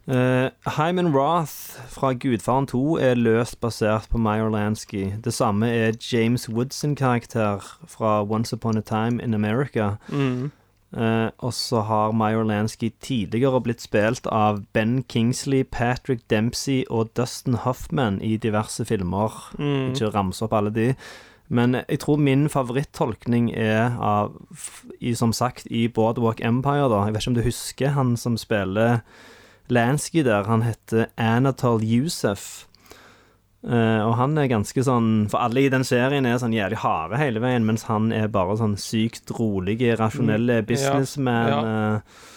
Uh, 0.06 0.50
Hyman 0.76 1.10
Roth 1.16 1.80
fra 1.90 2.12
Gudfaren 2.12 2.68
2 2.70 2.98
er 3.02 3.18
løst 3.18 3.58
basert 3.60 4.06
på 4.12 4.20
Meyer 4.22 4.50
Lansky. 4.50 5.16
Det 5.24 5.34
samme 5.34 5.66
er 5.66 5.98
James 6.12 6.46
Woods' 6.48 6.94
karakter 6.94 7.64
fra 7.86 8.22
Once 8.22 8.54
Upon 8.54 8.78
a 8.78 8.80
Time 8.80 9.22
in 9.22 9.34
America. 9.34 9.96
Mm. 10.08 10.52
Uh, 10.96 11.28
og 11.38 11.52
så 11.52 11.80
har 11.80 12.12
Meyer 12.12 12.44
Lansky 12.44 12.92
tidligere 13.02 13.60
blitt 13.60 13.82
spilt 13.82 14.26
av 14.30 14.62
Ben 14.72 15.02
Kingsley, 15.08 15.64
Patrick 15.64 16.22
Dempsey 16.30 16.84
og 16.90 17.10
Dustin 17.16 17.54
Hoffman 17.54 18.22
i 18.22 18.36
diverse 18.36 18.84
filmer. 18.84 19.34
Mm. 19.58 19.90
Ikke 19.90 20.14
ramse 20.14 20.44
opp 20.46 20.54
alle 20.54 20.70
de. 20.70 20.92
Men 21.48 21.78
jeg 21.84 22.00
tror 22.02 22.18
min 22.18 22.48
favorittolkning 22.50 23.52
er 23.54 23.94
av, 24.02 24.34
i, 24.98 25.14
som 25.14 25.32
sagt, 25.36 25.68
i 25.70 25.86
Boardwalk 25.86 26.40
Empire, 26.44 26.88
da. 26.90 27.04
Jeg 27.06 27.14
vet 27.14 27.22
ikke 27.22 27.32
om 27.32 27.38
du 27.38 27.46
husker 27.46 27.94
han 27.94 28.16
som 28.18 28.38
spiller 28.40 29.02
Lansky 29.70 30.24
der. 30.26 30.48
Han 30.50 30.64
heter 30.66 31.06
Anatol 31.16 31.84
Yousef. 31.86 32.66
Uh, 33.66 34.02
og 34.06 34.12
han 34.20 34.36
er 34.38 34.46
ganske 34.46 34.78
sånn 34.86 35.24
For 35.32 35.42
alle 35.42 35.64
i 35.64 35.70
den 35.72 35.82
serien 35.82 36.26
er 36.28 36.36
sånn 36.38 36.52
jævlig 36.54 36.76
harde 36.84 37.18
hele 37.18 37.40
veien, 37.42 37.64
mens 37.66 37.88
han 37.88 38.12
er 38.14 38.28
bare 38.30 38.54
sånn 38.60 38.76
sykt 38.78 39.32
rolige, 39.34 39.96
rasjonelle 39.98 40.60
businessman. 40.68 41.50
ja. 41.50 41.62
eh. 41.96 42.36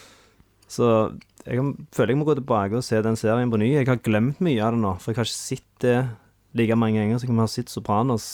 så 0.70 0.88
jeg 1.46 1.62
føler 1.96 2.14
jeg 2.14 2.20
må 2.20 2.26
gå 2.28 2.36
tilbake 2.40 2.80
og 2.80 2.86
se 2.86 2.98
den 3.06 3.18
serien 3.18 3.52
på 3.52 3.60
ny. 3.62 3.72
Jeg 3.76 3.88
har 3.90 4.02
glemt 4.06 4.42
mye 4.44 4.64
av 4.64 4.74
det 4.74 4.82
nå, 4.82 4.96
for 5.02 5.12
jeg 5.12 5.20
har 5.20 5.30
ikke 5.30 5.38
sett 5.38 5.86
det 5.86 5.98
like 6.58 6.78
mange 6.78 7.00
ganger 7.00 7.22
som 7.22 7.30
jeg 7.30 7.42
har 7.42 7.52
sett 7.54 7.72
Sopranos. 7.74 8.28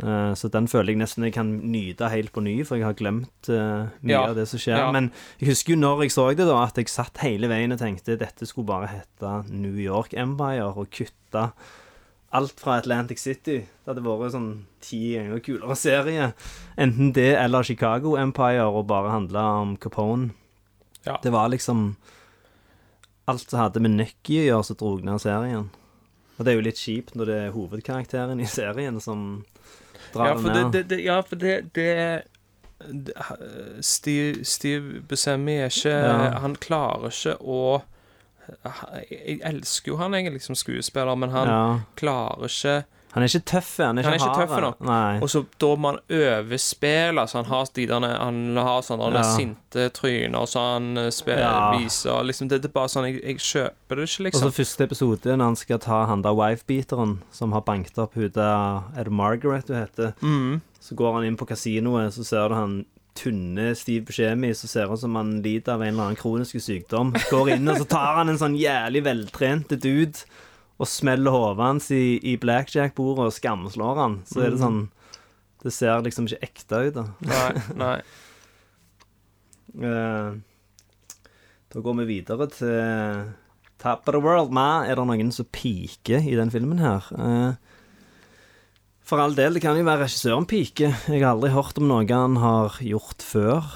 Eh, 0.00 0.32
så 0.38 0.48
den 0.48 0.64
føler 0.72 0.94
jeg 0.94 1.02
nesten 1.02 1.26
jeg 1.26 1.34
kan 1.36 1.50
nyte 1.68 2.08
helt 2.08 2.32
på 2.32 2.40
ny, 2.40 2.54
for 2.64 2.78
jeg 2.80 2.86
har 2.88 2.96
glemt 2.96 3.50
uh, 3.52 3.90
mye 4.00 4.14
Ja. 4.14 4.22
av 4.30 4.38
det 4.38 4.46
som 4.48 4.58
skjer. 4.62 4.78
Ja. 4.80 4.90
Men 4.94 5.10
jeg 5.38 5.50
husker 5.52 5.74
jo 5.74 5.82
når 5.82 6.06
jeg 6.06 6.14
så 6.14 6.24
det, 6.32 6.46
da, 6.48 6.62
at 6.64 6.80
jeg 6.80 6.88
satt 6.88 7.20
hele 7.20 7.50
veien 7.52 7.74
og 7.74 7.78
tenkte 7.82 8.16
dette 8.16 8.48
skulle 8.48 8.70
bare 8.70 8.88
hete 8.88 9.34
New 9.52 9.76
York 9.76 10.14
Empire, 10.16 10.70
og 10.72 10.88
kutta 10.90 11.50
alt 12.32 12.56
fra 12.60 12.78
Atlantic 12.80 13.20
City. 13.20 13.58
Det 13.84 13.90
hadde 13.92 14.00
vært 14.06 14.32
sånn 14.32 14.64
ti 14.80 15.02
ganger 15.18 15.42
kulere 15.44 15.76
serie. 15.76 16.30
Enten 16.80 17.12
det 17.12 17.34
eller 17.36 17.62
Chicago 17.68 18.16
Empire, 18.16 18.64
og 18.64 18.86
bare 18.88 19.12
handla 19.12 19.42
om 19.60 19.76
Capone. 19.76 20.30
Ja. 21.04 21.18
Det 21.22 21.32
var 21.34 21.48
liksom 21.52 21.96
Alt 23.30 23.50
som 23.50 23.60
hadde 23.60 23.78
med 23.78 23.92
Nucky 23.94 24.40
å 24.40 24.46
gjøre, 24.48 24.64
som 24.66 24.76
dro 24.80 24.96
ned 24.98 25.20
serien. 25.22 25.68
Og 26.38 26.42
det 26.44 26.50
er 26.50 26.56
jo 26.56 26.64
litt 26.66 26.80
kjipt 26.80 27.14
når 27.14 27.28
det 27.30 27.36
er 27.38 27.52
hovedkarakteren 27.54 28.40
i 28.42 28.48
serien 28.50 28.98
som 29.00 29.44
drar 30.14 30.26
Ja, 30.26 30.34
det, 30.34 30.62
ned. 30.62 30.72
det, 30.72 30.82
det, 30.88 31.00
ja, 31.04 31.20
for 31.22 31.36
det, 31.36 31.72
det 31.74 32.22
det- 32.82 33.14
Steve, 33.80 34.44
Steve 34.44 35.00
Buscemi 35.08 35.54
er 35.62 35.66
ikke 35.70 35.88
Ja. 35.90 36.38
Han 36.42 36.56
klarer 36.56 37.08
ikke 37.10 37.36
å 37.40 37.82
Jeg 39.10 39.40
elsker 39.44 39.92
jo 39.92 39.96
han 39.96 40.14
egentlig 40.14 40.42
som 40.42 40.54
skuespiller, 40.58 41.14
men 41.16 41.30
han 41.30 41.48
ja. 41.48 41.80
klarer 41.96 42.48
ikke 42.50 42.84
Han 43.12 43.22
er 43.22 43.28
ikke 43.28 43.44
tøff, 43.44 43.76
han 43.76 43.98
er 43.98 44.02
ikke, 44.02 44.10
Han 44.10 44.14
er 44.14 44.22
ikke 44.24 44.46
tøff 44.46 44.60
nok. 44.64 44.78
Nei. 44.88 45.18
Og 45.20 45.28
så 45.28 45.42
da 45.60 45.68
må 45.76 45.90
han 45.92 45.98
overspille, 46.08 47.24
så 47.28 47.42
han 47.42 47.44
har 47.50 47.66
de 47.74 47.86
der 47.86 48.06
Han 48.22 48.56
har 48.56 48.80
sånne 48.82 49.12
Ja. 49.12 49.22
sinte 49.36 49.90
tryner, 49.92 50.46
så 50.48 50.58
han 50.74 51.10
spiller, 51.12 51.42
Ja. 51.42 51.78
viser 51.78 52.24
liksom 52.24 52.48
Det 52.48 52.64
er 52.64 52.68
bare 52.68 52.88
sånn 52.88 53.04
Jeg, 53.12 53.22
jeg 53.22 53.36
kjøper 53.38 53.96
det 53.96 54.08
ikke, 54.08 54.24
liksom. 54.24 54.26
Og 54.26 54.32
så 54.32 54.46
liksom. 54.48 54.64
første 54.64 54.84
episode, 54.84 55.36
når 55.36 55.44
han 55.44 55.56
skal 55.56 55.78
ta 55.78 56.06
han 56.06 56.22
der 56.22 56.34
wife-beateren 56.34 57.18
som 57.30 57.52
har 57.52 57.60
banket 57.60 57.98
opp 57.98 58.14
hun 58.14 58.30
der 58.30 58.82
Er 58.96 59.04
det 59.04 59.12
Margaret 59.12 59.68
hun 59.68 59.76
heter? 59.76 60.14
Mm. 60.22 60.60
Så 60.80 60.94
går 60.96 61.12
han 61.14 61.24
inn 61.24 61.36
på 61.36 61.46
kasinoet, 61.46 62.12
så 62.12 62.24
ser 62.24 62.48
du 62.48 62.54
han 62.54 62.84
tynne 63.14 63.76
stiv 63.76 64.06
beskjemi, 64.06 64.50
så 64.56 64.66
ser 64.66 64.88
han 64.88 64.96
som 64.96 65.14
han 65.14 65.42
lider 65.42 65.74
av 65.74 65.82
en 65.82 65.88
eller 65.94 66.02
annen 66.02 66.16
kronisk 66.16 66.56
sykdom. 66.56 67.12
Går 67.30 67.50
inn, 67.56 67.68
og 67.68 67.76
så 67.76 67.86
tar 67.86 68.16
han 68.16 68.28
en 68.32 68.38
sånn 68.40 68.56
jævlig 68.58 69.04
veltrente 69.04 69.76
dude 69.78 70.24
og 70.82 70.90
smeller 70.90 71.34
hodet 71.34 71.62
hans 71.62 71.90
i, 71.94 72.18
i 72.26 72.34
blackjack-bordet 72.42 73.28
og 73.28 73.36
skamslår 73.36 74.00
han. 74.02 74.18
Så 74.28 74.42
er 74.42 74.54
det 74.54 74.62
sånn 74.62 74.84
Det 75.62 75.70
ser 75.70 76.02
liksom 76.02 76.26
ikke 76.26 76.48
ekte 76.48 76.80
ut, 76.88 76.96
da. 76.96 77.04
Nei, 77.30 77.50
nei. 77.84 77.96
uh, 79.86 80.32
da 81.72 81.82
går 81.84 82.00
vi 82.00 82.08
videre 82.16 82.48
til 82.50 83.28
Top 83.82 84.08
of 84.10 84.16
the 84.16 84.22
World. 84.22 84.50
Ma, 84.54 84.82
er 84.82 84.98
det 84.98 85.06
noen 85.06 85.30
som 85.34 85.46
piker 85.54 86.26
i 86.26 86.34
den 86.38 86.50
filmen 86.50 86.82
her? 86.82 87.06
Uh, 87.14 87.54
for 89.06 89.22
all 89.22 89.34
del, 89.36 89.54
det 89.54 89.62
kan 89.64 89.78
jo 89.78 89.86
være 89.86 90.06
regissøren 90.06 90.46
piker. 90.48 90.94
Jeg 91.10 91.22
har 91.22 91.34
aldri 91.34 91.50
hørt 91.52 91.78
om 91.78 91.88
noe 91.90 92.06
han 92.08 92.38
har 92.40 92.78
gjort 92.86 93.22
før. 93.26 93.66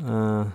Eh, 0.00 0.48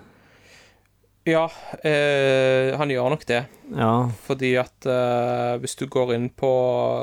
Ja, 1.28 1.44
eh, 1.84 2.72
han 2.80 2.90
gjør 2.94 3.10
nok 3.12 3.26
det. 3.28 3.42
ja. 3.76 3.92
Fordi 4.24 4.54
at 4.62 4.86
eh, 4.88 5.58
hvis 5.60 5.76
du 5.76 5.86
går 5.92 6.14
inn 6.16 6.30
på 6.32 6.52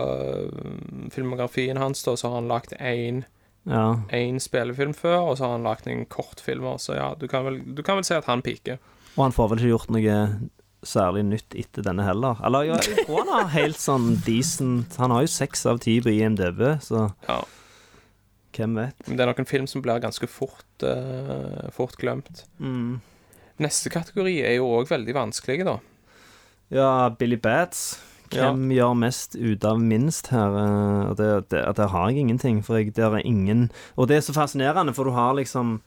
eh, 0.09 1.09
filmografien 1.13 1.77
hans, 1.81 2.03
da, 2.07 2.17
så 2.17 2.31
har 2.31 2.41
han 2.41 2.49
lagd 2.49 2.73
én 2.81 3.25
Ja. 3.69 3.97
spillefilm 4.41 4.93
før, 4.97 5.31
og 5.31 5.37
så 5.39 5.45
har 5.47 5.53
han 5.59 5.63
lagd 5.69 5.87
en 5.89 6.05
kortfilm. 6.07 6.67
Så 6.79 6.97
ja, 6.97 7.15
du 7.19 7.27
kan, 7.29 7.45
vel, 7.47 7.61
du 7.75 7.83
kan 7.83 7.97
vel 8.01 8.05
si 8.05 8.15
at 8.17 8.27
han 8.29 8.43
piker. 8.45 8.79
Og 9.17 9.25
han 9.29 9.33
får 9.33 9.49
vel 9.53 9.59
ikke 9.63 9.73
gjort 9.75 9.91
noe 9.95 10.19
særlig 10.85 11.23
nytt 11.25 11.55
etter 11.57 11.85
denne 11.87 12.05
heller. 12.05 12.37
Eller 12.45 12.67
ja, 12.69 12.77
jeg 12.85 13.07
tror 13.07 13.23
han 13.25 13.33
har 13.33 13.53
helt 13.55 13.79
sånn 13.81 14.19
decent 14.27 14.97
Han 15.01 15.15
har 15.15 15.23
jo 15.25 15.31
seks 15.33 15.65
av 15.71 15.79
ti 15.81 15.95
på 16.05 16.13
IMDb, 16.13 16.61
så 16.85 17.07
Ja. 17.29 17.39
hvem 18.53 18.77
vet. 18.77 18.95
Men 19.09 19.17
det 19.17 19.23
er 19.25 19.31
nok 19.33 19.39
en 19.41 19.49
film 19.49 19.67
som 19.67 19.83
blir 19.83 20.01
ganske 20.01 20.29
fort, 20.29 20.65
uh, 20.85 21.71
fort 21.73 21.97
glemt. 21.99 22.45
Mm. 22.61 23.01
Neste 23.63 23.91
kategori 23.93 24.41
er 24.43 24.57
jo 24.59 24.67
òg 24.81 24.89
veldig 24.91 25.15
vanskelig, 25.15 25.65
da. 25.67 25.79
Ja, 26.75 27.09
Billy 27.19 27.37
Bats. 27.37 28.01
Hvem 28.35 28.71
gjør 28.75 28.95
mest 28.99 29.37
ut 29.37 29.65
av 29.69 29.79
minst 29.79 30.31
her? 30.33 30.55
eh, 30.59 31.11
Og 31.11 31.17
det, 31.21 31.51
det, 31.51 31.77
Der 31.77 31.89
har 31.93 32.09
jeg 32.09 32.19
ingenting, 32.25 32.65
for 32.65 32.77
jeg, 32.81 32.97
der 32.97 33.15
er 33.15 33.23
ingen 33.25 33.71
Og 33.97 34.09
det 34.09 34.17
er 34.17 34.21
så 34.27 34.33
fascinerende, 34.33 34.95
for 34.95 35.05
du 35.05 35.11
har 35.15 35.35
liksom 35.35 35.83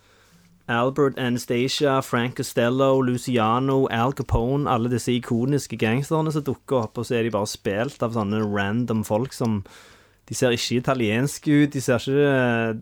Albert 0.70 1.18
Anastasia, 1.18 2.00
Frank 2.02 2.36
Costello, 2.38 3.02
Luciano, 3.02 3.88
Al 3.88 4.14
Capone 4.14 4.70
Alle 4.70 4.90
disse 4.92 5.12
ikoniske 5.12 5.78
gangsterne 5.78 6.32
som 6.32 6.44
dukker 6.44 6.84
opp, 6.86 6.98
og 6.98 7.06
så 7.06 7.16
er 7.16 7.24
de 7.24 7.32
bare 7.32 7.48
spilt 7.48 8.04
av 8.04 8.14
sånne 8.16 8.40
random 8.44 9.04
folk 9.08 9.34
som 9.34 9.64
De 10.30 10.36
ser 10.36 10.52
ikke 10.56 10.82
italienske 10.82 11.52
ut, 11.52 11.74
de 11.74 11.82
ser 11.82 12.00
ikke 12.04 12.82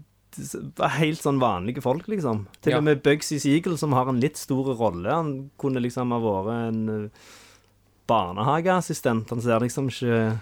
Helt 0.98 1.22
sånn 1.22 1.40
vanlige 1.42 1.82
folk, 1.84 2.08
liksom. 2.12 2.46
Til 2.62 2.72
Ja. 2.74 2.78
og 2.80 2.84
med 2.88 3.02
Bugsy 3.04 3.38
Siegel, 3.40 3.78
som 3.78 3.94
har 3.94 4.10
en 4.10 4.20
litt 4.20 4.38
stor 4.38 4.74
rolle. 4.76 5.10
Han 5.12 5.50
kunne 5.62 5.82
liksom 5.82 6.12
ha 6.12 6.20
vært 6.20 6.54
en 6.70 6.90
eh, 6.90 7.10
barnehageassistent. 8.08 9.30
Han 9.30 9.42
ser 9.42 9.60
liksom 9.64 9.90
ikke 9.90 10.42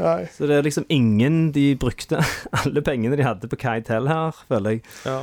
Nei. 0.00 0.24
Så 0.32 0.46
det 0.46 0.54
er 0.56 0.62
liksom 0.64 0.86
ingen 0.88 1.50
De 1.52 1.74
brukte 1.76 2.20
alle 2.62 2.80
pengene 2.86 3.16
de 3.18 3.26
hadde 3.26 3.48
på 3.50 3.58
Keitel 3.60 4.06
her, 4.08 4.32
føler 4.48 4.76
jeg. 4.78 4.84
Ja. 5.04 5.16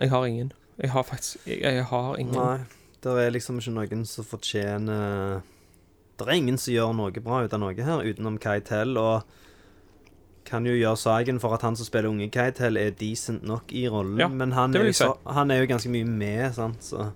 Jeg 0.00 0.10
har 0.10 0.24
ingen. 0.26 0.52
Jeg 0.80 0.90
har 0.90 1.04
faktisk 1.06 1.44
Jeg, 1.46 1.60
jeg 1.62 1.84
har 1.90 2.16
ingen. 2.18 2.34
Nei. 2.34 2.58
Det 3.04 3.12
er 3.20 3.30
liksom 3.34 3.60
ikke 3.60 3.74
noen 3.76 4.06
som 4.08 4.24
fortjener 4.24 5.42
Det 6.18 6.24
er 6.26 6.32
ingen 6.38 6.56
som 6.58 6.72
gjør 6.72 6.94
noe 6.96 7.12
bra 7.22 7.42
ut 7.44 7.52
av 7.52 7.60
noe 7.60 7.74
her, 7.76 8.00
utenom 8.06 8.38
Keitel, 8.40 8.96
og 8.98 9.22
kan 10.44 10.66
jo 10.68 10.74
gjøre 10.76 10.98
saken 11.00 11.40
for 11.42 11.56
at 11.56 11.64
han 11.64 11.76
som 11.76 11.86
spiller 11.88 12.10
unge 12.10 12.28
Keitel, 12.32 12.76
er 12.80 12.94
decent 12.98 13.44
nok 13.48 13.72
i 13.72 13.86
rollen, 13.88 14.18
Ja, 14.20 14.28
men 14.28 14.52
han 14.52 14.74
er, 14.76 14.90
så, 14.92 15.14
han 15.24 15.50
er 15.50 15.62
jo 15.62 15.70
ganske 15.70 15.90
mye 15.92 16.08
med, 16.08 16.54
sant, 16.56 16.84
så 16.84 17.08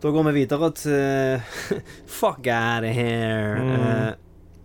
Da 0.00 0.12
går 0.14 0.30
vi 0.30 0.36
videre 0.38 0.70
til 0.78 1.42
Fuck 2.20 2.46
out 2.48 2.86
of 2.88 2.94
here. 2.96 3.58
Mm. 3.60 3.74
Uh, 3.74 4.12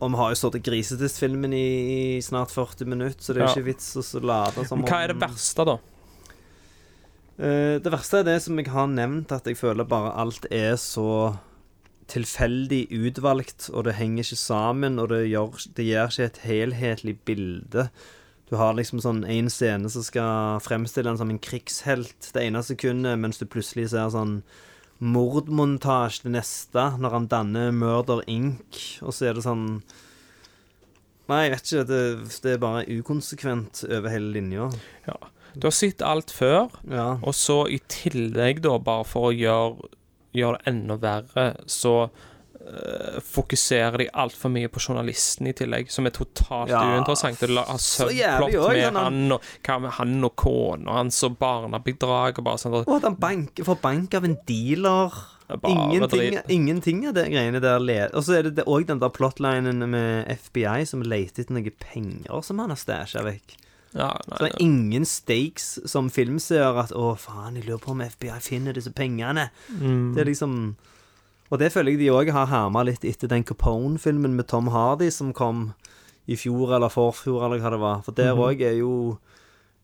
og 0.06 0.12
vi 0.12 0.20
har 0.20 0.32
jo 0.32 0.38
stått 0.40 0.60
i 0.60 0.64
grisetest 0.64 1.20
filmen 1.20 1.54
i, 1.56 1.66
i 2.18 2.22
snart 2.24 2.54
40 2.54 2.88
minutter, 2.88 3.20
så 3.24 3.34
det 3.34 3.42
er 3.42 3.46
jo 3.46 3.50
Ja. 3.50 3.56
ikke 3.58 3.70
vits 3.72 3.90
å 3.98 4.04
lade 4.22 4.28
late 4.30 4.68
som 4.70 4.80
Men 4.84 4.92
hva 4.92 5.02
er 5.04 5.14
det 5.14 5.20
verste, 5.24 5.66
da? 5.68 5.78
Uh, 7.36 7.76
det 7.84 7.92
verste 7.92 8.22
er 8.22 8.30
det 8.30 8.38
som 8.46 8.60
jeg 8.60 8.70
har 8.72 8.88
nevnt, 8.92 9.34
at 9.36 9.48
jeg 9.50 9.58
føler 9.60 9.88
bare 9.88 10.14
alt 10.22 10.48
er 10.52 10.78
så 10.80 11.36
tilfeldig 12.12 12.84
utvalgt, 12.94 13.70
og 13.74 13.86
det 13.88 13.96
henger 13.98 14.24
ikke 14.24 14.38
sammen, 14.38 15.00
og 15.02 15.10
det, 15.10 15.24
gjør, 15.32 15.56
det 15.78 15.86
gjør 15.88 16.12
ikke 16.14 16.28
et 16.30 16.42
helhetlig 16.46 17.16
bilde. 17.26 17.88
Du 18.50 18.56
har 18.60 18.76
liksom 18.78 19.02
sånn 19.02 19.24
en 19.26 19.50
scene 19.50 19.90
som 19.90 20.04
skal 20.06 20.60
fremstille 20.62 21.10
han 21.10 21.18
som 21.18 21.32
en 21.34 21.42
krigshelt 21.42 22.30
det 22.36 22.44
ene 22.46 22.62
sekundet, 22.64 23.18
mens 23.18 23.42
du 23.42 23.48
plutselig 23.50 23.88
ser 23.96 24.12
sånn 24.14 24.40
mordmontasje 25.02 26.24
det 26.28 26.36
neste, 26.38 26.84
når 27.02 27.16
han 27.18 27.30
danner 27.32 27.72
Murder 27.76 28.22
Inc., 28.32 28.84
og 29.04 29.16
så 29.16 29.32
er 29.32 29.40
det 29.40 29.46
sånn 29.48 29.66
Nei, 31.26 31.48
jeg 31.48 31.52
vet 31.56 31.70
ikke. 31.72 31.86
Det, 31.90 32.00
det 32.46 32.52
er 32.54 32.60
bare 32.62 32.82
ukonsekvent 33.00 33.80
over 33.90 34.12
hele 34.14 34.28
linja. 34.36 34.68
Ja. 35.08 35.16
Du 35.58 35.64
har 35.66 35.74
sett 35.74 36.04
alt 36.06 36.30
før, 36.30 36.68
Ja. 36.86 37.16
og 37.26 37.34
så 37.34 37.64
i 37.66 37.80
tillegg, 37.90 38.60
da, 38.62 38.76
bare 38.78 39.08
for 39.10 39.32
å 39.32 39.34
gjøre, 39.34 39.90
gjøre 40.42 40.60
det 40.60 40.68
enda 40.74 40.98
verre, 41.02 41.46
så 41.70 42.10
eh, 42.66 43.20
fokuserer 43.22 43.98
de 44.02 44.08
altfor 44.14 44.50
mye 44.54 44.70
på 44.74 44.82
journalisten 44.82 45.48
i 45.48 45.54
tillegg, 45.54 45.92
som 45.94 46.08
er 46.08 46.14
totalt 46.16 46.72
Ja, 46.72 46.82
uinteressant. 46.96 47.38
Det 47.40 47.52
har 47.54 47.66
også, 47.76 48.08
med 48.10 48.84
han- 48.84 48.96
han 48.96 49.32
og, 49.36 49.42
hva 49.64 49.80
med 49.82 49.92
han 50.00 50.24
og 50.24 50.36
kona 50.36 50.98
hans 51.00 51.22
og 51.24 51.38
barnebidrag 51.40 52.40
og 52.40 52.44
bare 52.44 52.58
sånn 52.58 52.74
Og 52.82 52.96
at 52.98 53.04
han 53.04 53.16
bank, 53.16 53.56
får 53.64 53.82
bank 53.82 54.14
av 54.16 54.24
en 54.26 54.38
dealer. 54.48 55.14
Er 55.48 55.60
Ingenting, 55.70 56.40
ingenting 56.50 57.06
av 57.08 57.14
det 57.14 57.28
greiene 57.30 57.62
der 57.62 58.10
Og 58.16 58.24
så 58.24 58.40
er 58.40 58.50
det 58.50 58.66
òg 58.66 58.88
den 58.88 58.98
der 59.00 59.10
plotlinen 59.10 59.88
med 59.88 60.26
FBI 60.28 60.86
som 60.88 61.04
leter 61.04 61.44
etter 61.44 61.54
noen 61.54 61.70
penger 61.78 62.42
som 62.42 62.58
han 62.58 62.70
har 62.74 62.78
stæsja 62.78 63.22
vekk. 63.22 63.58
Ja, 63.96 64.12
Så 64.28 64.38
det 64.44 64.50
er 64.52 64.62
ingen 64.62 65.06
stakes 65.08 65.80
som 65.88 66.10
filmseer 66.10 66.76
at 66.84 66.92
'Å, 66.92 67.16
faen, 67.18 67.56
jeg 67.56 67.66
lurer 67.66 67.80
på 67.80 67.92
om 67.92 68.02
FBI 68.02 68.40
finner 68.42 68.74
disse 68.74 68.92
pengene'. 68.92 69.50
Mm. 69.80 70.14
Det 70.14 70.22
er 70.22 70.26
liksom 70.32 70.76
Og 71.52 71.60
det 71.60 71.72
føler 71.72 71.92
jeg 71.92 72.00
de 72.00 72.10
òg 72.10 72.32
har 72.32 72.48
herma 72.48 72.84
litt 72.84 73.06
etter 73.06 73.28
den 73.30 73.44
Capone-filmen 73.44 74.34
med 74.36 74.48
Tom 74.48 74.68
Hardy 74.68 75.12
som 75.12 75.32
kom 75.32 75.74
i 76.28 76.36
fjor 76.36 76.74
eller 76.76 76.90
forfjor, 76.90 77.46
eller 77.46 77.60
hva 77.60 77.70
det 77.70 77.80
var. 77.80 78.02
For 78.02 78.12
der 78.12 78.34
òg 78.34 78.62
er 78.62 78.80
jo 78.80 79.20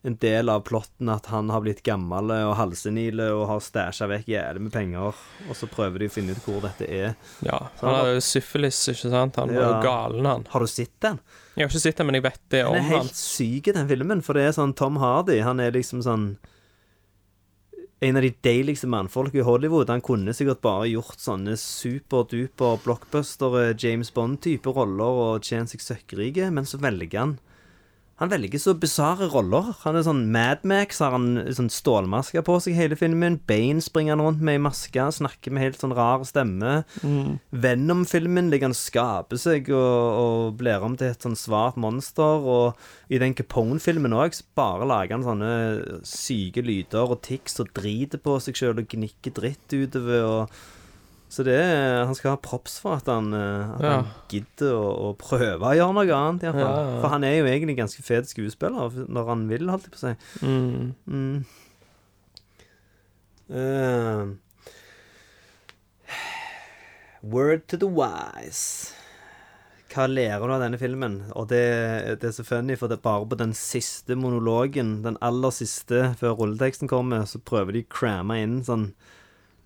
en 0.04 0.16
del 0.18 0.50
av 0.50 0.64
plotten 0.66 1.10
at 1.14 1.28
han 1.30 1.52
har 1.54 1.62
blitt 1.62 1.84
gammel 1.86 2.32
og 2.34 2.56
halsenile 2.58 3.28
og 3.36 3.44
har 3.52 3.60
stæsja 3.62 4.08
vekk 4.10 4.32
jævlig 4.34 4.62
med 4.66 4.72
penger, 4.74 5.14
og 5.48 5.56
så 5.56 5.68
prøver 5.70 6.00
de 6.02 6.08
å 6.10 6.14
finne 6.16 6.34
ut 6.34 6.42
hvor 6.48 6.62
dette 6.66 6.88
er. 6.90 7.14
ja, 7.46 7.60
han 7.84 7.94
har 8.00 8.08
jo 8.16 8.24
syfilis, 8.26 8.80
ikke 8.90 9.12
sant? 9.14 9.36
Han 9.38 9.54
var 9.54 9.62
Ja. 9.62 9.70
jo 9.76 9.84
galen, 9.86 10.26
han. 10.26 10.46
Har 10.50 10.60
du 10.60 10.68
sett 10.68 10.96
den? 11.00 11.20
Jeg 11.56 11.66
har 11.68 11.70
ikke 11.70 11.82
sett 11.84 11.98
den, 11.98 12.08
men 12.08 12.16
jeg 12.16 12.24
vet 12.24 12.40
det 12.50 12.64
Den 12.64 12.68
om 12.68 12.76
er 12.76 12.82
han. 12.82 12.92
helt 13.02 13.16
syk, 13.16 13.64
den 13.74 13.88
filmen, 13.88 14.24
for 14.24 14.34
det 14.34 14.48
er 14.48 14.52
sånn 14.58 14.74
Tom 14.76 14.98
Hardy, 14.98 15.40
han 15.42 15.60
er 15.60 15.72
liksom 15.72 16.02
sånn 16.02 16.38
en 18.04 18.16
av 18.18 18.24
de 18.24 18.32
deiligste 18.42 18.88
mannfolk 18.90 19.36
i 19.38 19.44
Hollywood. 19.46 19.88
Han 19.94 20.02
kunne 20.02 20.34
sikkert 20.34 20.62
bare 20.64 20.88
gjort 20.90 21.20
sånne 21.22 21.54
superduper 21.56 22.80
blockbuster 22.82 23.76
James 23.78 24.10
Bond-type 24.10 24.66
roller 24.74 25.20
og 25.36 25.44
tjent 25.46 25.70
seg 25.70 25.84
søkkrike, 25.86 26.48
men 26.52 26.66
så 26.66 26.80
velger 26.82 27.20
han 27.20 27.36
Han 28.22 28.30
velger 28.30 28.62
så 28.62 28.76
bisarre 28.78 29.26
roller. 29.34 29.72
Han 29.82 29.96
er 29.98 30.04
sånn 30.06 30.28
Mad 30.30 30.62
Max, 30.70 31.00
har 31.02 31.16
han 31.16 31.40
sånn 31.58 31.72
stålmaske 31.74 32.44
på 32.46 32.58
seg 32.62 32.76
hele 32.78 32.98
filmen. 33.00 33.40
Bane 33.50 33.82
springer 33.82 34.14
han 34.14 34.22
rundt 34.22 34.44
med 34.46 34.60
i 34.60 34.62
maske, 34.62 35.08
snakker 35.18 35.50
med 35.50 35.66
helt 35.66 35.82
sånn 35.82 35.96
rar 35.98 36.22
stemme. 36.30 36.84
Venom-filmen 37.50 38.52
ligger 38.54 38.70
han 38.70 38.78
skaper 38.78 39.42
seg 39.42 39.72
og, 39.74 40.20
og 40.22 40.60
blir 40.60 40.86
om 40.86 41.00
til 41.00 41.10
et 41.10 41.26
sånn 41.26 41.40
svart 41.40 41.80
monster. 41.82 42.46
Og 42.46 42.78
i 43.10 43.18
den 43.22 43.34
Capone-filmen 43.34 44.14
òg 44.14 44.38
bare 44.54 44.86
lager 44.86 45.18
han 45.18 45.26
sånne 45.26 46.06
syke 46.06 46.62
lyder 46.62 47.10
og 47.16 47.24
tics 47.26 47.58
og 47.64 47.74
driter 47.74 48.22
på 48.22 48.38
seg 48.38 48.62
sjøl 48.62 48.84
og 48.84 48.94
gnikker 48.94 49.34
dritt 49.42 49.74
utover. 49.74 50.28
Og, 50.30 50.62
så 51.32 51.46
det 51.48 51.56
han 51.64 52.12
skal 52.18 52.34
ha 52.34 52.40
props 52.44 52.74
for 52.84 52.98
at 53.00 53.08
han, 53.08 53.30
eh, 53.34 53.70
at 53.78 53.82
Ja. 53.86 53.92
han 54.02 54.10
gidder 54.34 54.74
å, 54.76 54.88
å 55.08 55.12
prøve 55.16 55.64
å 55.64 55.76
gjøre 55.78 55.96
noe 55.96 56.18
annet. 56.18 56.44
Ja, 56.44 56.52
ja. 56.60 56.72
For 57.00 57.08
han 57.14 57.24
er 57.24 57.38
jo 57.38 57.46
egentlig 57.48 57.78
ganske 57.80 58.04
fet 58.04 58.28
skuespiller 58.28 58.92
når 59.08 59.30
han 59.32 59.46
vil, 59.48 59.70
holdt 59.72 59.88
jeg 59.88 59.94
på 59.96 60.02
å 60.02 60.06
si. 60.06 60.14
Mm. 60.44 60.94
Mm. 61.08 61.46
Uh, 63.52 64.36
word 67.22 67.68
to 67.68 67.78
the 67.78 67.88
wise. 67.88 68.94
hva 69.92 70.06
lærer 70.08 70.48
du 70.48 70.54
av 70.56 70.62
denne 70.64 70.80
filmen? 70.80 71.18
Og 71.36 71.50
det, 71.52 71.64
det 72.22 72.30
er 72.30 72.36
så 72.38 72.46
funny, 72.48 72.78
for 72.80 72.88
det 72.88 73.00
er 73.00 73.04
bare 73.04 73.26
på 73.28 73.36
den 73.42 73.52
siste 73.58 74.16
monologen, 74.16 75.02
den 75.04 75.18
aller 75.22 75.52
siste 75.52 76.14
før 76.20 76.38
rulleteksten 76.40 76.88
kommer, 76.92 77.26
så 77.28 77.42
prøver 77.44 77.76
de 77.76 77.82
å 77.84 77.90
cramme 77.92 78.38
inn 78.40 78.62
sånn 78.64 78.94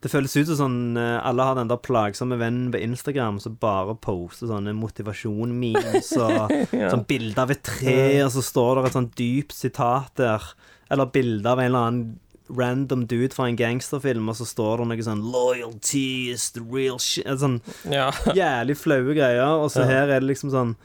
Det 0.05 0.11
føles 0.13 0.35
ut 0.37 0.51
som 0.51 0.57
sånn 0.59 0.97
eh, 1.01 1.15
alle 1.25 1.45
har 1.47 1.55
den 1.57 1.69
der 1.71 1.79
plagsomme 1.81 2.37
vennen 2.37 2.67
på 2.69 2.77
Instagram 2.77 3.39
som 3.41 3.55
bare 3.57 3.95
poster 3.97 4.51
sånne 4.51 4.75
motivasjon-memes 4.77 6.11
og 6.21 6.53
sånn 6.91 7.05
bilde 7.09 7.41
av 7.41 7.53
et 7.55 7.63
tre, 7.65 7.95
og 8.21 8.29
så 8.35 8.43
står 8.45 8.77
det 8.77 8.91
et 8.91 8.97
sånn 8.99 9.09
dypt 9.17 9.55
sitat 9.57 10.13
der. 10.21 10.45
Eller 10.93 11.09
bilde 11.09 11.49
av 11.49 11.57
en 11.63 11.71
eller 11.71 11.87
annen 11.87 12.19
random 12.53 13.07
dude 13.09 13.33
fra 13.33 13.47
en 13.49 13.57
gangsterfilm, 13.57 14.29
og 14.29 14.37
så 14.37 14.45
står 14.45 14.83
det 14.83 14.87
noe 14.91 15.05
sånn 15.07 15.23
'Loyalty 15.25 16.29
is 16.35 16.51
the 16.53 16.61
real 16.61 17.01
shit' 17.01 17.25
Sånn 17.41 17.61
Ja. 17.89 18.11
jævlig 18.37 18.77
flaue 18.77 19.17
greier. 19.17 19.57
Og 19.57 19.71
så 19.73 19.89
her 19.89 20.05
er 20.05 20.19
det 20.21 20.29
liksom 20.29 20.53
sånn 20.53 20.75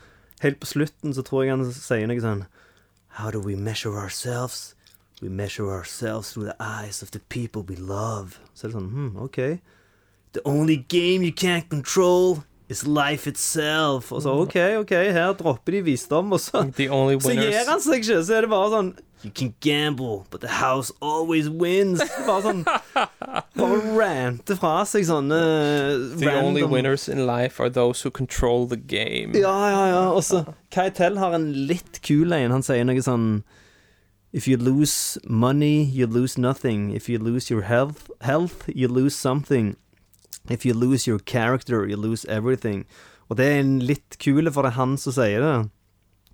Helt 0.41 0.57
på 0.57 0.64
slutten 0.71 1.12
så 1.12 1.21
tror 1.21 1.45
jeg 1.45 1.53
han 1.53 1.66
sier 1.68 2.09
noe 2.09 2.25
sånn 2.25 2.47
How 3.21 3.29
do 3.31 3.45
we 3.45 3.53
measure 3.53 4.01
ourselves? 4.01 4.75
We 5.21 5.29
measure 5.29 5.71
ourselves 5.71 6.33
through 6.33 6.47
the 6.47 6.57
eyes 6.59 7.03
of 7.03 7.11
the 7.11 7.21
people 7.29 7.62
we 7.62 7.77
love. 7.77 8.41
Så 8.55 8.66
er 8.66 8.73
det 8.73 8.79
sånn 8.79 8.89
hmm, 8.93 9.16
OK. 9.21 9.61
The 10.33 10.41
only 10.45 10.77
game 10.77 11.23
you 11.27 11.33
can't 11.33 11.68
control 11.68 12.45
is 12.71 12.87
life 12.87 13.27
itself. 13.27 14.12
Og 14.12 14.23
så 14.23 14.33
OK, 14.47 14.57
OK, 14.81 14.91
her 14.91 15.33
dropper 15.37 15.73
de 15.73 15.85
visdom, 15.91 16.33
og 16.33 16.41
så 16.41 16.64
The 16.77 16.89
only 16.89 17.18
så 17.21 17.35
gir 17.35 17.68
han 17.68 17.83
seg 17.83 18.01
ikke. 18.01 18.21
Så 18.25 18.39
er 18.39 18.47
det 18.47 18.53
bare 18.53 18.73
sånn 18.73 18.93
You 19.21 19.31
can 19.31 19.53
gamble, 19.61 20.25
but 20.31 20.41
the 20.41 20.49
house 20.49 20.91
always 21.03 21.51
wins. 21.51 22.01
Bare 22.25 22.41
sånn 22.47 22.62
Bare 22.64 23.81
rante 23.93 24.57
fra 24.57 24.79
seg 24.89 25.05
sånne 25.11 25.41
The 26.16 26.33
only 26.41 26.64
winners 26.64 27.09
in 27.12 27.27
life 27.29 27.61
are 27.61 27.68
those 27.68 28.01
who 28.01 28.11
control 28.11 28.64
the 28.71 28.81
game. 28.81 29.37
Ja, 29.37 29.57
ja, 29.68 29.83
ja. 29.93 30.05
Og 30.14 30.25
så 30.25 30.47
Keitel 30.73 31.21
har 31.21 31.37
en 31.37 31.51
litt 31.68 32.01
kul 32.07 32.33
en. 32.33 32.55
Han 32.55 32.64
sier 32.64 32.87
noe 32.89 33.05
sånn 33.05 33.43
If 34.33 34.47
you 34.47 34.57
lose 34.57 35.18
money, 35.24 35.83
you 35.83 36.07
lose 36.07 36.39
nothing. 36.39 36.93
If 36.95 37.09
you 37.09 37.18
lose 37.18 37.51
your 37.51 37.62
health, 37.62 38.11
health 38.20 38.68
you 38.68 38.87
lose 38.87 39.14
something. 39.14 39.76
If 40.49 40.64
you 40.64 40.72
lose 40.72 41.07
your 41.07 41.18
character, 41.18 41.85
you 41.87 41.97
lose 41.97 42.24
everything. 42.28 42.87
Og 43.28 43.37
det 43.37 43.47
er 43.47 43.61
en 43.61 43.78
litt 43.83 44.18
kule, 44.22 44.51
for 44.53 44.62
det 44.62 44.72
er 44.72 44.78
han 44.78 44.97
som 44.99 45.12
sier 45.14 45.43
det. 45.43 45.70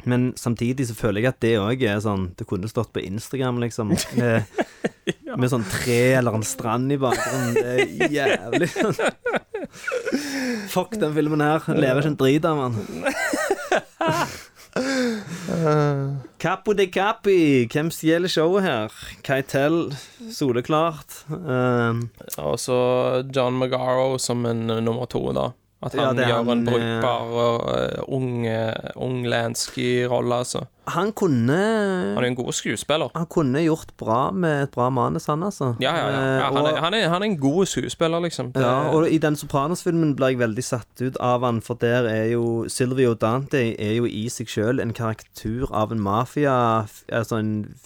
Men 0.04 0.34
samtidig 0.36 0.86
så 0.88 0.94
føler 0.94 1.20
jeg 1.20 1.32
at 1.32 1.40
det 1.40 1.54
òg 1.58 1.82
er 1.82 1.98
sånn 2.04 2.28
Det 2.36 2.44
kunne 2.46 2.68
stått 2.68 2.92
på 2.92 3.00
Instagram, 3.00 3.58
liksom. 3.64 3.96
Med, 4.20 4.44
med 5.40 5.50
sånn 5.50 5.64
tre 5.72 6.00
eller 6.20 6.36
en 6.36 6.44
strand 6.46 6.92
i 6.92 7.00
bakgrunnen. 7.00 7.56
Det 7.56 7.64
er 7.80 8.12
jævlig 8.12 8.70
sånn 8.76 8.96
Fuck 10.70 11.00
den 11.00 11.16
filmen 11.16 11.40
her. 11.42 11.64
Lever 11.72 12.04
ikke 12.04 12.12
en 12.12 12.20
drit 12.20 12.44
av 12.44 12.56
den. 12.60 12.76
Capo 16.38 16.74
de 16.76 16.84
Capi, 16.92 17.64
hvem 17.72 17.88
stjeler 17.90 18.28
showet 18.28 18.62
her? 18.66 18.92
Keitel, 19.24 19.94
soleklart. 20.32 21.22
Um, 21.32 22.10
Og 22.36 22.58
så 22.60 22.76
John 23.32 23.56
Magaro 23.56 24.18
som 24.20 24.44
en 24.46 24.68
eh, 24.70 24.82
nummer 24.84 25.08
to, 25.08 25.22
da. 25.32 25.46
At 25.84 25.92
Ja, 25.94 26.06
han 26.08 26.18
er 26.18 26.30
gjør 26.30 26.50
en 26.52 26.62
eh, 26.68 26.72
brukbar 26.72 27.20
uh, 27.36 28.04
ung, 28.08 28.46
uh, 28.48 28.72
ung 28.96 29.26
Lansky-rolle, 29.28 30.34
altså. 30.40 30.62
han 30.88 31.12
kunne 31.12 31.58
Han 32.16 32.24
er 32.24 32.28
en 32.30 32.34
god 32.38 32.52
skuespiller. 32.56 33.10
Han 33.14 33.26
kunne 33.26 33.60
gjort 33.60 33.92
bra 33.98 34.30
med 34.32 34.62
et 34.62 34.70
bra 34.70 34.88
manus, 34.90 35.26
han, 35.26 35.42
altså. 35.42 35.74
Ja, 35.78 35.92
ja, 35.96 36.06
ja. 36.08 36.20
ja 36.20 36.48
Eh, 36.48 36.54
han, 36.56 36.66
er, 36.66 36.80
han, 36.80 36.94
er, 36.94 37.08
han 37.12 37.22
er 37.22 37.26
en 37.26 37.36
god 37.38 37.66
skuespiller, 37.66 38.20
liksom. 38.24 38.52
Det, 38.52 38.62
Ja, 38.64 38.88
og 38.88 39.10
i 39.10 39.18
den 39.18 39.36
Sopranos-filmen 39.36 40.14
ble 40.16 40.26
jeg 40.32 40.38
veldig 40.40 40.64
satt 40.64 41.02
ut 41.02 41.16
av 41.20 41.44
han, 41.44 41.60
for 41.60 41.74
der 41.74 42.08
er 42.08 42.24
jo 42.32 42.64
Silvio 42.72 43.12
Dante 43.14 43.60
er 43.76 43.92
jo 43.98 44.06
i 44.08 44.28
seg 44.32 44.48
sjøl 44.48 44.80
en 44.80 44.92
karakter 44.96 45.68
av 45.72 45.92
en 45.92 46.00
mafia 46.00 46.86
Altså 47.12 47.36
en 47.36 47.76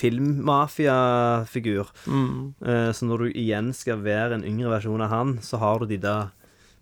filmmafiafigur. 0.00 1.88
mm, 2.06 2.54
Eh, 2.66 2.92
Så 2.92 3.04
når 3.06 3.18
du 3.18 3.32
igjen 3.32 3.72
skal 3.74 4.02
være 4.04 4.34
en 4.34 4.44
yngre 4.44 4.70
versjon 4.70 5.00
av 5.00 5.08
han, 5.10 5.38
så 5.42 5.58
har 5.58 5.78
du 5.78 5.86
de 5.86 5.96
der 5.98 6.30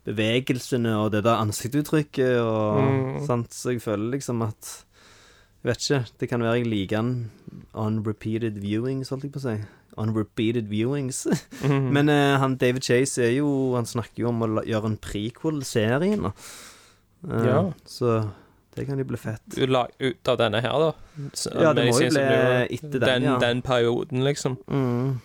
bevegelsene 0.08 0.92
og 0.98 1.10
det 1.14 1.24
der 1.26 1.40
ansiktsuttrykket 1.42 2.40
og 2.40 2.82
Mm. 2.82 3.26
sant, 3.26 3.50
Så 3.54 3.72
jeg 3.74 3.82
føler 3.82 4.10
liksom 4.16 4.42
at 4.46 4.84
Jeg 5.64 5.72
vet 5.74 5.78
ikke. 5.90 6.06
Det 6.20 6.28
kan 6.30 6.40
være 6.40 6.58
jeg 6.62 6.66
liker 6.70 6.96
den 7.02 7.30
on 7.74 8.02
repeated 8.06 8.58
viewings, 8.62 9.08
holdt 9.10 9.24
jeg 9.24 9.32
på 9.32 9.40
å 9.40 9.42
si. 9.42 9.64
On 9.98 10.12
repeated 10.14 10.68
viewings. 10.70 11.26
mm. 11.64 11.90
Men 11.96 12.08
uh, 12.08 12.38
han 12.38 12.54
David 12.56 12.82
Chase 12.86 13.18
er 13.26 13.32
jo 13.38 13.74
Han 13.74 13.84
snakker 13.84 14.22
jo 14.22 14.28
om 14.28 14.40
å 14.46 14.62
gjøre 14.64 14.86
en 14.92 14.96
prequel-serie 14.96 16.16
nå. 16.16 16.32
Uh, 17.26 17.44
Ja. 17.44 17.72
Så 17.84 18.30
det 18.76 18.86
kan 18.86 18.98
jo 18.98 19.04
bli 19.04 19.16
fett. 19.18 19.42
La 19.68 19.86
ut 19.98 20.28
av 20.28 20.38
denne 20.38 20.60
her, 20.62 20.70
da. 20.78 20.92
Så- 21.34 21.50
Ja, 21.60 21.72
det 21.72 21.88
må 21.90 21.98
jo 22.00 22.10
bli 22.10 22.22
etter 22.78 22.92
den, 22.92 23.00
den, 23.00 23.22
ja. 23.24 23.38
den 23.42 23.60
perioden, 23.62 24.22
liksom. 24.22 24.56
Mm, 24.70 25.20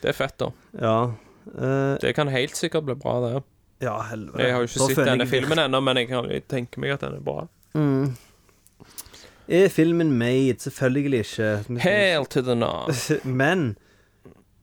Det 0.00 0.08
er 0.10 0.12
fett, 0.12 0.38
da. 0.38 0.52
ja. 0.80 1.10
Uh, 1.58 1.98
Det 1.98 2.14
kan 2.14 2.28
helt 2.28 2.54
sikkert 2.54 2.84
bli 2.86 2.94
bra, 2.94 3.18
det. 3.20 3.42
Ja, 3.82 3.96
helvete. 4.10 4.42
Jeg 4.42 4.54
har 4.54 4.62
jo 4.62 4.70
ikke 4.70 4.90
sett 4.92 5.08
denne 5.08 5.26
filmen 5.30 5.62
ennå, 5.64 5.80
men 5.84 6.02
jeg 6.02 6.10
kan 6.12 6.28
tenke 6.50 6.82
meg 6.82 6.94
at 6.96 7.04
den 7.04 7.18
er 7.18 7.24
bra. 7.26 7.46
Mm. 7.78 8.12
Er 9.52 9.68
filmen 9.68 10.12
made? 10.18 10.60
Selvfølgelig 10.62 11.24
ikke. 11.26 11.80
Hail 11.82 12.26
to 12.26 12.42
the 12.42 12.54
north. 12.54 13.10
Men 13.42 13.74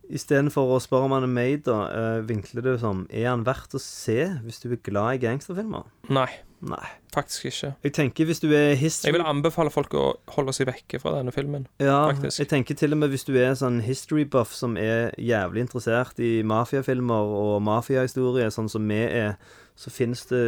istedenfor 0.09 0.71
å 0.73 0.79
spørre 0.81 1.09
om 1.09 1.17
han 1.17 1.27
er 1.27 1.33
made, 1.33 1.63
da, 1.67 1.79
uh, 1.91 2.21
vinkler 2.25 2.65
det 2.65 2.79
som 2.81 3.03
Er 3.13 3.27
han 3.29 3.45
verdt 3.45 3.75
å 3.77 3.81
se 3.83 4.17
hvis 4.45 4.63
du 4.63 4.71
er 4.71 4.81
glad 4.81 5.19
i 5.19 5.23
gangsterfilmer? 5.27 5.85
Nei, 6.09 6.29
Nei. 6.59 6.87
faktisk 7.15 7.45
ikke. 7.49 7.71
Jeg 7.83 7.93
tenker 7.95 8.27
hvis 8.27 8.41
du 8.43 8.49
er 8.51 8.75
history 8.77 9.09
Jeg 9.09 9.15
vil 9.15 9.25
anbefale 9.27 9.71
folk 9.73 9.93
å 9.95 10.03
holde 10.35 10.53
seg 10.55 10.67
vekke 10.69 10.99
fra 11.01 11.15
denne 11.17 11.31
filmen. 11.31 11.65
Ja, 11.81 12.11
faktisk. 12.11 12.39
jeg 12.43 12.49
tenker 12.51 12.77
til 12.79 12.93
og 12.93 12.99
med 13.01 13.13
hvis 13.13 13.25
du 13.27 13.33
er 13.39 13.55
sånn 13.57 13.79
history 13.85 14.25
buff 14.29 14.53
som 14.55 14.77
er 14.77 15.13
jævlig 15.17 15.63
interessert 15.65 16.19
i 16.19 16.41
mafiafilmer 16.43 17.33
og 17.39 17.57
mafiahistorie, 17.65 18.51
sånn 18.53 18.69
som 18.71 18.87
vi 18.91 19.01
er, 19.07 19.35
så 19.79 19.91
finnes 19.93 20.25
det 20.29 20.43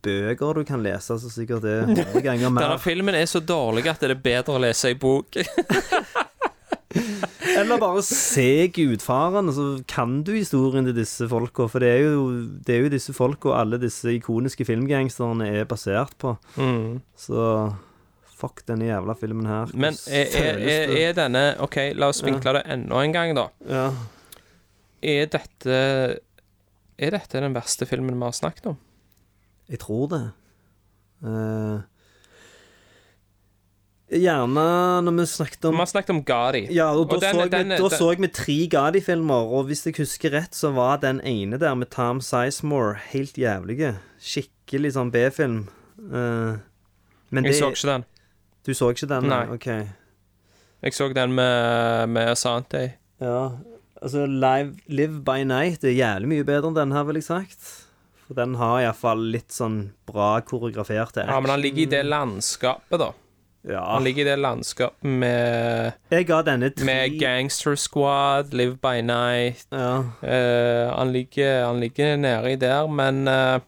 bøker 0.00 0.56
du 0.56 0.62
kan 0.64 0.80
lese 0.80 1.18
så 1.20 1.28
sikkert 1.28 1.66
det 1.66 1.74
er 1.82 1.86
hundre 1.90 2.22
ganger 2.24 2.54
mer. 2.54 2.68
Denne 2.68 2.80
filmen 2.80 3.18
er 3.18 3.28
så 3.28 3.42
dårlig 3.44 3.84
at 3.90 4.00
det 4.00 4.14
er 4.14 4.24
bedre 4.24 4.56
å 4.56 4.64
lese 4.64 4.94
ei 4.94 5.00
bok. 5.00 5.36
Eller 7.58 7.80
bare 7.82 8.02
se 8.06 8.68
Gudfaren, 8.74 9.50
så 9.54 9.66
kan 9.90 10.20
du 10.26 10.32
historien 10.36 10.86
til 10.86 10.96
disse 10.96 11.26
folka. 11.30 11.66
For 11.70 11.82
det 11.82 11.90
er 11.96 12.02
jo, 12.06 12.24
det 12.66 12.76
er 12.76 12.84
jo 12.84 12.92
disse 12.92 13.14
folka 13.16 13.54
alle 13.58 13.80
disse 13.82 14.12
ikoniske 14.16 14.66
filmgangsterne 14.68 15.48
er 15.60 15.68
basert 15.70 16.14
på. 16.20 16.36
Mm. 16.60 17.00
Så 17.18 17.44
fuck 18.40 18.62
denne 18.68 18.88
jævla 18.88 19.16
filmen 19.20 19.48
her. 19.50 19.72
Men 19.74 19.98
er, 20.08 20.32
er, 20.40 20.62
er, 20.64 20.94
er 21.02 21.16
denne 21.18 21.44
OK, 21.60 21.76
la 21.98 22.08
oss 22.12 22.22
vinkle 22.24 22.56
det 22.56 22.64
enda 22.72 23.02
en 23.04 23.16
gang, 23.16 23.36
da. 23.36 23.48
ja. 23.68 23.90
Er 25.00 25.30
dette 25.32 25.76
Er 27.00 27.14
dette 27.14 27.40
den 27.40 27.54
verste 27.56 27.86
filmen 27.88 28.18
vi 28.18 28.26
har 28.26 28.34
snakket 28.36 28.66
om? 28.74 28.76
Jeg 29.72 29.80
tror 29.80 30.08
det. 30.12 30.24
Eh, 31.24 31.78
gjerne 34.10 34.64
når 35.06 35.14
vi 35.20 35.24
snakket 35.30 35.62
Vi 35.62 35.68
om 35.70 35.78
har 35.80 35.86
snakket 35.90 36.10
om 36.10 36.22
Gadi. 36.26 36.62
Ja, 36.74 36.88
og 36.92 37.08
da, 37.08 37.14
Og 37.16 37.20
den- 37.22 37.34
så, 37.34 37.48
den- 37.50 37.68
vi, 37.68 37.76
da 37.76 37.88
den- 37.88 37.98
så 37.98 38.08
vi 38.18 38.28
tre 38.28 38.66
Gadi-filmer, 38.68 39.52
og 39.54 39.66
hvis 39.66 39.84
jeg 39.86 39.94
husker 39.98 40.30
rett, 40.32 40.52
så 40.54 40.72
var 40.74 40.98
den 40.98 41.20
ene 41.20 41.58
der 41.58 41.74
med 41.74 41.90
Tom 41.90 42.20
Sizemore 42.20 42.96
helt 43.12 43.34
jævlig. 43.38 43.96
Skikkelig 44.20 44.92
sånn 44.94 45.10
B-film. 45.12 45.68
Uh, 45.98 46.58
men 47.30 47.44
Jeg 47.44 47.52
det 47.52 47.60
så 47.60 47.70
ikke 47.70 47.86
den. 47.92 48.04
Du 48.66 48.72
så 48.74 48.90
ikke 48.92 49.08
den? 49.08 49.28
Nei. 49.28 49.46
OK. 49.54 49.66
Jeg 50.82 50.92
så 50.92 51.12
den 51.14 51.34
med, 51.34 52.08
med 52.08 52.36
Sante. 52.38 52.94
Ja, 53.20 53.50
altså 54.02 54.26
Live, 54.26 54.76
Live 54.88 55.20
by 55.22 55.42
Night 55.44 55.84
er 55.84 55.92
jævlig 55.92 56.26
mye 56.28 56.44
bedre 56.44 56.68
enn 56.70 56.74
den 56.74 56.92
her, 56.92 57.04
vil 57.04 57.16
jeg 57.20 57.24
sagt. 57.24 57.86
For 58.26 58.34
den 58.34 58.54
har 58.54 58.80
iallfall 58.80 59.18
litt 59.32 59.50
sånn 59.52 59.90
bra 60.06 60.40
koreograferte 60.40 61.26
Ja, 61.26 61.38
men 61.40 61.50
han 61.50 61.60
ligger 61.60 61.82
i 61.82 61.90
det 61.90 62.04
landskapet, 62.06 62.98
da. 62.98 63.12
Ja. 63.68 63.82
Han 63.92 64.04
ligger 64.04 64.24
i 64.24 64.28
det 64.30 64.38
landskapet 64.40 65.04
med, 65.04 65.92
Jeg 66.10 66.26
ga 66.30 66.38
denne 66.46 66.70
tre 66.72 66.86
med 66.88 67.18
Gangster 67.20 67.76
Squad, 67.76 68.54
Live 68.56 68.78
by 68.80 69.02
Night 69.04 69.66
Ja. 69.68 69.98
uh, 70.00 70.96
han, 70.96 71.12
ligger, 71.12 71.66
han 71.66 71.80
ligger 71.80 72.16
nedi 72.16 72.56
der, 72.56 72.88
men 72.88 73.28
uh, 73.28 73.60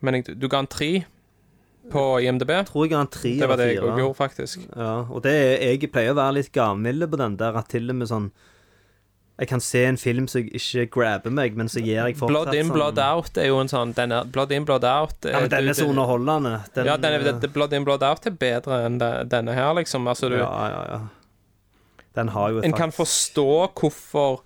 Men 0.00 0.22
du 0.24 0.48
ga 0.48 0.62
han 0.62 0.70
tre 0.70 1.04
på 1.92 2.02
IMDb? 2.20 2.50
Tror 2.68 2.84
jeg 2.84 2.92
ga 2.92 3.02
han 3.02 3.12
tre 3.12 3.34
Det 3.40 3.48
var 3.48 3.60
det 3.60 3.68
jeg 3.72 3.82
òg 3.82 3.98
gjorde, 3.98 4.16
faktisk. 4.16 4.64
Ja, 4.76 5.04
og 5.08 5.22
det 5.24 5.32
er, 5.32 5.54
jeg 5.72 5.90
pleier 5.92 6.12
å 6.12 6.18
være 6.18 6.36
litt 6.38 6.50
gavmild 6.52 7.06
på 7.10 7.20
den 7.20 7.36
der, 7.40 7.56
at 7.56 7.70
til 7.72 7.88
og 7.90 7.96
med 7.96 8.10
sånn 8.10 8.30
Jeg 9.38 9.48
kan 9.52 9.60
se 9.62 9.84
en 9.86 9.96
film 10.00 10.26
som 10.26 10.42
ikke 10.42 10.88
grabber 10.90 11.30
meg, 11.30 11.54
men 11.54 11.68
så 11.70 11.78
gir 11.78 12.00
jeg 12.00 12.16
fortsatt 12.18 12.32
Blood 12.32 12.56
In, 12.58 12.66
sånn 12.66 12.74
Blood 12.74 12.98
Out 12.98 13.38
er 13.38 13.46
jo 13.46 13.60
en 13.62 13.70
sånn 13.70 13.92
den 13.94 14.14
er, 14.16 14.26
Blood 14.34 14.54
In, 14.56 14.64
Blood 14.66 14.86
Out 14.88 15.28
Ja, 15.30 15.44
men 15.44 15.52
den 15.52 15.70
er 15.70 15.78
så 15.78 15.86
underholdende. 15.86 16.56
Den, 16.74 16.88
Ja, 16.90 16.96
den 16.98 17.14
er, 17.14 17.26
eh, 17.26 17.38
det, 17.44 17.52
Blood 17.54 17.76
In, 17.76 17.86
Blood 17.86 18.02
Out 18.02 18.26
er 18.26 18.34
bedre 18.34 18.80
enn 18.88 18.98
det, 18.98 19.12
denne 19.30 19.54
her, 19.54 19.70
liksom. 19.78 20.10
Altså, 20.10 20.32
du, 20.32 20.40
Ja, 20.40 20.50
ja, 20.72 20.82
ja. 20.90 21.00
Den 22.18 22.32
har 22.34 22.50
jo 22.50 22.58
et 22.58 22.66
En 22.66 22.74
kan 22.74 22.90
forstå 22.90 23.46
hvorfor 23.78 24.42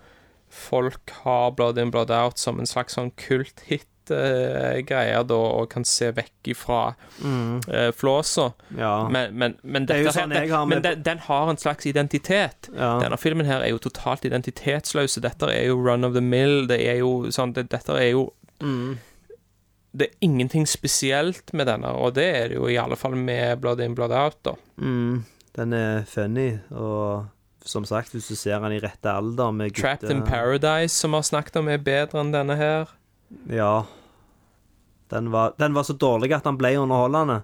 folk 0.53 1.15
har 1.23 1.55
Blood 1.57 1.81
In, 1.81 1.91
Blood 1.95 2.13
Out 2.13 2.39
som 2.39 2.61
en 2.61 2.69
slags 2.69 2.99
sånn 2.99 3.15
kulthit 3.17 3.89
greier 4.11 5.23
da, 5.25 5.35
og 5.35 5.69
kan 5.71 5.85
se 5.85 6.11
vekk 6.13 6.51
ifra 6.55 6.95
Mm. 7.23 7.61
uh, 7.69 7.91
flåsa. 7.93 8.53
Ja. 8.77 9.09
Men, 9.09 9.35
men, 9.39 9.57
men, 9.63 9.87
Det 9.87 9.97
her- 9.97 10.11
sånn 10.13 10.33
har 10.51 10.67
men 10.67 10.83
den, 10.83 11.03
den 11.03 11.19
har 11.19 11.51
en 11.51 11.57
slags 11.57 11.87
identitet. 11.87 12.69
ja. 12.75 12.99
Denne 13.01 13.17
filmen 13.19 13.47
her 13.47 13.61
er 13.63 13.69
jo 13.71 13.79
totalt 13.79 14.25
identitetsløse. 14.25 15.21
Dette 15.21 15.43
er 15.53 15.67
jo 15.67 15.77
run 15.77 16.05
of 16.05 16.13
the 16.15 16.21
mill. 16.21 16.67
Det 16.67 16.81
er 16.81 16.99
jo 16.99 17.27
sånn 17.31 17.53
det, 17.55 17.69
Dette 17.71 17.91
er 17.93 18.11
jo 18.13 18.33
Mm. 18.61 18.99
Det 19.95 20.07
er 20.09 20.15
ingenting 20.23 20.67
spesielt 20.67 21.53
med 21.53 21.67
denne, 21.67 21.87
og 21.93 22.15
det 22.15 22.25
er 22.37 22.49
det 22.49 22.57
jo 22.57 22.67
i 22.67 22.77
alle 22.79 22.97
fall 22.97 23.13
med 23.15 23.61
Blood 23.61 23.81
In, 23.81 23.95
Blood 23.95 24.11
Out, 24.13 24.37
da. 24.43 24.53
Mm. 24.81 25.25
Den 25.55 25.73
er 25.75 26.05
funny, 26.09 26.61
og 26.71 27.27
som 27.65 27.85
sagt, 27.85 28.13
hvis 28.13 28.29
du 28.29 28.35
ser 28.35 28.59
den 28.61 28.73
i 28.73 28.79
rette 28.81 29.05
alder 29.13 29.51
med 29.53 29.71
gutter 29.75 29.83
Trapped 29.99 30.11
in 30.11 30.23
Paradise, 30.23 30.95
som 30.95 31.11
vi 31.11 31.17
har 31.17 31.23
snakket 31.23 31.57
om, 31.57 31.69
er 31.69 31.77
bedre 31.77 32.21
enn 32.21 32.33
denne 32.33 32.57
her. 32.57 32.87
Ja. 33.51 33.85
Den 35.13 35.31
var, 35.33 35.53
den 35.59 35.75
var 35.77 35.85
så 35.85 35.93
dårlig 35.99 36.33
at 36.37 36.45
han 36.49 36.57
ble 36.61 36.75
underholdende. 36.81 37.43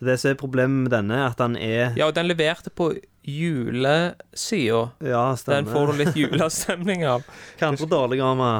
Det 0.00 0.06
er 0.06 0.10
det 0.14 0.18
som 0.22 0.30
er 0.32 0.38
problemet 0.40 0.86
med 0.86 0.92
denne, 0.94 1.20
at 1.28 1.40
han 1.40 1.56
er 1.60 1.94
Ja, 1.98 2.06
og 2.08 2.14
den 2.16 2.28
leverte 2.28 2.70
på 2.72 2.90
julesida. 3.28 4.82
Ja, 5.04 5.24
stemmer. 5.36 5.62
Den 5.62 5.72
får 5.72 5.86
du 5.92 5.98
litt 6.04 6.16
julestemning 6.16 7.04
av. 7.08 7.24
Hva 7.60 7.68
andre 7.72 7.88
dårlige 7.90 8.24
har 8.24 8.38
vi? 8.40 8.52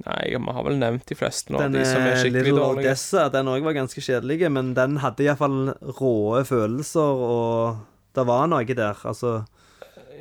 Nei, 0.00 0.20
vi 0.32 0.52
har 0.56 0.64
vel 0.64 0.78
nevnt 0.80 1.04
de 1.10 1.16
fleste 1.18 1.52
nå, 1.52 1.58
Den 1.60 1.74
de 1.76 1.82
som 1.84 2.00
er 2.00 2.14
skikkelig 2.16 2.46
Little 2.46 2.60
dårlige. 2.62 2.86
Odessa, 2.88 3.26
den 3.32 3.50
òg 3.52 3.64
var 3.66 3.74
ganske 3.76 4.00
kjedelig, 4.04 4.38
men 4.52 4.70
den 4.76 4.96
hadde 5.02 5.26
iallfall 5.26 5.74
råe 5.98 6.40
følelser, 6.48 7.20
og 7.26 7.82
det 8.16 8.24
var 8.30 8.48
noe 8.48 8.64
der. 8.64 8.96
Altså, 9.04 9.34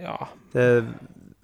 Ja. 0.02 0.18
det 0.54 0.66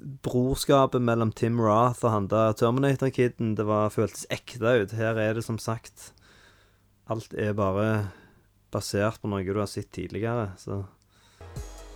brorskapet 0.05 1.01
mellom 1.01 1.31
Tim 1.31 1.57
Roth 1.61 2.05
og 2.05 2.11
han 2.11 2.27
der 2.29 2.53
Terminator-kiden, 2.53 3.55
det 3.57 3.65
var, 3.65 3.89
føltes 3.89 4.27
ekte 4.29 4.75
ut. 4.83 4.93
Her 4.93 5.17
er 5.17 5.33
det 5.33 5.45
som 5.45 5.57
sagt 5.61 6.11
Alt 7.09 7.33
er 7.37 7.53
bare 7.53 8.09
basert 8.73 9.21
på 9.21 9.29
noe 9.29 9.45
du 9.45 9.59
har 9.59 9.69
sett 9.69 9.91
tidligere, 9.93 10.51
så 10.57 10.83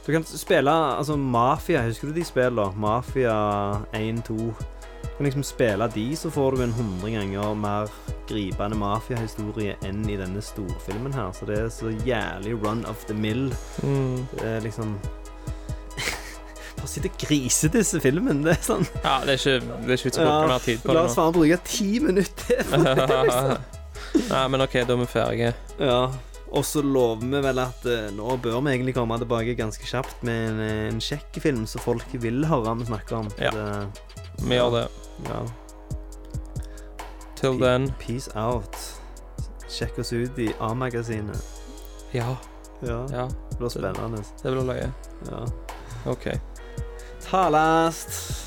Du 0.05 0.13
kan 0.13 0.23
spille 0.23 0.71
altså 0.71 1.17
Mafia, 1.17 1.83
husker 1.85 2.09
du 2.09 2.13
de 2.13 2.25
spillene? 2.25 2.73
Mafia 2.77 3.81
1, 3.93 4.23
2 4.25 4.37
Du 4.37 5.09
kan 5.17 5.25
liksom 5.25 5.43
spille 5.43 5.87
de, 5.93 6.15
så 6.15 6.29
får 6.29 6.55
du 6.55 6.63
en 6.63 6.73
hundre 6.73 7.11
ganger 7.11 7.53
mer 7.53 7.91
gripende 8.29 8.77
mafiahistorie 8.77 9.75
enn 9.85 10.05
i 10.09 10.17
denne 10.17 10.41
storfilmen 10.41 11.13
her. 11.13 11.31
Så 11.35 11.45
det 11.49 11.57
er 11.59 11.69
så 11.73 11.91
jævlig 12.05 12.55
run 12.63 12.85
of 12.85 13.05
the 13.05 13.13
mill. 13.13 13.49
Mm. 13.83 14.27
Det 14.31 14.45
er 14.45 14.63
liksom 14.63 14.95
Bare 16.79 16.87
sitte 16.91 17.09
og 17.11 17.17
grise 17.21 17.69
disse 17.73 17.99
filmene. 18.03 18.43
Det 18.45 18.53
er 18.55 18.63
sånn 18.63 18.85
ja, 19.03 19.17
det 19.27 19.35
er 19.35 19.41
ikke, 19.41 19.57
det 19.83 19.91
er 19.91 19.97
ikke 19.99 20.09
vits 20.09 20.19
å 20.21 20.25
bruke 20.25 20.47
mer 20.53 20.63
tid 20.63 20.81
på 20.83 20.95
La 20.95 21.01
det 21.03 21.09
oss 21.11 21.19
bare 21.19 21.35
bruke 21.35 21.59
ti 21.67 21.89
minutter 22.03 22.63
på 22.71 22.81
det, 22.85 23.07
liksom. 23.27 23.77
Nei, 24.31 24.43
men 24.55 24.63
OK, 24.65 24.75
da 24.87 24.95
er 24.95 25.01
vi 25.03 25.07
ferdige. 25.11 25.53
Ja. 25.83 25.99
Og 26.49 26.63
så 26.65 26.81
lover 26.81 27.27
vi 27.29 27.39
vel 27.45 27.59
at 27.61 27.83
eh, 27.85 28.07
nå 28.17 28.37
bør 28.41 28.55
vi 28.65 28.71
egentlig 28.73 28.95
komme 28.97 29.19
tilbake 29.21 29.53
ganske 29.59 29.85
kjapt 29.85 30.23
med 30.25 30.47
en, 30.49 30.61
en 30.95 31.01
kjekk 31.03 31.37
film 31.43 31.67
som 31.69 31.83
folk 31.83 32.15
vil 32.23 32.41
høre 32.49 32.73
vi 32.79 32.87
snakker 32.89 33.19
om. 33.19 33.27
Ja. 33.37 33.51
Det, 33.53 34.07
Vi 34.47 34.57
gjør 34.57 34.71
det. 34.79 34.85
ja. 35.27 35.43
Till 37.35 37.59
then. 37.61 37.93
Peace 37.99 38.31
out. 38.35 38.75
Sjekk 39.69 39.99
oss 40.01 40.09
ut 40.13 40.39
i 40.41 40.49
A-magasinet. 40.59 41.37
Ja. 42.11 42.33
Ja, 42.81 43.05
Ja, 43.11 43.27
det 43.51 43.57
blir 43.59 43.69
spennende. 43.69 44.23
det 44.41 44.51
blir 44.51 44.63
løye. 44.65 44.89
Ja. 45.29 45.45
OK. 46.09 46.25
Harlast. 47.31 48.39